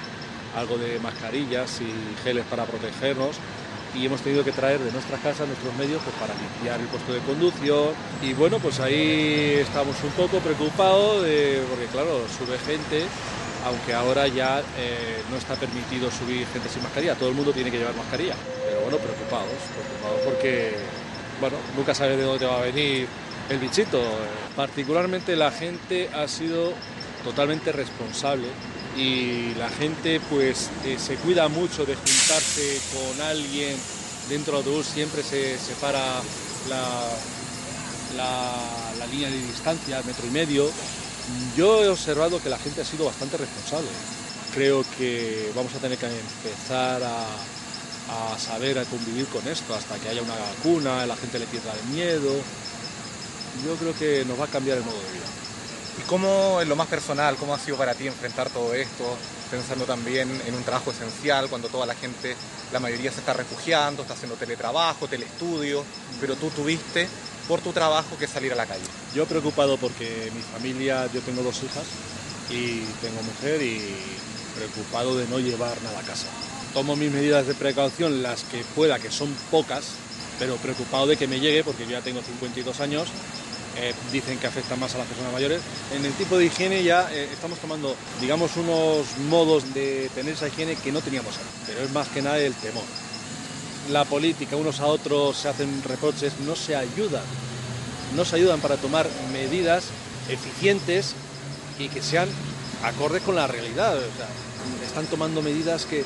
algo 0.56 0.78
de 0.78 1.00
mascarillas 1.00 1.82
y 1.82 1.92
geles 2.24 2.46
para 2.50 2.66
protegernos. 2.66 3.36
Y 3.96 4.06
hemos 4.06 4.22
tenido 4.22 4.44
que 4.44 4.52
traer 4.52 4.80
de 4.80 4.92
nuestras 4.92 5.20
casas 5.20 5.48
nuestros 5.48 5.74
medios 5.76 6.02
pues, 6.04 6.16
para 6.18 6.34
limpiar 6.40 6.80
el 6.80 6.88
puesto 6.88 7.12
de 7.12 7.20
conducción. 7.22 7.90
Y 8.22 8.34
bueno 8.34 8.60
pues 8.60 8.80
ahí 8.80 9.58
estamos 9.60 9.96
un 10.04 10.12
poco 10.12 10.38
preocupados 10.40 11.26
porque 11.70 11.88
claro 11.92 12.22
sube 12.30 12.60
gente 12.60 13.06
aunque 13.66 13.94
ahora 13.94 14.28
ya 14.28 14.62
eh, 14.78 15.22
no 15.30 15.38
está 15.38 15.56
permitido 15.56 16.12
subir 16.12 16.46
gente 16.54 16.70
sin 16.70 16.84
mascarilla. 16.84 17.16
Todo 17.16 17.30
el 17.30 17.36
mundo 17.36 17.52
tiene 17.52 17.72
que 17.72 17.80
llevar 17.80 17.96
mascarilla. 17.96 18.36
Pero 18.64 18.82
bueno 18.82 18.98
preocupados 18.98 19.58
preocupados 19.74 20.22
porque 20.24 20.78
bueno, 21.40 21.58
nunca 21.76 21.94
sabes 21.94 22.18
de 22.18 22.24
dónde 22.24 22.46
va 22.46 22.60
a 22.60 22.64
venir 22.64 23.08
el 23.50 23.58
bichito. 23.60 24.02
Particularmente 24.56 25.36
la 25.36 25.52
gente 25.52 26.10
ha 26.14 26.28
sido 26.28 26.74
totalmente 27.24 27.72
responsable 27.72 28.48
y 28.98 29.54
la 29.56 29.70
gente 29.70 30.20
pues 30.30 30.70
eh, 30.86 30.98
se 30.98 31.16
cuida 31.16 31.48
mucho 31.48 31.86
de 31.86 31.96
juntarse 31.96 32.80
con 32.94 33.22
alguien 33.22 33.78
dentro 34.30 34.58
del 34.58 34.66
autobús, 34.66 34.86
siempre 34.86 35.24
se 35.24 35.58
separa 35.58 36.22
la, 36.70 36.84
la, 38.16 39.08
línea 39.08 39.30
de 39.30 39.38
distancia, 39.38 40.02
metro 40.06 40.28
y 40.28 40.32
medio. 40.32 40.70
Yo 41.56 41.84
he 41.84 41.88
observado 41.88 42.42
que 42.42 42.50
la 42.50 42.60
gente 42.60 42.82
ha 42.82 42.86
sido 42.86 43.06
bastante 43.06 43.38
responsable. 43.38 43.88
Creo 44.54 44.86
que 44.98 45.52
vamos 45.56 45.74
a 45.74 45.80
tener 45.80 45.98
que 45.98 46.06
empezar 46.06 47.02
a, 47.04 47.26
a 48.10 48.38
saber 48.40 48.80
a 48.80 48.86
convivir 48.86 49.28
con 49.28 49.48
esto 49.48 49.74
hasta 49.76 49.98
que 50.00 50.10
haya 50.10 50.22
una 50.22 50.36
vacuna, 50.36 51.06
la 51.06 51.16
gente 51.16 51.40
le 51.40 51.46
pierda 51.46 51.74
el 51.74 51.84
miedo. 51.94 52.34
Yo 53.66 53.76
creo 53.76 53.94
que 53.94 54.26
nos 54.26 54.40
va 54.40 54.46
a 54.46 54.48
cambiar 54.48 54.78
el 54.78 54.84
modo 54.84 54.98
de 54.98 55.12
vida. 55.12 55.26
¿Y 56.00 56.02
cómo, 56.04 56.62
en 56.62 56.70
lo 56.70 56.76
más 56.76 56.88
personal, 56.88 57.36
cómo 57.36 57.54
ha 57.54 57.60
sido 57.60 57.78
para 57.78 57.94
ti 57.94 58.08
enfrentar 58.08 58.50
todo 58.50 58.74
esto, 58.74 59.18
pensando 59.52 59.86
también 59.86 60.30
en 60.48 60.56
un 60.56 60.64
trabajo 60.64 60.92
esencial, 60.92 61.50
cuando 61.50 61.68
toda 61.68 61.86
la 61.86 61.94
gente, 61.94 62.36
la 62.72 62.80
mayoría 62.80 63.12
se 63.12 63.20
está 63.20 63.34
refugiando, 63.34 64.04
está 64.04 64.14
haciendo 64.14 64.38
teletrabajo, 64.38 65.08
telestudio, 65.08 65.84
pero 66.22 66.36
tú 66.36 66.50
tuviste 66.52 67.08
por 67.48 67.60
tu 67.62 67.74
trabajo 67.74 68.18
que 68.18 68.28
salir 68.28 68.54
a 68.54 68.56
la 68.56 68.66
calle? 68.66 68.86
Yo 69.14 69.26
preocupado 69.26 69.78
porque 69.78 70.32
mi 70.34 70.42
familia, 70.42 71.10
yo 71.14 71.20
tengo 71.22 71.44
dos 71.44 71.58
hijas 71.64 71.86
y 72.50 72.80
tengo 73.02 73.22
mujer 73.22 73.62
y 73.62 73.96
preocupado 74.56 75.18
de 75.18 75.28
no 75.28 75.40
llevar 75.40 75.82
nada 75.82 76.00
a 76.00 76.04
casa 76.04 76.28
tomo 76.74 76.96
mis 76.96 77.12
medidas 77.12 77.48
de 77.48 77.56
precaución, 77.56 78.22
las 78.24 78.44
que 78.44 78.64
pueda, 78.76 79.00
que 79.00 79.12
son 79.12 79.34
pocas, 79.52 79.86
pero 80.38 80.56
preocupado 80.58 81.08
de 81.08 81.18
que 81.18 81.28
me 81.28 81.40
llegue, 81.40 81.64
porque 81.64 81.84
yo 81.84 81.92
ya 81.92 82.02
tengo 82.02 82.22
52 82.22 82.80
años, 82.80 83.08
eh, 83.78 83.94
dicen 84.12 84.38
que 84.40 84.48
afecta 84.48 84.76
más 84.76 84.96
a 84.96 85.00
las 85.00 85.08
personas 85.08 85.32
mayores. 85.32 85.62
En 85.96 86.06
el 86.06 86.14
tipo 86.14 86.38
de 86.38 86.46
higiene 86.46 86.84
ya 86.84 87.10
eh, 87.12 87.30
estamos 87.32 87.60
tomando, 87.60 87.96
digamos, 88.20 88.56
unos 88.58 89.06
modos 89.30 89.74
de 89.74 90.10
tener 90.16 90.34
esa 90.34 90.48
higiene 90.48 90.76
que 90.76 90.92
no 90.92 91.02
teníamos 91.02 91.38
antes, 91.38 91.54
pero 91.66 91.82
es 91.82 91.92
más 91.92 92.08
que 92.10 92.22
nada 92.22 92.38
el 92.40 92.54
temor. 92.56 92.84
La 93.90 94.06
política, 94.06 94.56
unos 94.56 94.80
a 94.80 94.86
otros 94.86 95.38
se 95.38 95.50
hacen 95.50 95.82
reproches, 95.84 96.34
no 96.46 96.56
se 96.56 96.76
ayudan, 96.76 97.24
no 98.16 98.26
se 98.26 98.36
ayudan 98.36 98.60
para 98.60 98.78
tomar 98.78 99.08
medidas 99.34 99.86
eficientes 100.30 101.16
y 101.80 101.90
que 101.90 102.02
sean 102.02 102.30
acordes 102.84 103.24
con 103.24 103.36
la 103.36 103.48
realidad. 103.48 103.98
están 104.86 105.06
tomando 105.06 105.42
medidas 105.42 105.86
que 105.86 106.04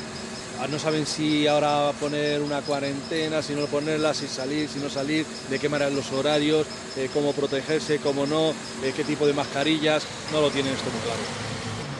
no 0.70 0.78
saben 0.78 1.06
si 1.06 1.46
ahora 1.46 1.92
poner 2.00 2.40
una 2.40 2.60
cuarentena, 2.62 3.42
si 3.42 3.54
no 3.54 3.66
ponerla, 3.66 4.14
si 4.14 4.26
salir, 4.26 4.68
si 4.68 4.78
no 4.78 4.88
salir, 4.88 5.26
de 5.50 5.58
qué 5.58 5.68
manera 5.68 5.90
los 5.90 6.10
horarios, 6.12 6.66
eh, 6.96 7.10
cómo 7.12 7.32
protegerse, 7.32 7.98
cómo 7.98 8.26
no, 8.26 8.50
eh, 8.82 8.92
qué 8.96 9.04
tipo 9.04 9.26
de 9.26 9.34
mascarillas, 9.34 10.06
no 10.32 10.40
lo 10.40 10.50
tienen 10.50 10.72
esto 10.72 10.90
muy 10.90 11.00
claro. 11.00 11.20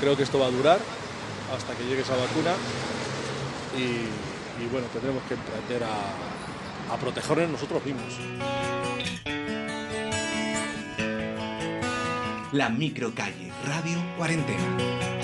Creo 0.00 0.16
que 0.16 0.22
esto 0.22 0.38
va 0.38 0.46
a 0.46 0.50
durar 0.50 0.78
hasta 1.54 1.74
que 1.74 1.84
llegue 1.84 2.02
esa 2.02 2.16
vacuna 2.16 2.52
y, 3.76 4.66
bueno, 4.72 4.86
tendremos 4.92 5.22
que 5.24 5.34
aprender 5.34 5.84
a, 5.84 6.94
a 6.94 6.96
protegernos 6.96 7.50
nosotros 7.50 7.84
mismos. 7.84 8.14
La 12.52 12.68
microcalle 12.68 13.52
Radio 13.66 13.98
Cuarentena. 14.16 15.23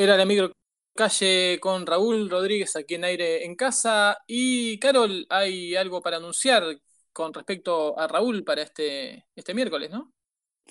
Era 0.00 0.16
la 0.16 0.24
micro 0.24 0.50
calle 0.96 1.58
con 1.60 1.84
Raúl 1.84 2.30
Rodríguez 2.30 2.74
aquí 2.74 2.94
en 2.94 3.04
aire 3.04 3.44
en 3.44 3.54
casa. 3.54 4.16
Y 4.26 4.78
Carol, 4.78 5.26
hay 5.28 5.76
algo 5.76 6.00
para 6.00 6.16
anunciar 6.16 6.64
con 7.12 7.34
respecto 7.34 7.98
a 7.98 8.08
Raúl 8.08 8.42
para 8.42 8.62
este, 8.62 9.26
este 9.36 9.52
miércoles, 9.52 9.90
¿no? 9.90 10.10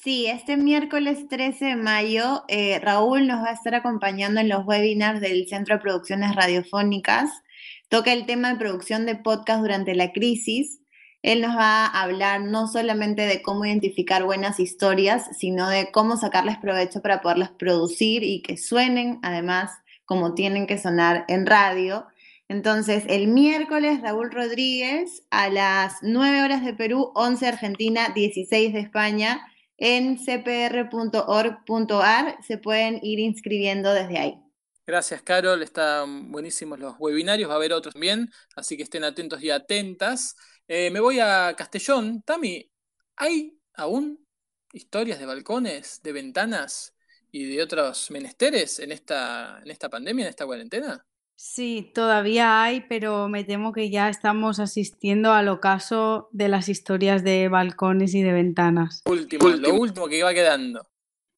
Sí, 0.01 0.25
este 0.25 0.57
miércoles 0.57 1.27
13 1.27 1.63
de 1.63 1.75
mayo, 1.75 2.43
eh, 2.47 2.79
Raúl 2.79 3.27
nos 3.27 3.43
va 3.43 3.51
a 3.51 3.53
estar 3.53 3.75
acompañando 3.75 4.41
en 4.41 4.49
los 4.49 4.65
webinars 4.65 5.21
del 5.21 5.47
Centro 5.47 5.75
de 5.75 5.81
Producciones 5.81 6.35
Radiofónicas. 6.35 7.29
Toca 7.87 8.11
el 8.13 8.25
tema 8.25 8.51
de 8.51 8.57
producción 8.57 9.05
de 9.05 9.15
podcast 9.15 9.61
durante 9.61 9.93
la 9.93 10.11
crisis. 10.11 10.78
Él 11.21 11.41
nos 11.41 11.55
va 11.57 11.85
a 11.85 12.01
hablar 12.01 12.41
no 12.41 12.67
solamente 12.67 13.23
de 13.23 13.41
cómo 13.41 13.65
identificar 13.65 14.23
buenas 14.23 14.59
historias, 14.59 15.37
sino 15.37 15.69
de 15.69 15.91
cómo 15.91 16.15
sacarles 16.17 16.57
provecho 16.57 17.01
para 17.01 17.21
poderlas 17.21 17.51
producir 17.51 18.23
y 18.23 18.41
que 18.41 18.57
suenen, 18.57 19.19
además, 19.21 19.71
como 20.05 20.33
tienen 20.33 20.65
que 20.65 20.77
sonar 20.77 21.25
en 21.27 21.45
radio. 21.45 22.07
Entonces, 22.47 23.03
el 23.07 23.27
miércoles, 23.27 24.01
Raúl 24.01 24.31
Rodríguez, 24.31 25.23
a 25.29 25.49
las 25.49 25.97
9 26.01 26.41
horas 26.41 26.63
de 26.65 26.73
Perú, 26.73 27.11
11 27.15 27.47
Argentina, 27.47 28.09
16 28.15 28.73
de 28.73 28.79
España, 28.79 29.45
en 29.77 30.17
cpr.org.ar, 30.17 31.57
se 32.45 32.57
pueden 32.57 32.99
ir 33.03 33.19
inscribiendo 33.19 33.93
desde 33.93 34.17
ahí. 34.17 34.39
Gracias, 34.87 35.21
Carol. 35.21 35.61
Están 35.61 36.31
buenísimos 36.31 36.79
los 36.79 36.95
webinarios. 36.97 37.47
Va 37.49 37.53
a 37.53 37.57
haber 37.57 37.73
otros 37.73 37.93
también, 37.93 38.31
así 38.55 38.75
que 38.75 38.83
estén 38.83 39.03
atentos 39.03 39.43
y 39.43 39.51
atentas. 39.51 40.35
Eh, 40.71 40.91
me 40.91 40.99
voy 40.99 41.19
a 41.19 41.55
Castellón. 41.57 42.21
Tami, 42.21 42.71
¿hay 43.15 43.59
aún 43.73 44.23
historias 44.71 45.17
de 45.17 45.25
balcones, 45.25 45.99
de 46.03 46.11
ventanas 46.11 46.95
y 47.31 47.45
de 47.45 47.63
otros 47.63 48.11
menesteres 48.11 48.77
en 48.79 48.91
esta, 48.91 49.61
en 49.63 49.71
esta 49.71 49.89
pandemia, 49.89 50.25
en 50.25 50.29
esta 50.29 50.45
cuarentena? 50.45 51.03
Sí, 51.35 51.91
todavía 51.95 52.61
hay, 52.61 52.81
pero 52.81 53.29
me 53.29 53.43
temo 53.43 53.73
que 53.73 53.89
ya 53.89 54.09
estamos 54.09 54.59
asistiendo 54.59 55.33
al 55.33 55.47
ocaso 55.47 56.29
de 56.33 56.49
las 56.49 56.69
historias 56.69 57.23
de 57.23 57.47
balcones 57.47 58.13
y 58.13 58.21
de 58.21 58.33
ventanas. 58.33 59.01
Último, 59.05 59.49
lo 59.49 59.73
último 59.73 60.07
que 60.07 60.21
va 60.21 60.35
quedando. 60.35 60.87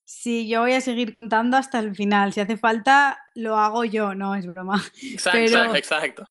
Sí, 0.04 0.50
yo 0.50 0.60
voy 0.60 0.74
a 0.74 0.82
seguir 0.82 1.18
contando 1.18 1.56
hasta 1.56 1.80
el 1.80 1.96
final. 1.96 2.34
Si 2.34 2.42
hace 2.42 2.58
falta, 2.58 3.18
lo 3.34 3.56
hago 3.56 3.86
yo, 3.86 4.14
no 4.14 4.36
es 4.36 4.46
broma. 4.46 4.84
Exacto, 5.02 5.40
Pero- 5.40 5.76
exacto. 5.76 6.26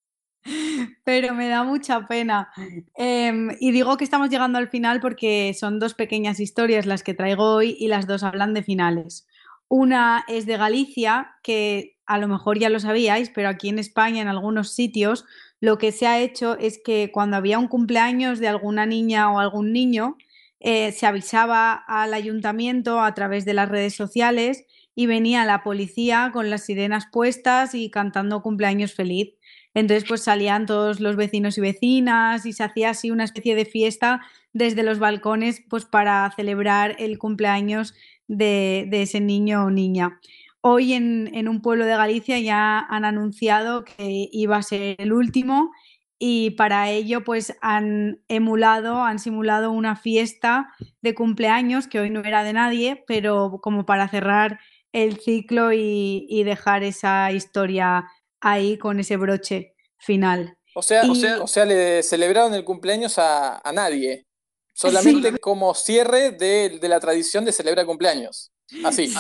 pero 1.05 1.34
me 1.34 1.49
da 1.49 1.64
mucha 1.64 2.07
pena. 2.07 2.51
Em, 2.95 3.57
y 3.61 3.72
digo 3.72 3.97
que 3.97 4.05
estamos 4.05 4.30
llegando 4.30 4.59
al 4.59 4.68
final 4.68 5.01
porque 5.01 5.55
son 5.59 5.78
dos 5.78 5.95
pequeñas 5.95 6.41
historias 6.41 6.86
las 6.86 7.03
que 7.03 7.14
traigo 7.14 7.55
hoy 7.55 7.76
y 7.78 7.88
las 7.88 8.07
dos 8.07 8.22
hablan 8.22 8.55
de 8.55 8.62
finales. 8.62 9.26
Una 9.68 10.24
es 10.28 10.47
de 10.47 10.57
Galicia, 10.57 11.36
que 11.43 11.97
a 12.07 12.18
lo 12.18 12.26
mejor 12.26 12.59
ya 12.59 12.70
lo 12.70 12.80
sabíais, 12.80 13.30
pero 13.30 13.49
aquí 13.49 13.68
en 13.68 13.78
España, 13.78 14.20
en 14.20 14.28
algunos 14.28 14.72
sitios, 14.72 15.24
lo 15.61 15.78
que 15.78 15.93
se 15.93 16.07
ha 16.07 16.18
hecho 16.18 16.59
es 16.59 16.80
que 16.82 17.11
cuando 17.12 17.36
había 17.36 17.59
un 17.59 17.68
cumpleaños 17.68 18.41
de 18.41 18.49
alguna 18.49 18.84
niña 18.86 19.30
o 19.30 19.38
algún 19.38 19.72
niño, 19.72 20.16
eh, 20.59 20.93
se 20.93 21.07
avisaba 21.07 21.72
al 21.72 22.12
ayuntamiento 22.14 23.01
a 23.01 23.14
través 23.14 23.45
de 23.45 23.55
las 23.55 23.68
redes 23.68 23.95
sociales 23.95 24.64
y 24.95 25.07
venía 25.07 25.45
la 25.45 25.62
policía 25.62 26.30
con 26.32 26.51
las 26.51 26.64
sirenas 26.64 27.07
puestas 27.11 27.74
y 27.74 27.91
cantando 27.91 28.43
cumpleaños 28.43 28.93
feliz. 28.93 29.34
Entonces, 29.75 30.09
pues 30.09 30.23
salían 30.23 30.66
todos 30.66 31.01
los 31.01 31.16
vecinos 31.16 31.57
y 31.59 31.61
vecinas 31.61 32.45
y 32.45 32.53
se 32.53 32.64
hacía 32.64 32.91
así 32.91 33.11
una 33.11 33.25
especie 33.25 33.55
de 33.55 33.64
fiesta 33.64 34.21
desde 34.53 34.83
los 34.83 34.99
balcones, 34.99 35.62
pues 35.68 35.85
para 35.85 36.31
celebrar 36.35 36.97
el 36.99 37.18
cumpleaños 37.18 37.95
de, 38.27 38.89
ese 38.91 39.21
niño 39.21 39.64
o 39.64 39.71
niña. 39.71 40.21
Hoy 40.61 40.93
en, 40.93 41.49
un 41.49 41.62
pueblo 41.62 41.85
de 41.87 41.97
Galicia 41.97 42.39
ya 42.41 42.81
han 42.81 43.05
anunciado 43.05 43.85
que 43.85 44.29
iba 44.33 44.57
a 44.57 44.62
ser 44.62 44.97
el 44.99 45.12
último 45.12 45.71
y 46.18 46.51
para 46.51 46.91
ello 46.91 47.25
pues 47.25 47.57
han 47.62 48.21
emulado, 48.29 49.03
han 49.03 49.18
simulado 49.18 49.71
una 49.71 49.97
fiesta 49.97 50.75
de 51.01 51.14
cumpleaños 51.14 51.87
que 51.87 52.01
hoy 52.01 52.11
no 52.11 52.21
era 52.21 52.45
de 52.45 52.53
nadie, 52.53 53.05
pero 53.07 53.61
como 53.62 53.87
para 53.87 54.09
cerrar 54.09 54.59
el 54.93 55.18
ciclo 55.18 55.73
y 55.73 56.43
dejar 56.45 56.83
esa 56.83 57.31
historia 57.33 58.05
ahí 58.41 58.78
con 58.78 59.01
ese 59.01 59.16
broche 59.16 59.74
final. 59.99 60.57
O 60.74 60.82
sea, 60.82 61.03
o 61.11 61.14
sea, 61.14 61.43
o 61.43 61.47
sea, 61.47 61.64
le 61.64 62.03
celebraron 62.03 62.55
el 62.55 62.64
cumpleaños 62.64 63.18
a, 63.18 63.59
a 63.59 63.72
nadie. 63.72 64.26
Solamente 64.72 65.38
como 65.38 65.74
cierre 65.74 66.30
de, 66.30 66.78
de 66.80 66.88
la 66.88 67.01
tradición 67.01 67.45
de 67.45 67.53
celebrar 67.53 67.84
cumpleaños. 67.86 68.51
Así. 68.84 69.14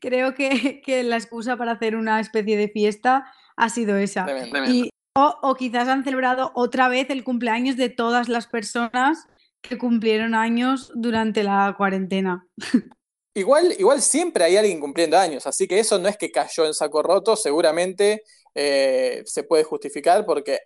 Creo 0.00 0.34
que, 0.34 0.82
que 0.84 1.02
la 1.02 1.16
excusa 1.16 1.56
para 1.56 1.72
hacer 1.72 1.96
una 1.96 2.20
especie 2.20 2.56
de 2.56 2.68
fiesta 2.68 3.32
ha 3.56 3.68
sido 3.70 3.96
esa. 3.96 4.26
Tremendo. 4.26 4.70
Y, 4.70 4.90
o, 5.16 5.38
o 5.42 5.54
quizás 5.54 5.88
han 5.88 6.04
celebrado 6.04 6.52
otra 6.54 6.88
vez 6.88 7.08
el 7.10 7.24
cumpleaños 7.24 7.76
de 7.76 7.88
todas 7.88 8.28
las 8.28 8.46
personas 8.46 9.26
que 9.62 9.78
cumplieron 9.78 10.34
años 10.34 10.90
durante 10.94 11.42
la 11.42 11.74
cuarentena. 11.76 12.46
Igual, 13.34 13.74
igual 13.78 14.02
siempre 14.02 14.44
hay 14.44 14.56
alguien 14.56 14.80
cumpliendo 14.80 15.16
años, 15.16 15.46
así 15.46 15.66
que 15.66 15.78
eso 15.78 15.98
no 15.98 16.08
es 16.08 16.18
que 16.18 16.30
cayó 16.30 16.66
en 16.66 16.74
saco 16.74 17.02
roto, 17.02 17.34
seguramente 17.34 18.22
eh, 18.54 19.22
se 19.24 19.44
puede 19.44 19.64
justificar 19.64 20.26
porque 20.26 20.58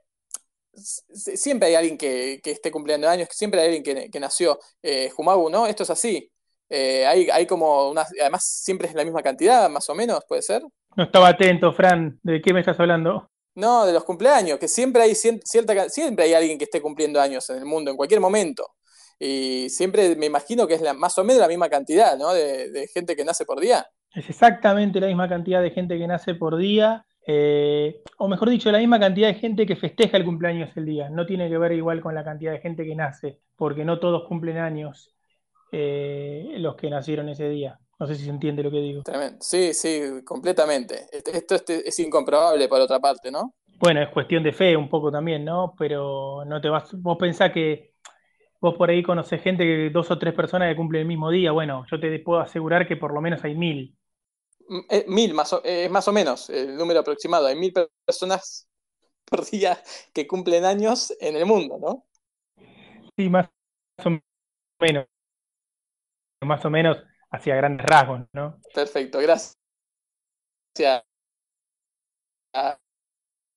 siempre 0.75 1.69
hay 1.69 1.75
alguien 1.77 1.97
que, 1.97 2.41
que 2.43 2.51
esté 2.51 2.71
cumpliendo 2.71 3.09
años, 3.09 3.29
siempre 3.31 3.61
hay 3.61 3.67
alguien 3.67 3.83
que, 3.83 4.11
que 4.11 4.21
nació. 4.21 4.59
Eh, 4.83 5.11
Jumabu, 5.11 5.49
¿no? 5.49 5.67
Esto 5.67 5.85
es 5.85 5.91
así. 5.91 6.31
Eh, 6.69 7.07
hay, 7.07 7.31
hay 7.31 7.47
como 7.47 7.91
una, 7.91 8.05
además 8.21 8.45
siempre 8.45 8.89
es 8.89 8.95
la 8.95 9.05
misma 9.05 9.23
cantidad, 9.23 9.71
más 9.71 9.89
o 9.89 9.95
menos, 9.95 10.21
¿puede 10.29 10.43
ser? 10.43 10.63
No 10.97 11.05
estaba 11.05 11.29
atento, 11.29 11.73
Fran. 11.73 12.19
¿De 12.23 12.41
qué 12.43 12.53
me 12.53 12.61
estás 12.61 12.81
hablando? 12.81 13.29
No, 13.55 13.87
de 13.87 13.93
los 13.93 14.05
cumpleaños, 14.05 14.59
que 14.59 14.69
siempre 14.69 15.03
hay 15.03 15.15
cierta, 15.15 15.89
siempre 15.89 16.27
hay 16.27 16.35
alguien 16.35 16.59
que 16.59 16.65
esté 16.65 16.83
cumpliendo 16.83 17.21
años 17.21 17.49
en 17.49 17.57
el 17.57 17.65
mundo, 17.65 17.91
en 17.91 17.97
cualquier 17.97 18.21
momento. 18.21 18.75
Y 19.19 19.69
siempre 19.71 20.15
me 20.17 20.27
imagino 20.27 20.67
que 20.67 20.75
es 20.75 20.83
la, 20.83 20.93
más 20.93 21.17
o 21.19 21.25
menos 21.25 21.41
la 21.41 21.49
misma 21.49 21.69
cantidad, 21.69 22.17
¿no? 22.19 22.33
De, 22.33 22.71
de 22.71 22.87
gente 22.89 23.17
que 23.17 23.25
nace 23.25 23.45
por 23.45 23.61
día. 23.61 23.87
Es 24.15 24.29
exactamente 24.31 25.01
la 25.01 25.09
misma 25.09 25.29
cantidad 25.29 25.63
de 25.63 25.71
gente 25.71 25.99
que 25.99 26.07
nace 26.07 26.35
por 26.35 26.57
día, 26.57 27.05
eh, 27.27 28.03
o 28.19 28.29
mejor 28.29 28.49
dicho, 28.51 28.71
la 28.71 28.79
misma 28.79 29.01
cantidad 29.01 29.29
de 29.29 29.35
gente 29.35 29.67
que 29.67 29.77
festeja 29.77 30.17
el 30.17 30.25
cumpleaños 30.25 30.71
el 30.77 30.87
día. 30.87 31.11
No 31.11 31.27
tiene 31.27 31.49
que 31.49 31.59
ver 31.59 31.73
igual 31.73 32.01
con 32.01 32.15
la 32.15 32.25
cantidad 32.25 32.53
de 32.53 32.61
gente 32.61 32.85
que 32.85 32.95
nace, 32.95 33.41
porque 33.57 33.85
no 33.85 33.99
todos 33.99 34.27
cumplen 34.29 34.59
años 34.59 35.15
eh, 35.73 36.55
los 36.59 36.77
que 36.77 36.89
nacieron 36.89 37.29
ese 37.29 37.49
día. 37.49 37.79
No 37.99 38.07
sé 38.07 38.15
si 38.15 38.25
se 38.25 38.31
entiende 38.31 38.63
lo 38.63 38.71
que 38.71 38.79
digo. 38.81 39.03
Tremendo. 39.03 39.39
Sí, 39.41 39.75
sí, 39.75 40.01
completamente. 40.25 41.07
Esto, 41.11 41.31
esto 41.33 41.55
este- 41.57 41.89
es 41.89 41.99
incomprobable 41.99 42.69
por 42.69 42.81
otra 42.81 43.01
parte, 43.01 43.31
¿no? 43.31 43.55
Bueno, 43.79 44.03
es 44.03 44.09
cuestión 44.11 44.43
de 44.43 44.53
fe 44.53 44.77
un 44.77 44.89
poco 44.89 45.11
también, 45.11 45.45
¿no? 45.45 45.75
Pero 45.79 46.45
no 46.47 46.61
te 46.61 46.69
vas, 46.69 46.91
vos 46.95 47.19
pensás 47.19 47.53
que 47.53 47.96
vos 48.61 48.75
por 48.77 48.91
ahí 48.91 49.03
conocés 49.03 49.43
gente 49.43 49.65
que 49.65 49.91
dos 49.91 50.11
o 50.11 50.19
tres 50.19 50.35
personas 50.35 50.69
que 50.71 50.77
cumplen 50.77 51.03
el 51.03 51.09
mismo 51.09 51.31
día. 51.31 51.53
Bueno, 51.53 51.85
yo 51.91 52.01
te 52.01 52.19
puedo 52.21 52.41
asegurar 52.41 52.87
que 52.87 52.97
por 52.97 53.13
lo 53.15 53.21
menos 53.21 53.43
hay 53.45 53.55
mil. 53.55 53.97
M- 54.69 54.85
eh, 54.91 55.05
mil, 55.09 55.35
más 55.35 55.53
o, 55.53 55.63
eh, 55.65 55.89
más 55.89 56.07
o 56.09 56.13
menos, 56.13 56.51
el 56.51 56.77
número 56.77 57.01
aproximado. 57.01 57.47
Hay 57.47 57.57
mil 57.57 57.73
per- 57.73 57.91
personas 58.05 58.69
por 59.25 59.45
día 59.47 59.81
que 60.13 60.27
cumplen 60.27 60.65
años 60.65 61.13
en 61.21 61.37
el 61.37 61.47
mundo, 61.47 61.79
¿no? 61.79 62.07
Sí, 63.17 63.29
más 63.29 63.49
o 64.05 64.11
menos. 64.81 65.07
Más 66.43 66.65
o 66.65 66.71
menos 66.71 66.99
hacia 67.31 67.57
grandes 67.57 67.87
rasgos, 67.87 68.23
¿no? 68.33 68.61
Perfecto, 68.75 69.19
gracias. 69.19 69.57
A, 72.55 72.79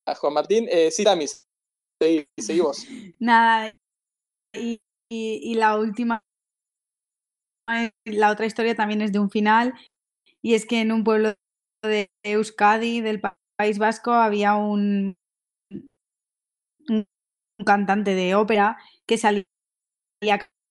a 0.05 0.15
Juan 0.15 0.33
Martín. 0.33 0.67
Eh, 0.69 0.91
sí, 0.91 1.03
Tamis, 1.03 1.47
seguí, 1.99 2.25
seguí 2.37 2.59
vos. 2.61 2.85
Nada, 3.19 3.73
y, 4.53 4.81
y- 5.09 5.55
la 5.55 5.77
última, 5.77 6.21
eh, 7.71 7.91
la 8.05 8.31
otra 8.31 8.45
historia 8.45 8.75
también 8.75 9.01
es 9.01 9.11
de 9.11 9.19
un 9.19 9.29
final, 9.29 9.73
y 10.43 10.55
es 10.55 10.65
que 10.65 10.81
en 10.81 10.91
un 10.91 11.03
pueblo 11.05 11.35
de 11.83 12.11
Euskadi, 12.23 13.01
del 13.01 13.21
Pa- 13.21 13.37
País 13.57 13.79
Vasco, 13.79 14.11
había 14.13 14.55
un, 14.55 15.17
un 16.89 17.05
cantante 17.65 18.15
de 18.15 18.35
ópera 18.35 18.77
que 19.07 19.17
salía 19.17 19.45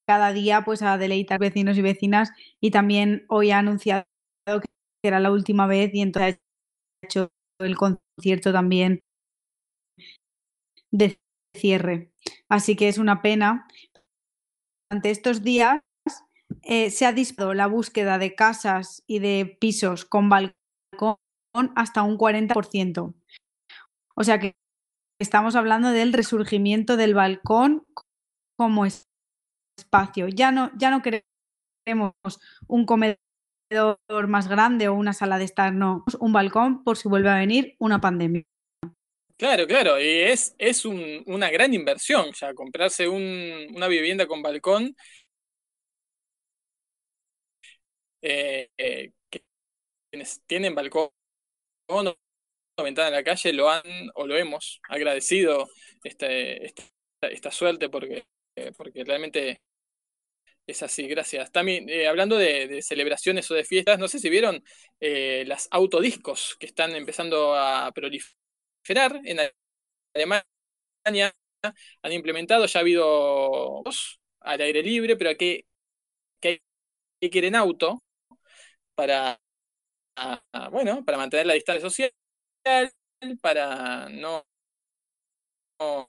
cada 0.07 0.33
día 0.33 0.65
pues 0.65 0.83
a 0.83 0.99
deleitar 0.99 1.39
vecinos 1.41 1.77
y 1.79 1.83
vecinas 1.83 2.31
y 2.61 2.71
también 2.71 3.25
hoy 3.29 3.51
ha 3.51 3.59
anunciado 3.59 4.07
que 4.47 4.69
era 5.09 5.21
la 5.21 5.33
última 5.33 5.67
vez 5.67 5.91
y 5.95 6.01
entonces 6.03 6.37
ha 7.03 7.07
hecho 7.07 7.31
el 7.61 7.77
concierto 7.77 8.53
también 8.53 9.01
de 10.91 11.19
cierre. 11.55 12.13
Así 12.49 12.77
que 12.77 12.89
es 12.89 12.99
una 12.99 13.23
pena. 13.23 13.67
Ante 14.91 15.11
estos 15.11 15.43
días 15.43 15.81
eh, 16.63 16.91
se 16.91 17.05
ha 17.05 17.13
disparado 17.13 17.55
la 17.55 17.67
búsqueda 17.67 18.19
de 18.19 18.35
casas 18.35 19.03
y 19.07 19.19
de 19.19 19.57
pisos 19.61 20.05
con 20.05 20.29
balcón 20.29 21.17
hasta 21.77 22.03
un 22.03 22.17
40%. 22.17 23.15
O 24.15 24.25
sea 24.25 24.39
que 24.39 24.55
estamos 25.21 25.57
hablando 25.57 25.91
del 25.91 26.13
resurgimiento 26.13 26.97
del 26.97 27.15
balcón 27.15 27.87
como 28.57 28.87
espacio. 28.87 30.29
Ya 30.29 30.53
no, 30.53 30.71
ya 30.77 30.91
no 30.91 31.03
queremos 31.03 32.15
un 32.67 32.87
comedor 32.87 33.19
más 34.27 34.49
grande 34.49 34.89
o 34.89 34.95
una 34.95 35.13
sala 35.13 35.39
de 35.39 35.45
estar, 35.45 35.75
no, 35.75 36.05
un 36.19 36.33
balcón 36.33 36.83
por 36.83 36.97
si 36.97 37.09
vuelve 37.09 37.29
a 37.29 37.37
venir 37.37 37.77
una 37.79 38.01
pandemia. 38.01 38.45
Claro, 39.39 39.67
claro, 39.69 40.01
y 40.01 40.05
es, 40.05 40.55
es 40.59 40.85
un, 40.85 41.23
una 41.27 41.49
gran 41.51 41.73
inversión 41.73 42.33
ya 42.33 42.53
comprarse 42.55 43.07
un, 43.09 43.69
una 43.75 43.87
vivienda 43.87 44.27
con 44.27 44.43
balcón. 44.43 44.97
Eh, 48.23 48.71
eh, 48.79 49.13
quienes 50.11 50.43
tienen 50.47 50.75
balcón 50.75 51.11
o 51.89 52.83
ventana 52.83 53.09
en 53.09 53.15
la 53.15 53.25
calle 53.25 53.53
lo 53.53 53.71
han 53.71 53.83
o 54.15 54.27
lo 54.27 54.37
hemos 54.37 54.81
agradecido 54.89 55.69
este, 56.05 56.67
esta, 56.67 56.83
esta 57.23 57.51
suerte 57.51 57.89
porque, 57.89 58.25
porque 58.77 59.05
realmente 59.05 59.61
es 60.67 60.83
así, 60.83 61.07
gracias. 61.09 61.51
También, 61.51 61.89
eh, 61.89 62.07
hablando 62.09 62.37
de, 62.37 62.83
celebraciones 62.83 63.51
o 63.51 63.55
de 63.55 63.65
fiestas, 63.65 63.99
no 63.99 64.09
sé 64.09 64.19
si 64.19 64.29
vieron 64.31 64.63
las 65.01 65.69
autodiscos 65.71 66.57
que 66.59 66.67
están 66.67 66.95
empezando 66.95 67.55
a 67.55 67.91
proliferar 67.93 68.38
en 69.25 69.39
Alemania. 70.15 71.33
Han 72.03 72.13
implementado, 72.13 72.67
ya 72.67 72.81
ha 72.81 72.83
habido 72.83 73.83
al 74.41 74.61
aire 74.61 74.83
libre, 74.83 75.17
pero 75.17 75.37
que, 75.37 75.67
que, 76.41 76.63
que 77.21 77.31
quieren 77.31 77.57
auto 77.57 78.03
para, 78.95 79.41
bueno, 80.71 81.05
para 81.05 81.19
mantener 81.19 81.47
la 81.47 81.55
distancia 81.55 81.83
social, 81.83 82.13
para 83.41 84.09
no, 84.11 84.45
no, 85.81 86.09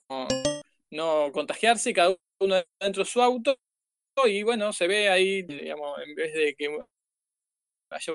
no 0.90 1.32
contagiarse, 1.32 1.92
cada 1.92 2.16
uno 2.40 2.56
dentro 2.80 3.04
de 3.04 3.10
su 3.10 3.22
auto 3.22 3.58
y 4.26 4.42
bueno, 4.42 4.72
se 4.72 4.86
ve 4.86 5.08
ahí, 5.08 5.42
digamos, 5.42 5.98
en 6.02 6.14
vez 6.14 6.32
de 6.34 6.54
que 6.54 6.68
haya 7.90 8.14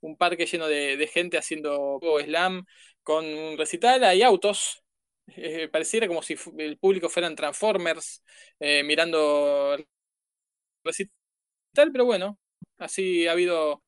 un, 0.00 0.16
parque 0.16 0.46
lleno 0.46 0.66
de, 0.68 1.08
gente 1.12 1.38
haciendo 1.38 2.00
slam 2.24 2.64
con 3.08 3.24
un 3.24 3.56
recital, 3.56 4.04
hay 4.04 4.22
autos. 4.22 4.84
Eh, 5.28 5.68
pareciera 5.68 6.06
como 6.06 6.22
si 6.22 6.36
el 6.58 6.76
público 6.78 7.08
fueran 7.08 7.34
Transformers 7.34 8.22
eh, 8.60 8.82
mirando 8.84 9.72
el 9.74 9.86
recital, 10.84 11.10
pero 11.92 12.04
bueno, 12.04 12.38
así 12.78 13.26
ha 13.26 13.32
habido 13.32 13.82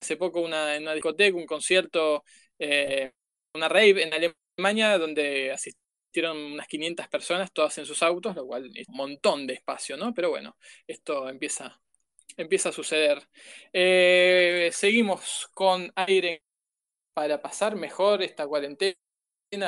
hace 0.00 0.16
poco 0.16 0.40
una, 0.42 0.76
en 0.76 0.84
una 0.84 0.94
discoteca, 0.94 1.36
un 1.36 1.46
concierto, 1.46 2.22
eh, 2.58 3.12
una 3.54 3.68
rave 3.68 4.04
en 4.04 4.14
Alemania 4.14 4.96
donde 4.98 5.50
asistieron 5.52 6.36
unas 6.38 6.68
500 6.68 7.08
personas, 7.08 7.52
todas 7.52 7.76
en 7.78 7.86
sus 7.86 8.02
autos, 8.04 8.36
lo 8.36 8.46
cual 8.46 8.70
es 8.76 8.88
un 8.88 8.96
montón 8.96 9.46
de 9.48 9.54
espacio, 9.54 9.96
¿no? 9.96 10.14
Pero 10.14 10.30
bueno, 10.30 10.56
esto 10.86 11.28
empieza, 11.28 11.80
empieza 12.36 12.68
a 12.68 12.72
suceder. 12.72 13.28
Eh, 13.72 14.70
seguimos 14.72 15.48
con 15.52 15.92
aire 15.96 16.44
para 17.14 17.40
pasar 17.40 17.76
mejor 17.76 18.22
esta 18.22 18.46
cuarentena, 18.46 18.96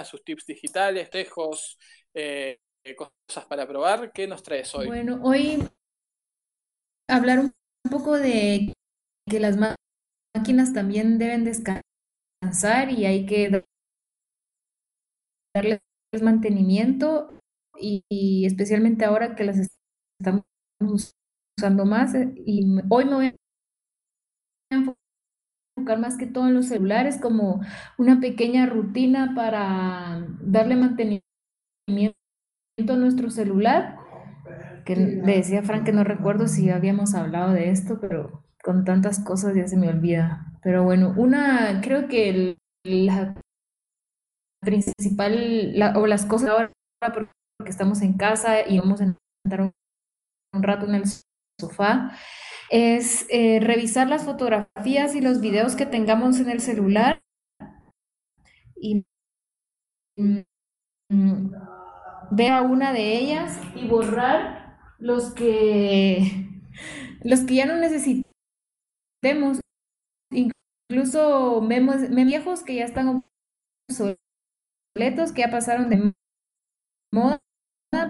sus 0.05 0.23
tips 0.25 0.47
digitales, 0.47 1.11
tejos, 1.11 1.79
eh, 2.15 2.59
cosas 2.97 3.47
para 3.47 3.67
probar. 3.67 4.13
¿Qué 4.13 4.27
nos 4.27 4.43
traes 4.43 4.75
hoy? 4.75 4.87
Bueno, 4.87 5.21
hoy 5.23 5.63
hablar 7.09 7.41
un 7.41 7.53
poco 7.91 8.19
de 8.19 8.73
que 9.29 9.41
las 9.41 9.57
máquinas 10.35 10.73
también 10.73 11.19
deben 11.19 11.45
descansar 11.45 12.91
y 12.91 13.07
hay 13.07 13.27
que 13.27 13.65
darles 15.55 15.81
mantenimiento 16.21 17.39
y, 17.79 18.45
especialmente 18.47 19.05
ahora 19.05 19.35
que 19.35 19.45
las 19.45 19.57
estamos 20.21 20.45
usando 21.59 21.85
más. 21.85 22.15
Eh, 22.15 22.33
y 22.37 22.65
hoy 22.91 23.05
me 23.05 23.15
voy 23.15 23.27
a 24.71 24.95
enfocar 25.83 25.99
más 25.99 26.17
que 26.17 26.27
todo 26.27 26.49
en 26.49 26.55
los 26.55 26.67
celulares 26.67 27.19
como 27.21 27.61
una 27.99 28.21
pequeña 28.21 28.67
rutina 28.67 29.33
para 29.35 30.27
darle 30.41 30.77
mantenimiento 30.77 31.25
a 32.89 32.97
nuestro 32.97 33.31
celular. 33.31 33.99
Que 34.85 34.97
le 34.97 35.37
decía 35.37 35.63
Frank 35.63 35.85
que 35.85 35.93
no 35.93 36.05
recuerdo 36.05 36.49
si 36.49 36.71
habíamos 36.71 37.15
hablado 37.15 37.53
de 37.53 37.71
esto, 37.71 37.99
pero 38.01 38.45
con 38.63 38.85
tantas 38.85 39.23
cosas 39.25 39.55
ya 39.55 39.67
se 39.67 39.77
me 39.77 39.89
olvida. 39.89 40.47
Pero 40.63 40.85
bueno, 40.85 41.15
una, 41.17 41.81
creo 41.83 42.09
que 42.09 42.57
la 42.85 43.35
principal, 44.61 45.75
o 45.97 46.07
las 46.07 46.25
cosas 46.27 46.51
ahora 46.51 46.73
porque 47.01 47.31
estamos 47.67 48.01
en 48.03 48.15
casa 48.15 48.67
y 48.67 48.79
vamos 48.79 49.01
a 49.01 49.15
estar 49.45 49.61
un, 49.61 49.73
rato 50.63 50.87
en 50.87 50.95
el 50.97 51.05
sofá, 51.63 52.17
es 52.71 53.27
eh, 53.31 53.61
revisar 53.61 54.09
las 54.09 54.25
fotografías 54.25 55.15
y 55.15 55.21
los 55.21 55.41
videos 55.41 55.77
que 55.77 55.87
tengamos 55.87 56.41
en 56.41 56.51
el 56.51 56.61
celular 56.61 57.23
y 58.77 59.05
mm, 60.17 60.41
ver 62.31 62.53
a 62.53 62.63
una 62.63 62.93
de 62.93 63.17
ellas 63.19 63.61
y 63.75 63.87
borrar 63.89 64.79
los 64.99 65.35
que 65.35 66.49
los 67.25 67.41
que 67.41 67.55
ya 67.57 67.67
no 67.67 67.77
necesitemos. 67.77 69.61
Incluso 70.31 71.61
memos, 71.61 71.97
viejos 72.25 72.63
que 72.63 72.77
ya 72.77 72.85
están 72.85 73.09
que 75.33 75.43
ya 75.43 75.51
pasaron 75.51 75.91
de 75.91 76.13
moda, 77.13 77.41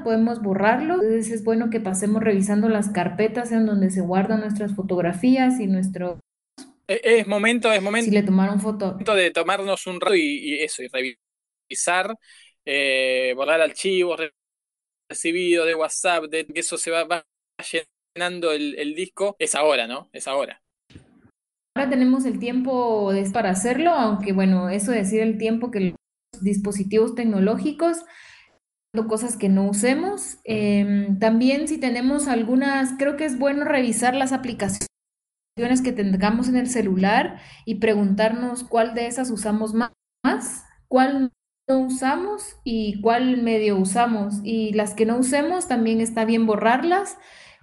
podemos 0.03 0.43
borrarlos. 0.43 1.03
Entonces 1.03 1.31
es 1.31 1.45
bueno 1.45 1.71
que 1.71 1.81
pasemos 1.81 2.23
revisando 2.23 2.69
las 2.69 2.91
carpetas 2.91 3.53
en 3.53 3.67
donde 3.67 3.91
se 3.91 4.01
guardan 4.01 4.41
nuestras 4.41 4.75
fotografías 4.75 5.61
y 5.61 5.67
nuestro... 5.67 6.21
E, 6.89 7.01
es 7.03 7.27
momento, 7.27 7.73
es 7.73 7.83
momento. 7.83 8.07
Si 8.07 8.11
le 8.11 8.23
tomaron 8.23 8.61
foto. 8.61 8.95
de 8.95 9.31
tomarnos 9.31 9.87
un 9.87 10.01
rato 10.01 10.15
y, 10.15 10.61
eso, 10.61 10.83
y 10.83 10.89
revisar, 10.89 12.17
eh, 12.65 13.33
borrar 13.37 13.61
archivos 13.61 14.21
recibidos 15.09 15.67
de 15.67 15.75
WhatsApp, 15.75 16.25
de 16.25 16.47
que 16.47 16.61
eso 16.61 16.79
se 16.79 16.91
va, 16.91 17.25
llenando 18.15 18.53
el, 18.53 18.75
el, 18.79 18.95
disco, 18.95 19.37
es 19.39 19.55
ahora, 19.55 19.87
¿no? 19.87 20.09
Es 20.13 20.27
ahora. 20.27 20.63
Ahora 21.75 21.89
tenemos 21.89 22.25
el 22.27 22.39
tiempo 22.39 23.13
para 23.33 23.51
hacerlo, 23.51 23.91
aunque 23.91 24.33
bueno, 24.33 24.69
eso 24.69 24.93
decir 24.93 25.21
el 25.21 25.39
tiempo 25.39 25.71
que 25.71 25.95
dispositivos 26.41 27.15
tecnológicos, 27.15 27.99
cosas 29.09 29.37
que 29.37 29.49
no 29.49 29.69
usemos. 29.69 30.39
Em, 30.45 31.19
también 31.19 31.67
si 31.69 31.79
tenemos 31.79 32.29
algunas, 32.29 32.95
creo 32.99 33.17
que 33.17 33.25
es 33.25 33.39
bueno 33.39 33.65
revisar 33.65 34.15
las 34.15 34.33
aplicaciones 34.33 34.89
que 35.83 35.93
tengamos 35.93 36.49
en 36.49 36.57
el 36.57 36.69
celular 36.69 37.41
y 37.65 37.77
preguntarnos 37.77 38.65
cuál 38.65 38.95
de 38.95 39.07
esas 39.07 39.31
usamos 39.31 39.75
más, 39.75 40.65
cuál 40.89 41.33
no 41.69 41.79
usamos 41.79 42.57
y 42.65 43.01
cuál 43.01 43.43
medio 43.43 43.77
usamos. 43.79 44.41
Y 44.45 44.73
las 44.73 44.95
que 44.95 45.07
no 45.07 45.19
usemos 45.19 45.69
también 45.69 46.01
está 46.01 46.25
bien 46.25 46.47
borrarlas 46.47 47.19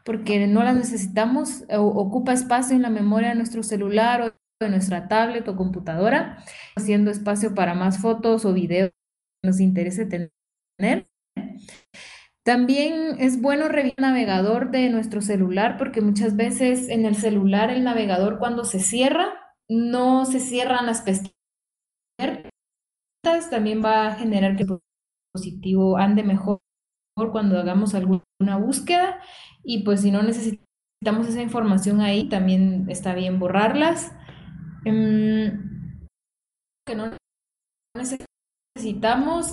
porque 0.06 0.48
no 0.48 0.64
las 0.64 0.76
necesitamos, 0.76 1.66
o, 1.70 1.82
ocupa 1.84 2.34
espacio 2.34 2.76
en 2.76 2.82
la 2.82 2.90
memoria 2.90 3.30
de 3.30 3.36
nuestro 3.36 3.64
celular 3.64 4.22
o 4.22 4.34
de 4.60 4.70
nuestra 4.70 5.08
tablet 5.08 5.48
o 5.48 5.56
computadora, 5.56 6.44
haciendo 6.76 7.12
espacio 7.12 7.54
para 7.54 7.76
más 7.76 8.00
fotos 8.00 8.46
o 8.46 8.54
videos 8.54 8.90
que 9.42 9.48
nos 9.48 9.60
interese 9.60 10.06
tener. 10.06 11.08
También 12.44 13.18
es 13.20 13.42
bueno 13.42 13.68
revisar 13.68 13.96
el 13.98 14.02
navegador 14.02 14.72
de 14.72 14.90
nuestro 14.90 15.22
celular 15.22 15.78
porque 15.78 16.02
muchas 16.02 16.36
veces 16.36 16.90
en 16.90 17.06
el 17.06 17.16
celular 17.16 17.70
el 17.70 17.84
navegador 17.84 18.40
cuando 18.40 18.64
se 18.66 18.80
cierra 18.80 19.56
no 19.70 20.26
se 20.26 20.40
cierran 20.40 20.86
las 20.86 21.02
pestañas. 21.02 21.34
También 23.50 23.84
va 23.84 24.08
a 24.08 24.16
generar 24.16 24.56
que 24.56 24.64
el 24.64 24.80
dispositivo 25.34 25.98
ande 25.98 26.24
mejor 26.24 26.60
cuando 27.32 27.60
hagamos 27.60 27.94
alguna 27.94 28.58
búsqueda 28.58 29.22
y 29.64 29.84
pues 29.84 30.02
si 30.02 30.12
no 30.12 30.24
necesitamos 30.24 31.28
esa 31.28 31.42
información 31.42 32.02
ahí 32.02 32.30
también 32.30 32.86
está 32.90 33.14
bien 33.14 33.40
borrarlas. 33.40 34.14
Em, 34.86 36.08
que 36.88 36.96
no 36.96 37.12
necesitamos, 37.96 38.39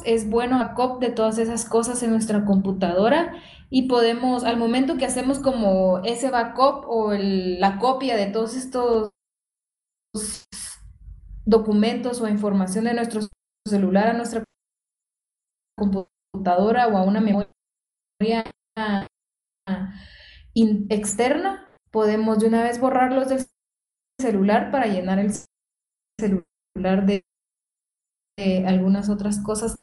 es 0.04 0.28
bueno 0.28 0.58
backup 0.58 1.00
de 1.00 1.10
todas 1.10 1.38
esas 1.38 1.64
cosas 1.64 2.02
en 2.02 2.10
nuestra 2.10 2.44
computadora 2.44 3.34
y 3.70 3.88
podemos, 3.88 4.44
al 4.44 4.56
momento 4.56 4.96
que 4.96 5.04
hacemos 5.06 5.38
como 5.38 5.98
ese 6.04 6.30
backup 6.30 6.84
o 6.88 7.12
el- 7.12 7.60
la 7.60 7.78
copia 7.78 8.16
de 8.16 8.26
todos 8.26 8.54
estos 8.56 9.10
documentos 11.44 12.20
o 12.20 12.28
información 12.28 12.84
de 12.84 12.94
nuestro 12.94 13.20
celular 13.66 14.08
a 14.08 14.12
nuestra 14.12 14.44
computadora 15.76 16.88
o 16.88 16.96
a 16.96 17.02
una 17.02 17.20
memoria 17.20 17.48
externa, 20.88 21.68
podemos 21.90 22.38
de 22.38 22.46
una 22.46 22.62
vez 22.62 22.80
borrarlos 22.80 23.28
del 23.28 23.46
celular 24.20 24.70
para 24.70 24.86
llenar 24.86 25.18
el 25.18 25.30
celular 26.18 27.06
de, 27.06 27.24
de 28.36 28.66
algunas 28.66 29.08
otras 29.08 29.38
cosas 29.40 29.78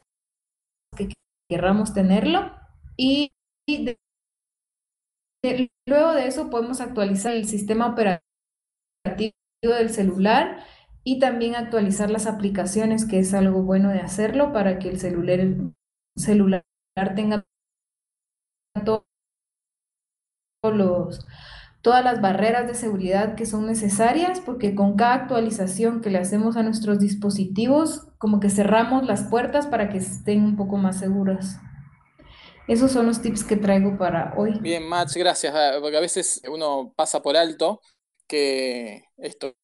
que 0.96 1.12
querramos 1.48 1.94
tenerlo 1.94 2.52
y, 2.96 3.32
y 3.66 3.84
de- 3.84 3.98
de- 5.44 5.70
luego 5.86 6.12
de 6.12 6.26
eso 6.26 6.50
podemos 6.50 6.80
actualizar 6.80 7.32
el 7.34 7.46
sistema 7.46 7.86
operativo 7.86 8.22
del 9.62 9.90
celular 9.90 10.64
y 11.04 11.18
también 11.18 11.54
actualizar 11.54 12.10
las 12.10 12.26
aplicaciones, 12.26 13.04
que 13.06 13.18
es 13.18 13.34
algo 13.34 13.62
bueno 13.62 13.90
de 13.90 14.00
hacerlo 14.00 14.52
para 14.52 14.78
que 14.78 14.88
el 14.88 14.98
celular, 15.00 15.40
celular 16.16 16.64
tenga 17.14 17.44
to- 18.84 19.04
todos 20.62 20.76
los, 20.76 21.26
todas 21.84 22.02
las 22.02 22.22
barreras 22.22 22.66
de 22.66 22.74
seguridad 22.74 23.34
que 23.34 23.44
son 23.44 23.66
necesarias, 23.66 24.40
porque 24.40 24.74
con 24.74 24.96
cada 24.96 25.12
actualización 25.12 26.00
que 26.00 26.08
le 26.08 26.16
hacemos 26.16 26.56
a 26.56 26.62
nuestros 26.62 26.98
dispositivos, 26.98 28.08
como 28.16 28.40
que 28.40 28.48
cerramos 28.48 29.04
las 29.04 29.24
puertas 29.24 29.66
para 29.66 29.90
que 29.90 29.98
estén 29.98 30.42
un 30.42 30.56
poco 30.56 30.78
más 30.78 30.98
seguras. 30.98 31.58
Esos 32.68 32.90
son 32.90 33.04
los 33.04 33.20
tips 33.20 33.44
que 33.44 33.56
traigo 33.56 33.98
para 33.98 34.32
hoy. 34.38 34.58
Bien, 34.60 34.88
Max, 34.88 35.14
gracias. 35.14 35.54
ah, 35.54 35.76
Porque 35.82 35.98
a 35.98 36.00
veces 36.00 36.40
uno 36.50 36.94
pasa 36.96 37.20
por 37.20 37.36
alto 37.36 37.82
que 38.26 39.04
esto, 39.18 39.54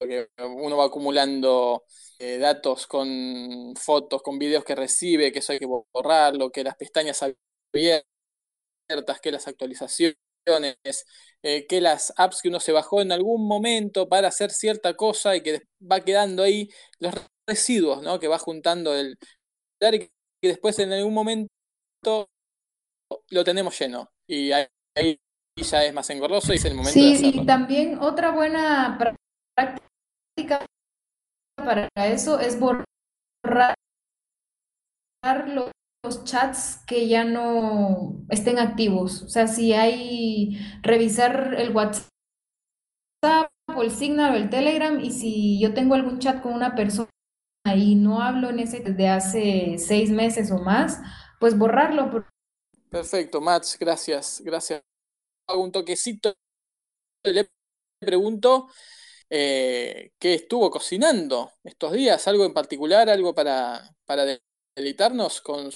que 0.00 0.26
uno 0.40 0.76
va 0.76 0.86
acumulando 0.86 1.84
eh, 2.18 2.38
datos 2.38 2.88
con 2.88 3.06
fotos, 3.76 4.20
con 4.20 4.36
videos 4.40 4.64
que 4.64 4.74
recibe, 4.74 5.30
que 5.30 5.38
eso 5.38 5.52
hay 5.52 5.60
que 5.60 5.68
borrarlo, 5.92 6.50
que 6.50 6.64
las 6.64 6.74
pestañas 6.74 7.22
abiertas, 7.22 9.20
que 9.22 9.30
las 9.30 9.46
actualizaciones, 9.46 10.16
eh, 11.42 11.66
que 11.68 11.80
las 11.80 12.12
apps 12.16 12.40
que 12.42 12.48
uno 12.48 12.60
se 12.60 12.72
bajó 12.72 13.00
en 13.00 13.12
algún 13.12 13.46
momento 13.46 14.08
para 14.08 14.28
hacer 14.28 14.50
cierta 14.50 14.94
cosa 14.94 15.36
y 15.36 15.42
que 15.42 15.62
va 15.80 16.00
quedando 16.00 16.42
ahí 16.42 16.68
los 16.98 17.14
residuos, 17.46 18.02
¿no? 18.02 18.18
Que 18.18 18.28
va 18.28 18.38
juntando 18.38 18.94
el 18.94 19.16
y 19.80 19.98
que 19.98 20.10
después 20.42 20.78
en 20.78 20.92
algún 20.92 21.14
momento 21.14 21.48
lo 23.30 23.44
tenemos 23.44 23.78
lleno 23.78 24.10
y 24.26 24.52
ahí, 24.52 24.66
ahí 24.96 25.18
ya 25.56 25.84
es 25.84 25.92
más 25.94 26.08
engorroso 26.10 26.52
y 26.52 26.56
es 26.56 26.64
el 26.64 26.74
momento 26.74 26.98
de 27.00 27.14
Sí, 27.16 27.32
y 27.34 27.46
también 27.46 27.98
otra 28.00 28.30
buena 28.30 28.96
prá- 28.98 29.16
práctica 29.56 30.64
para 31.56 31.88
eso 32.06 32.38
es 32.40 32.58
borrar 32.58 33.74
lo- 35.48 35.70
los 36.04 36.24
chats 36.24 36.82
que 36.86 37.08
ya 37.08 37.24
no 37.24 38.24
estén 38.28 38.58
activos. 38.58 39.22
O 39.22 39.28
sea, 39.28 39.46
si 39.46 39.72
hay 39.72 40.58
revisar 40.82 41.54
el 41.58 41.74
WhatsApp 41.74 42.08
o 43.74 43.82
el 43.82 43.90
Signal 43.90 44.34
o 44.34 44.36
el 44.36 44.50
Telegram 44.50 45.00
y 45.00 45.10
si 45.12 45.60
yo 45.60 45.74
tengo 45.74 45.94
algún 45.94 46.18
chat 46.18 46.42
con 46.42 46.52
una 46.52 46.74
persona 46.74 47.10
y 47.76 47.96
no 47.96 48.22
hablo 48.22 48.48
en 48.50 48.60
ese 48.60 48.80
desde 48.80 49.08
hace 49.08 49.76
seis 49.78 50.10
meses 50.10 50.50
o 50.50 50.58
más, 50.58 51.00
pues 51.40 51.58
borrarlo. 51.58 52.24
Perfecto, 52.88 53.40
Mats, 53.40 53.76
gracias, 53.78 54.40
gracias. 54.44 54.82
Hago 55.46 55.62
un 55.62 55.72
toquecito, 55.72 56.34
le 57.24 57.48
pregunto 57.98 58.68
eh, 59.28 60.12
qué 60.18 60.34
estuvo 60.34 60.70
cocinando 60.70 61.52
estos 61.64 61.92
días, 61.92 62.26
algo 62.28 62.46
en 62.46 62.54
particular, 62.54 63.10
algo 63.10 63.34
para, 63.34 63.94
para 64.06 64.24
deleitarnos 64.74 65.40
con 65.42 65.70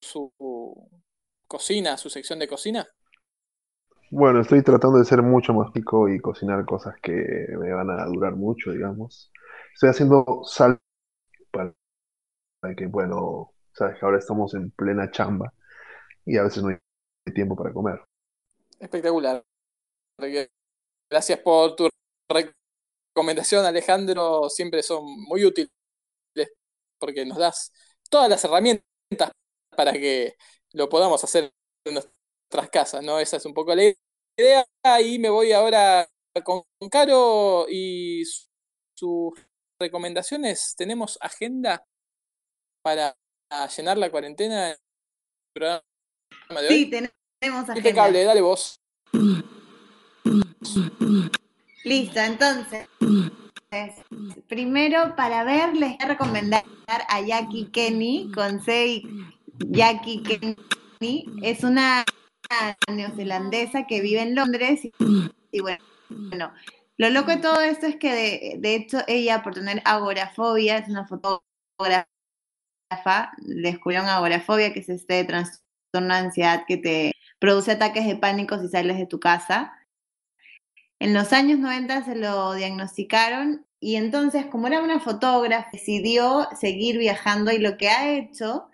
su 0.00 0.32
cocina, 1.46 1.96
su 1.96 2.10
sección 2.10 2.38
de 2.38 2.48
cocina. 2.48 2.86
Bueno, 4.10 4.40
estoy 4.40 4.62
tratando 4.62 4.98
de 4.98 5.04
ser 5.04 5.22
mucho 5.22 5.52
más 5.52 5.72
rico 5.72 6.08
y 6.08 6.18
cocinar 6.20 6.64
cosas 6.64 6.94
que 7.00 7.12
me 7.12 7.72
van 7.72 7.90
a 7.90 8.06
durar 8.06 8.34
mucho, 8.34 8.72
digamos. 8.72 9.30
Estoy 9.72 9.90
haciendo 9.90 10.42
sal 10.44 10.80
para 11.52 11.72
para 12.60 12.74
que, 12.74 12.86
bueno, 12.86 13.52
sabes 13.72 13.98
que 13.98 14.04
ahora 14.04 14.18
estamos 14.18 14.54
en 14.54 14.70
plena 14.70 15.10
chamba 15.10 15.52
y 16.24 16.36
a 16.36 16.42
veces 16.42 16.62
no 16.62 16.68
hay 16.68 16.78
tiempo 17.34 17.56
para 17.56 17.72
comer. 17.72 18.00
Espectacular. 18.78 19.42
Gracias 21.10 21.38
por 21.38 21.74
tu 21.74 21.88
recomendación, 22.28 23.64
Alejandro. 23.64 24.48
Siempre 24.50 24.82
son 24.82 25.04
muy 25.28 25.44
útiles 25.44 25.70
porque 26.98 27.24
nos 27.24 27.38
das 27.38 27.72
todas 28.10 28.28
las 28.28 28.44
herramientas 28.44 28.84
para 29.80 29.92
que 29.92 30.36
lo 30.72 30.90
podamos 30.90 31.24
hacer 31.24 31.54
en 31.86 31.94
nuestras 31.94 32.68
casas, 32.70 33.02
¿no? 33.02 33.18
Esa 33.18 33.38
es 33.38 33.46
un 33.46 33.54
poco 33.54 33.74
la 33.74 33.94
idea. 34.36 34.66
Y 35.02 35.18
me 35.18 35.30
voy 35.30 35.52
ahora 35.52 36.06
con 36.44 36.64
Caro 36.90 37.64
y 37.66 38.22
sus 38.94 39.32
recomendaciones. 39.78 40.74
¿Tenemos 40.76 41.16
agenda 41.22 41.82
para 42.82 43.16
llenar 43.74 43.96
la 43.96 44.10
cuarentena 44.10 44.66
en 44.66 44.72
el 44.72 44.78
programa 45.54 45.82
de 46.60 46.68
hoy? 46.68 46.74
Sí, 46.74 46.90
tenemos 46.90 47.62
agenda. 47.62 47.78
Impecable, 47.78 48.24
dale 48.24 48.42
vos. 48.42 48.82
Listo, 51.84 52.20
entonces, 52.20 52.86
primero 54.46 55.16
para 55.16 55.42
ver 55.44 55.74
les 55.74 55.96
voy 55.96 55.98
a 56.00 56.08
recomendar 56.08 56.64
a 56.86 57.20
Jackie 57.22 57.70
Kenny 57.70 58.30
con 58.34 58.60
y 58.68 59.39
Jackie 59.68 60.22
Kenny. 60.22 61.26
Es 61.42 61.64
una 61.64 62.04
neozelandesa 62.90 63.86
que 63.86 64.00
vive 64.00 64.22
en 64.22 64.34
Londres 64.34 64.80
y, 65.52 65.60
bueno, 65.60 66.52
lo 66.96 67.10
loco 67.10 67.30
de 67.30 67.36
todo 67.38 67.60
esto 67.60 67.86
es 67.86 67.96
que 67.96 68.12
de, 68.12 68.54
de 68.58 68.74
hecho 68.74 68.98
ella 69.06 69.42
por 69.42 69.54
tener 69.54 69.82
agorafobia, 69.84 70.78
es 70.78 70.88
una 70.88 71.06
fotógrafa, 71.06 72.06
descubrieron 73.38 74.08
agorafobia, 74.08 74.72
que 74.72 74.80
es 74.80 74.88
este 74.88 75.24
trastorno 75.24 76.14
de 76.14 76.20
ansiedad 76.20 76.64
que 76.66 76.76
te 76.76 77.12
produce 77.38 77.72
ataques 77.72 78.06
de 78.06 78.16
pánico 78.16 78.58
si 78.58 78.68
sales 78.68 78.98
de 78.98 79.06
tu 79.06 79.20
casa. 79.20 79.72
En 80.98 81.14
los 81.14 81.32
años 81.32 81.58
90 81.58 82.04
se 82.04 82.16
lo 82.16 82.52
diagnosticaron 82.54 83.66
y 83.80 83.96
entonces, 83.96 84.44
como 84.46 84.66
era 84.66 84.82
una 84.82 85.00
fotógrafa, 85.00 85.70
decidió 85.72 86.46
seguir 86.60 86.98
viajando 86.98 87.50
y 87.50 87.58
lo 87.58 87.78
que 87.78 87.88
ha 87.88 88.12
hecho 88.12 88.69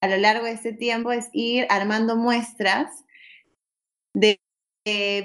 a 0.00 0.08
lo 0.08 0.16
largo 0.16 0.46
de 0.46 0.52
este 0.52 0.72
tiempo 0.72 1.12
es 1.12 1.28
ir 1.32 1.66
armando 1.68 2.16
muestras 2.16 3.04
de, 4.14 4.40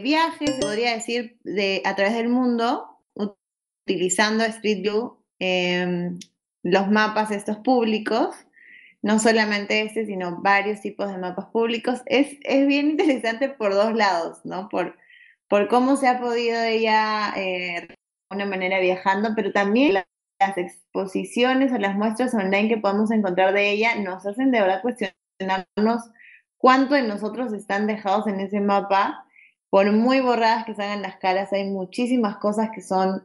viajes, 0.03 0.51
podría 0.59 0.93
decir, 0.93 1.39
de, 1.43 1.81
a 1.85 1.95
través 1.95 2.13
del 2.13 2.29
mundo, 2.29 2.99
utilizando 3.85 4.43
Street 4.43 4.81
View, 4.83 5.17
eh, 5.39 6.11
los 6.61 6.89
mapas 6.89 7.31
estos 7.31 7.57
públicos, 7.57 8.35
no 9.01 9.19
solamente 9.19 9.81
este, 9.81 10.05
sino 10.05 10.41
varios 10.41 10.81
tipos 10.81 11.11
de 11.11 11.17
mapas 11.17 11.45
públicos. 11.45 12.01
Es, 12.07 12.37
es 12.41 12.67
bien 12.67 12.91
interesante 12.91 13.49
por 13.49 13.73
dos 13.73 13.93
lados, 13.93 14.39
¿no? 14.43 14.67
Por, 14.67 14.97
por 15.47 15.67
cómo 15.67 15.95
se 15.95 16.07
ha 16.07 16.19
podido 16.19 16.61
ella 16.63 17.33
eh, 17.35 17.87
de 17.87 17.95
una 18.31 18.45
manera 18.45 18.79
viajando, 18.79 19.33
pero 19.35 19.51
también 19.51 20.03
las 20.47 20.57
exposiciones 20.57 21.71
o 21.71 21.77
las 21.77 21.95
muestras 21.95 22.33
online 22.33 22.69
que 22.69 22.77
podemos 22.77 23.11
encontrar 23.11 23.53
de 23.53 23.71
ella 23.71 23.95
nos 23.95 24.25
hacen 24.25 24.51
de 24.51 24.61
verdad 24.61 24.81
cuestionarnos 24.81 26.01
cuánto 26.57 26.95
de 26.95 27.03
nosotros 27.03 27.53
están 27.53 27.87
dejados 27.87 28.27
en 28.27 28.39
ese 28.39 28.59
mapa. 28.59 29.25
Por 29.69 29.91
muy 29.91 30.21
borradas 30.21 30.65
que 30.65 30.75
salgan 30.75 31.01
las 31.01 31.17
caras, 31.17 31.51
hay 31.51 31.69
muchísimas 31.69 32.37
cosas 32.37 32.69
que 32.73 32.81
son 32.81 33.23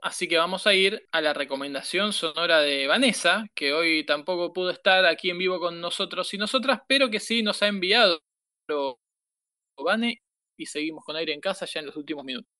así 0.00 0.28
que 0.28 0.36
vamos 0.36 0.66
a 0.66 0.74
ir 0.74 1.08
a 1.12 1.20
la 1.20 1.32
recomendación 1.32 2.12
sonora 2.12 2.60
de 2.60 2.86
Vanessa, 2.86 3.46
que 3.54 3.72
hoy 3.72 4.04
tampoco 4.06 4.52
pudo 4.52 4.70
estar 4.70 5.04
aquí 5.06 5.30
en 5.30 5.38
vivo 5.38 5.60
con 5.60 5.80
nosotros 5.80 6.32
y 6.34 6.38
nosotras, 6.38 6.80
pero 6.88 7.10
que 7.10 7.20
sí 7.20 7.42
nos 7.42 7.62
ha 7.62 7.68
enviado 7.68 8.20
Vane 9.76 10.22
y 10.56 10.66
seguimos 10.66 11.04
con 11.04 11.16
aire 11.16 11.32
en 11.34 11.40
casa 11.40 11.66
ya 11.66 11.80
en 11.80 11.86
los 11.86 11.96
últimos 11.96 12.24
minutos. 12.24 12.51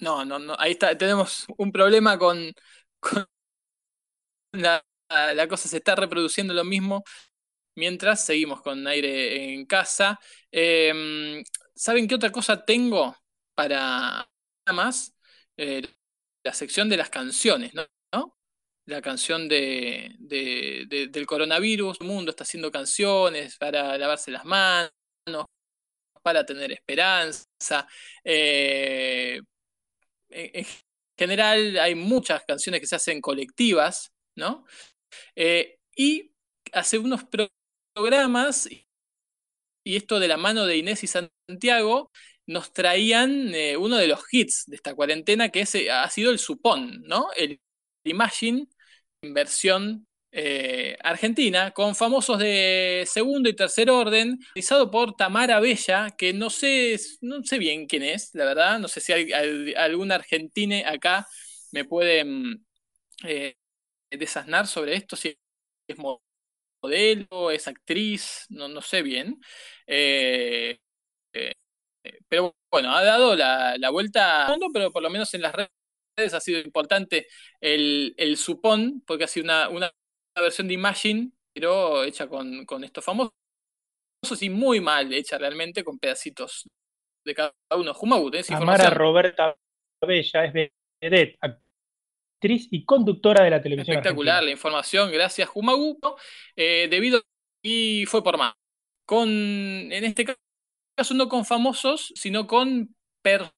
No, 0.00 0.24
no, 0.24 0.38
no, 0.38 0.56
ahí 0.58 0.72
está, 0.72 0.96
tenemos 0.98 1.46
un 1.56 1.72
problema 1.72 2.18
con, 2.18 2.52
la, 4.52 4.84
cosa 5.48 5.68
se 5.68 5.78
está 5.78 5.94
reproduciendo 5.94 6.54
lo 6.54 6.64
mismo 6.64 7.04
mientras 7.76 8.24
seguimos 8.24 8.62
con 8.62 8.86
aire 8.86 9.54
en 9.54 9.66
casa. 9.66 10.18
Em, 10.50 11.42
¿Saben 11.74 12.08
qué 12.08 12.14
otra 12.16 12.30
cosa 12.32 12.64
tengo 12.64 13.16
para 13.54 14.28
más? 14.72 15.14
Eh, 15.56 15.82
la 16.44 16.52
sección 16.54 16.88
de 16.88 16.96
las 16.98 17.10
canciones, 17.10 17.72
¿no? 17.74 17.86
La 18.86 19.00
canción 19.02 19.48
de, 19.48 20.14
del 20.18 21.26
coronavirus, 21.26 22.00
el 22.00 22.06
mundo 22.06 22.30
está 22.30 22.44
haciendo 22.44 22.70
canciones 22.70 23.56
para 23.56 23.96
lavarse 23.98 24.30
las 24.30 24.44
manos, 24.44 24.92
para 26.24 26.44
tener 26.46 26.72
esperanza. 26.72 27.86
Eh, 28.24 29.40
en 30.30 30.66
general 31.18 31.78
hay 31.78 31.94
muchas 31.94 32.42
canciones 32.44 32.80
que 32.80 32.86
se 32.86 32.96
hacen 32.96 33.20
colectivas, 33.20 34.12
¿no? 34.36 34.66
Eh, 35.36 35.78
y 35.96 36.32
hace 36.72 36.98
unos 36.98 37.22
programas, 37.94 38.68
y 39.84 39.96
esto 39.96 40.18
de 40.18 40.28
la 40.28 40.36
mano 40.38 40.66
de 40.66 40.78
Inés 40.78 41.04
y 41.04 41.06
Santiago, 41.06 42.10
nos 42.46 42.72
traían 42.72 43.54
eh, 43.54 43.76
uno 43.76 43.96
de 43.96 44.08
los 44.08 44.20
hits 44.32 44.64
de 44.66 44.76
esta 44.76 44.94
cuarentena, 44.94 45.50
que 45.50 45.60
es, 45.60 45.74
ha 45.90 46.08
sido 46.10 46.30
el 46.30 46.38
Supón, 46.38 47.02
¿no? 47.06 47.28
El 47.36 47.60
Imagine 48.04 48.66
en 49.22 49.34
versión 49.34 50.06
eh, 50.36 50.96
argentina, 51.04 51.70
con 51.70 51.94
famosos 51.94 52.40
de 52.40 53.04
segundo 53.06 53.48
y 53.48 53.54
tercer 53.54 53.88
orden, 53.88 54.36
realizado 54.54 54.90
por 54.90 55.14
Tamara 55.14 55.60
Bella, 55.60 56.10
que 56.18 56.32
no 56.32 56.50
sé, 56.50 56.98
no 57.20 57.44
sé 57.44 57.56
bien 57.58 57.86
quién 57.86 58.02
es, 58.02 58.30
la 58.34 58.44
verdad, 58.44 58.80
no 58.80 58.88
sé 58.88 59.00
si 59.00 59.12
hay, 59.12 59.30
algún 59.74 60.10
argentine 60.10 60.84
acá 60.86 61.24
me 61.70 61.84
puede 61.84 62.24
mm, 62.24 62.64
eh, 63.26 63.56
desasnar 64.10 64.66
sobre 64.66 64.96
esto, 64.96 65.14
si 65.14 65.38
es 65.86 65.96
modelo, 66.82 67.50
es 67.52 67.68
actriz, 67.68 68.46
no, 68.48 68.66
no 68.66 68.82
sé 68.82 69.02
bien. 69.02 69.40
Eh, 69.86 70.78
pero 72.28 72.56
bueno, 72.70 72.90
ha 72.92 73.04
dado 73.04 73.36
la, 73.36 73.90
vuelta 73.90 74.46
al 74.46 74.52
mundo, 74.52 74.66
pero 74.72 74.92
por 74.92 75.02
lo 75.02 75.10
menos 75.10 75.32
en 75.34 75.42
las 75.42 75.54
redes 75.54 76.34
ha 76.34 76.40
sido 76.40 76.58
importante 76.60 77.28
el, 77.60 78.14
el 78.16 78.36
supón, 78.36 79.02
porque 79.06 79.24
ha 79.24 79.28
sido 79.28 79.70
una 79.70 79.92
versión 80.42 80.68
de 80.68 80.74
Imagine, 80.74 81.30
pero 81.52 82.04
hecha 82.04 82.28
con, 82.28 82.64
con 82.66 82.84
estos 82.84 83.04
famosos 83.04 83.32
y 84.40 84.50
muy 84.50 84.80
mal 84.80 85.12
hecha 85.12 85.38
realmente, 85.38 85.84
con 85.84 85.98
pedacitos 85.98 86.68
de 87.24 87.34
cada 87.34 87.54
uno. 87.76 87.94
Jumagut, 87.94 88.34
¿eh? 88.34 88.44
Amara 88.50 88.90
Roberta 88.90 89.56
Bella 90.00 90.44
es 90.44 90.70
vedette, 91.00 91.38
actriz 91.40 92.68
y 92.70 92.84
conductora 92.84 93.44
de 93.44 93.50
la 93.50 93.62
televisión. 93.62 93.96
Espectacular 93.96 94.42
la 94.42 94.50
información, 94.50 95.10
gracias 95.12 95.48
Jumagu. 95.48 95.98
Eh, 96.56 96.88
debido 96.90 97.22
y 97.62 98.04
fue 98.06 98.22
por 98.22 98.36
más. 98.38 98.54
Con, 99.06 99.28
en 99.28 100.04
este 100.04 100.24
caso 100.24 101.14
no 101.14 101.28
con 101.28 101.44
famosos, 101.44 102.12
sino 102.14 102.46
con 102.46 102.94
per, 103.22 103.50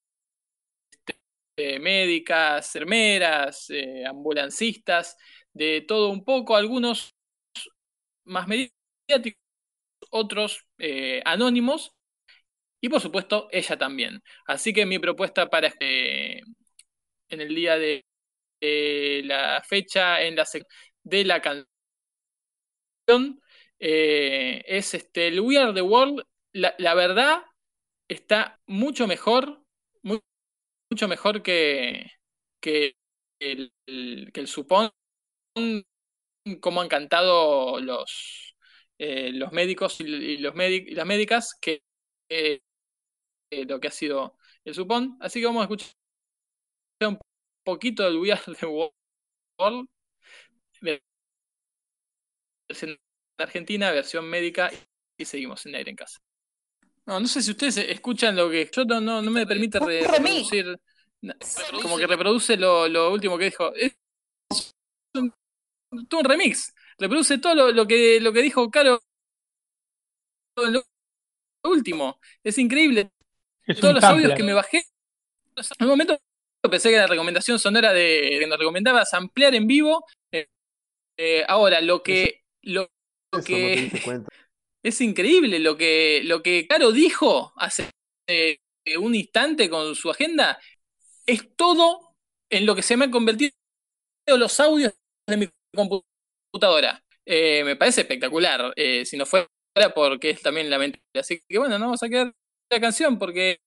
este, 1.57 1.79
médicas, 1.79 2.67
enfermeras, 2.67 3.69
eh, 3.69 4.05
ambulancistas, 4.05 5.17
de 5.57 5.81
todo 5.81 6.09
un 6.09 6.23
poco, 6.23 6.55
algunos 6.55 7.15
más 8.25 8.47
mediáticos, 8.47 9.41
otros 10.11 10.65
eh, 10.77 11.21
anónimos, 11.25 11.93
y 12.81 12.89
por 12.89 13.01
supuesto 13.01 13.47
ella 13.51 13.77
también. 13.77 14.21
Así 14.45 14.73
que 14.73 14.85
mi 14.85 14.99
propuesta 14.99 15.49
para 15.49 15.73
eh, 15.79 16.41
en 17.29 17.41
el 17.41 17.55
día 17.55 17.77
de 17.77 18.05
la 19.25 19.63
fecha, 19.67 20.21
en 20.21 20.35
la 20.35 20.45
de 21.03 21.25
la 21.25 21.41
canción, 21.41 21.67
eh, 23.79 24.63
es 24.67 24.93
este, 24.93 25.27
el 25.27 25.39
We 25.41 25.57
Are 25.57 25.73
the 25.73 25.81
World. 25.81 26.23
La, 26.53 26.93
verdad 26.95 27.43
está 28.07 28.59
mucho 28.67 29.07
mejor, 29.07 29.63
mucho 30.03 31.07
mejor 31.07 31.43
que, 31.43 32.11
que 32.61 32.95
el, 33.39 33.71
que 34.33 34.39
el 34.39 34.47
supón 34.47 34.91
cómo 36.61 36.81
han 36.81 36.87
cantado 36.87 37.79
los, 37.79 38.55
eh, 38.97 39.31
los 39.33 39.51
médicos 39.51 39.99
y, 39.99 40.37
los 40.37 40.53
y 40.55 40.95
las 40.95 41.05
médicas 41.05 41.55
que 41.59 41.83
eh, 42.29 42.61
eh, 43.51 43.65
lo 43.65 43.79
que 43.79 43.87
ha 43.87 43.91
sido 43.91 44.37
el 44.65 44.73
supón. 44.73 45.17
Así 45.19 45.39
que 45.39 45.45
vamos 45.45 45.61
a 45.61 45.63
escuchar 45.65 45.89
un 47.01 47.19
poquito 47.63 48.03
del 48.03 48.17
We 48.17 48.31
Are 48.31 48.41
the 48.59 48.65
World, 48.65 49.87
versión 52.67 52.97
argentina, 53.37 53.91
versión 53.91 54.29
médica, 54.29 54.71
y 55.17 55.25
seguimos 55.25 55.65
en 55.65 55.75
aire 55.75 55.91
en 55.91 55.95
casa. 55.95 56.19
No, 57.05 57.19
no 57.19 57.27
sé 57.27 57.41
si 57.41 57.51
ustedes 57.51 57.77
escuchan 57.77 58.35
lo 58.35 58.49
que. 58.49 58.69
Yo 58.71 58.83
no, 58.83 58.99
no, 58.99 59.21
me 59.21 59.47
permite 59.47 59.79
reproducir. 59.79 60.77
Como 61.81 61.97
que 61.97 62.05
reproduce 62.05 62.57
lo, 62.57 62.87
lo 62.87 63.11
último 63.11 63.37
que 63.37 63.45
dijo. 63.45 63.73
Es 63.73 63.95
un, 65.91 66.07
un 66.11 66.23
remix. 66.23 66.73
Reproduce 66.97 67.37
todo 67.37 67.71
lo, 67.71 67.87
que, 67.87 68.19
lo 68.19 68.33
que 68.33 68.41
dijo 68.41 68.69
Caro 68.71 69.01
en 70.57 70.73
lo 70.73 70.83
último. 71.63 72.19
Es 72.43 72.57
increíble. 72.57 73.11
Es 73.65 73.79
Todos 73.79 73.95
los 73.95 74.03
audios 74.03 74.33
que 74.33 74.43
me 74.43 74.53
bajé, 74.53 74.85
en 75.55 75.85
un 75.85 75.89
momento 75.89 76.19
pensé 76.69 76.89
que 76.89 76.97
la 76.97 77.07
recomendación 77.07 77.59
sonora 77.59 77.93
de, 77.93 78.37
que 78.39 78.47
nos 78.47 78.59
recomendaba 78.59 79.03
ampliar 79.11 79.55
en 79.55 79.67
vivo. 79.67 80.05
Eh, 80.31 80.47
eh, 81.17 81.45
ahora, 81.47 81.81
lo 81.81 82.03
que, 82.03 82.43
lo, 82.63 82.89
no 83.33 83.43
que 83.43 83.91
es 84.83 85.01
increíble 85.01 85.59
lo 85.59 85.77
que, 85.77 86.21
lo 86.23 86.41
que 86.41 86.67
Caro 86.67 86.91
dijo 86.91 87.53
hace 87.57 87.89
eh, 88.27 88.59
un 88.99 89.15
instante 89.15 89.69
con 89.69 89.95
su 89.95 90.09
agenda, 90.09 90.59
es 91.25 91.55
todo 91.55 92.15
en 92.49 92.65
lo 92.65 92.75
que 92.75 92.81
se 92.81 92.95
me 92.95 93.05
han 93.05 93.11
convertido 93.11 93.51
los 94.27 94.59
audios 94.59 94.93
de 95.27 95.37
mi 95.37 95.49
computadora. 95.77 97.03
Eh, 97.25 97.63
me 97.63 97.75
parece 97.75 98.01
espectacular, 98.01 98.73
eh, 98.75 99.05
si 99.05 99.17
no 99.17 99.25
fuera 99.25 99.47
porque 99.93 100.31
es 100.31 100.41
también 100.41 100.69
lamentable. 100.69 101.03
Así 101.15 101.41
que 101.47 101.59
bueno, 101.59 101.77
no 101.77 101.85
vamos 101.85 102.03
a 102.03 102.09
quedar 102.09 102.33
la 102.71 102.79
canción 102.81 103.19
porque 103.19 103.59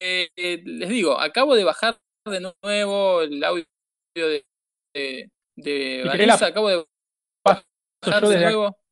eh, 0.00 0.28
eh, 0.36 0.62
les 0.64 0.88
digo, 0.88 1.18
acabo 1.18 1.54
de 1.54 1.64
bajar 1.64 1.96
de 2.26 2.40
nuevo 2.62 3.22
el 3.22 3.42
audio 3.44 3.64
de, 4.14 4.44
de, 4.94 5.30
de 5.56 6.02
Vanessa, 6.04 6.40
la 6.40 6.46
acabo 6.48 6.68
de 6.68 6.84
bajar 7.44 8.28
de 8.28 8.40
nuevo. 8.40 8.76